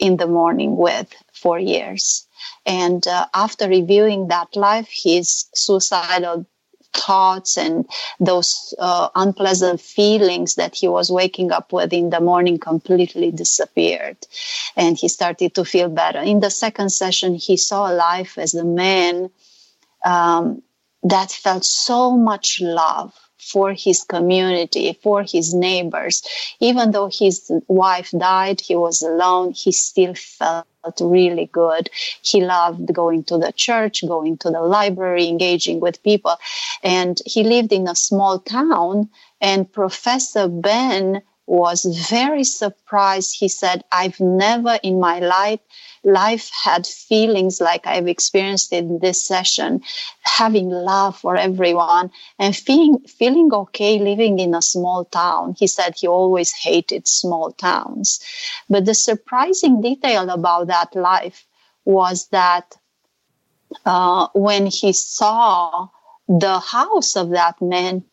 [0.00, 2.26] in the morning with for years.
[2.66, 6.46] And uh, after reviewing that life, his suicidal
[6.92, 7.88] thoughts and
[8.18, 14.16] those uh, unpleasant feelings that he was waking up with in the morning completely disappeared.
[14.76, 16.20] And he started to feel better.
[16.20, 19.30] In the second session, he saw life as a man
[20.04, 20.62] um,
[21.04, 26.22] that felt so much love for his community, for his neighbors.
[26.60, 30.66] Even though his wife died, he was alone, he still felt
[31.00, 31.90] really good.
[32.22, 36.36] He loved going to the church, going to the library, engaging with people.
[36.82, 39.08] And he lived in a small town,
[39.40, 43.36] and Professor Ben was very surprised.
[43.36, 45.58] He said, I've never in my life
[46.04, 49.82] life had feelings like I've experienced in this session,
[50.22, 55.56] having love for everyone and feeling, feeling okay living in a small town.
[55.58, 58.20] He said he always hated small towns.
[58.68, 61.46] But the surprising detail about that life
[61.84, 62.76] was that
[63.84, 65.88] uh, when he saw
[66.28, 68.04] the house of that man,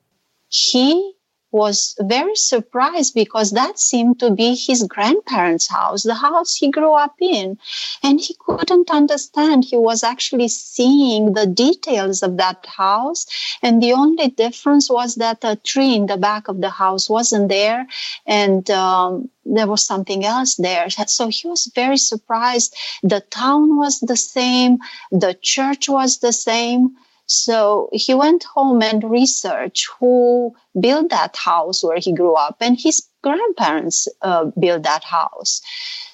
[0.49, 1.13] he
[1.57, 6.93] was very surprised because that seemed to be his grandparents' house, the house he grew
[6.93, 7.57] up in.
[8.03, 9.65] And he couldn't understand.
[9.65, 13.25] He was actually seeing the details of that house.
[13.61, 17.49] And the only difference was that a tree in the back of the house wasn't
[17.49, 17.87] there.
[18.25, 20.89] And, um, there was something else there.
[20.89, 22.75] So he was very surprised.
[23.03, 24.79] The town was the same.
[25.11, 26.97] The church was the same.
[27.27, 32.79] So he went home and researched who built that house where he grew up, and
[32.79, 35.61] his grandparents uh, built that house.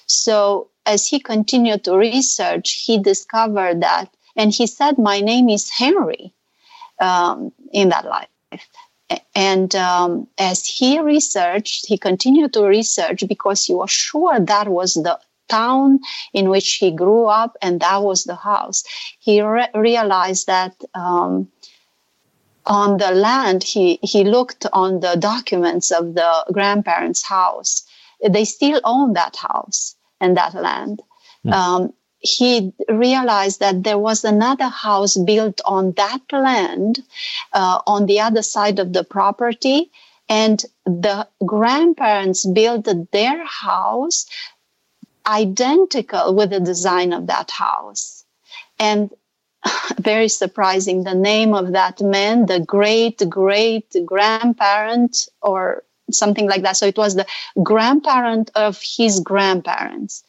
[0.07, 5.69] So as he continued to research, he discovered that, and he said, "My name is
[5.69, 6.33] Henry,"
[6.99, 8.29] um, in that life.
[9.35, 14.95] And um, as he researched, he continued to research because he was sure that was
[14.95, 15.99] the town
[16.33, 18.83] in which he grew up, and that was the house.
[19.19, 21.49] He re- realized that um,
[22.65, 27.83] on the land, he, he looked on the documents of the grandparents' house.
[28.27, 31.01] They still own that house and that land.
[31.45, 31.51] Mm.
[31.53, 37.03] Um, he realized that there was another house built on that land
[37.51, 39.91] uh, on the other side of the property
[40.29, 44.25] and the grandparents built their house
[45.25, 48.25] identical with the design of that house.
[48.79, 49.11] And
[49.97, 56.75] very surprising the name of that man the great great grandparent or something like that.
[56.77, 57.25] So it was the
[57.61, 60.23] grandparent of his grandparents.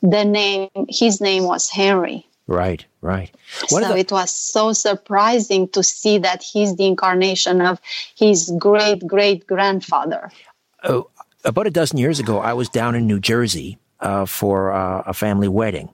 [0.00, 2.26] The name his name was henry.
[2.46, 3.30] Right right.
[3.68, 7.80] What so the- it was so surprising to see that he's the incarnation of
[8.16, 10.30] his great great grandfather.
[10.82, 11.10] Oh,
[11.44, 15.14] about a dozen years ago i was down in new jersey uh, for uh, a
[15.14, 15.88] family wedding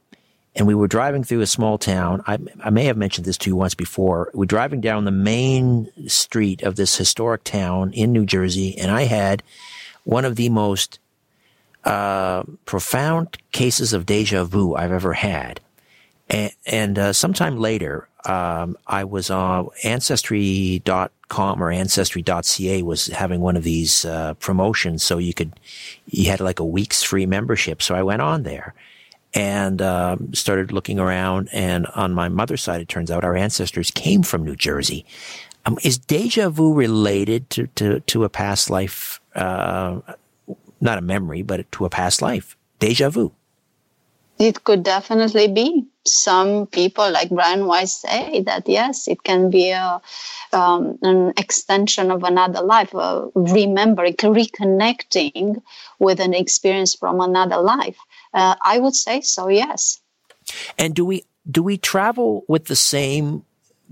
[0.55, 2.23] and we were driving through a small town.
[2.27, 4.31] I, I, may have mentioned this to you once before.
[4.35, 9.03] We're driving down the main street of this historic town in New Jersey, and I
[9.03, 9.43] had
[10.05, 11.01] one of the most
[11.85, 15.61] uh, profound cases of deja vu I've ever had.
[16.31, 23.57] And, and uh, sometime later, um, I was on Ancestry.com or Ancestry.ca was having one
[23.57, 25.53] of these uh, promotions, so you could
[26.07, 27.83] you had like a week's free membership.
[27.83, 28.75] So I went on there
[29.35, 31.49] and um, started looking around.
[31.53, 35.05] And on my mother's side, it turns out our ancestors came from New Jersey.
[35.67, 39.21] Um, is deja vu related to to, to a past life?
[39.35, 40.01] Uh,
[40.81, 42.57] not a memory, but to a past life.
[42.79, 43.33] Deja vu.
[44.39, 45.87] It could definitely be.
[46.07, 50.01] Some people, like Brian Weiss, say that yes, it can be a,
[50.53, 55.63] um, an extension of another life, uh, remembering, reconnecting
[55.99, 57.97] with an experience from another life.
[58.35, 59.49] Uh, I would say so.
[59.49, 60.01] Yes.
[60.79, 63.45] And do we do we travel with the same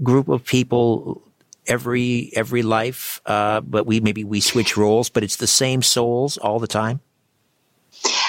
[0.02, 1.22] group of people
[1.66, 6.38] every every life, uh, but we maybe we switch roles, but it's the same souls
[6.38, 7.00] all the time.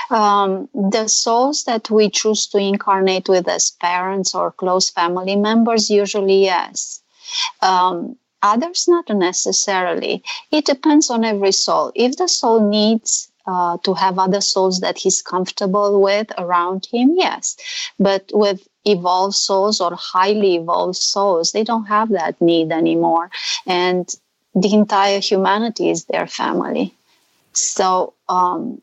[0.10, 5.90] Um, the souls that we choose to incarnate with as parents or close family members,
[5.90, 7.02] usually yes.
[7.62, 10.24] Um, others, not necessarily.
[10.52, 11.92] It depends on every soul.
[11.96, 17.14] If the soul needs uh, to have other souls that he's comfortable with around him,
[17.16, 17.58] yes.
[18.00, 23.32] But with evolved souls or highly evolved souls, they don't have that need anymore.
[23.66, 24.08] And
[24.56, 26.94] the entire humanity is their family.
[27.54, 28.82] So, um,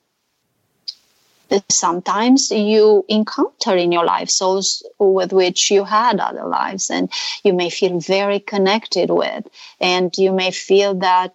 [1.69, 7.11] sometimes you encounter in your life souls with which you had other lives and
[7.43, 9.47] you may feel very connected with.
[9.81, 11.35] And you may feel that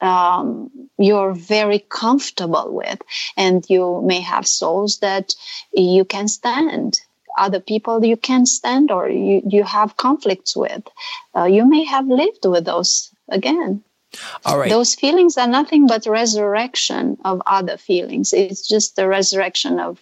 [0.00, 3.00] um, you're very comfortable with.
[3.36, 5.34] And you may have souls that
[5.72, 7.00] you can stand
[7.38, 10.82] other people you can stand or you, you have conflicts with.
[11.34, 13.82] Uh, you may have lived with those again
[14.44, 14.70] all right.
[14.70, 18.32] Those feelings are nothing but resurrection of other feelings.
[18.32, 19.98] It's just the resurrection of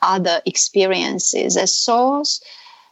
[0.00, 1.56] other experiences.
[1.56, 2.42] As souls,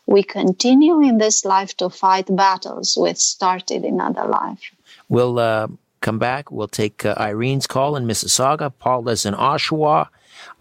[0.06, 4.72] we continue in this life to fight battles we started in other life.
[5.09, 5.68] We'll uh,
[6.01, 6.51] come back.
[6.51, 10.09] We'll take uh, Irene's call in Mississauga, Paul Paula's in Oshawa,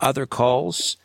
[0.01, 0.97] other calls.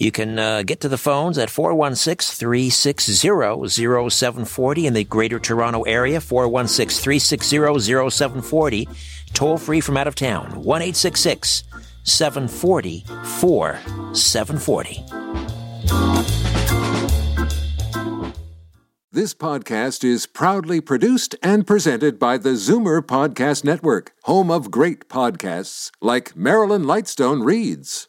[0.00, 5.82] You can uh, get to the phones at 416 360 0740 in the Greater Toronto
[5.82, 8.88] Area, 416 360 0740.
[9.34, 13.04] Toll free from out of town, 1 740
[13.40, 15.04] 4740.
[19.12, 25.08] This podcast is proudly produced and presented by the Zoomer Podcast Network, home of great
[25.08, 28.08] podcasts like Marilyn Lightstone Reads,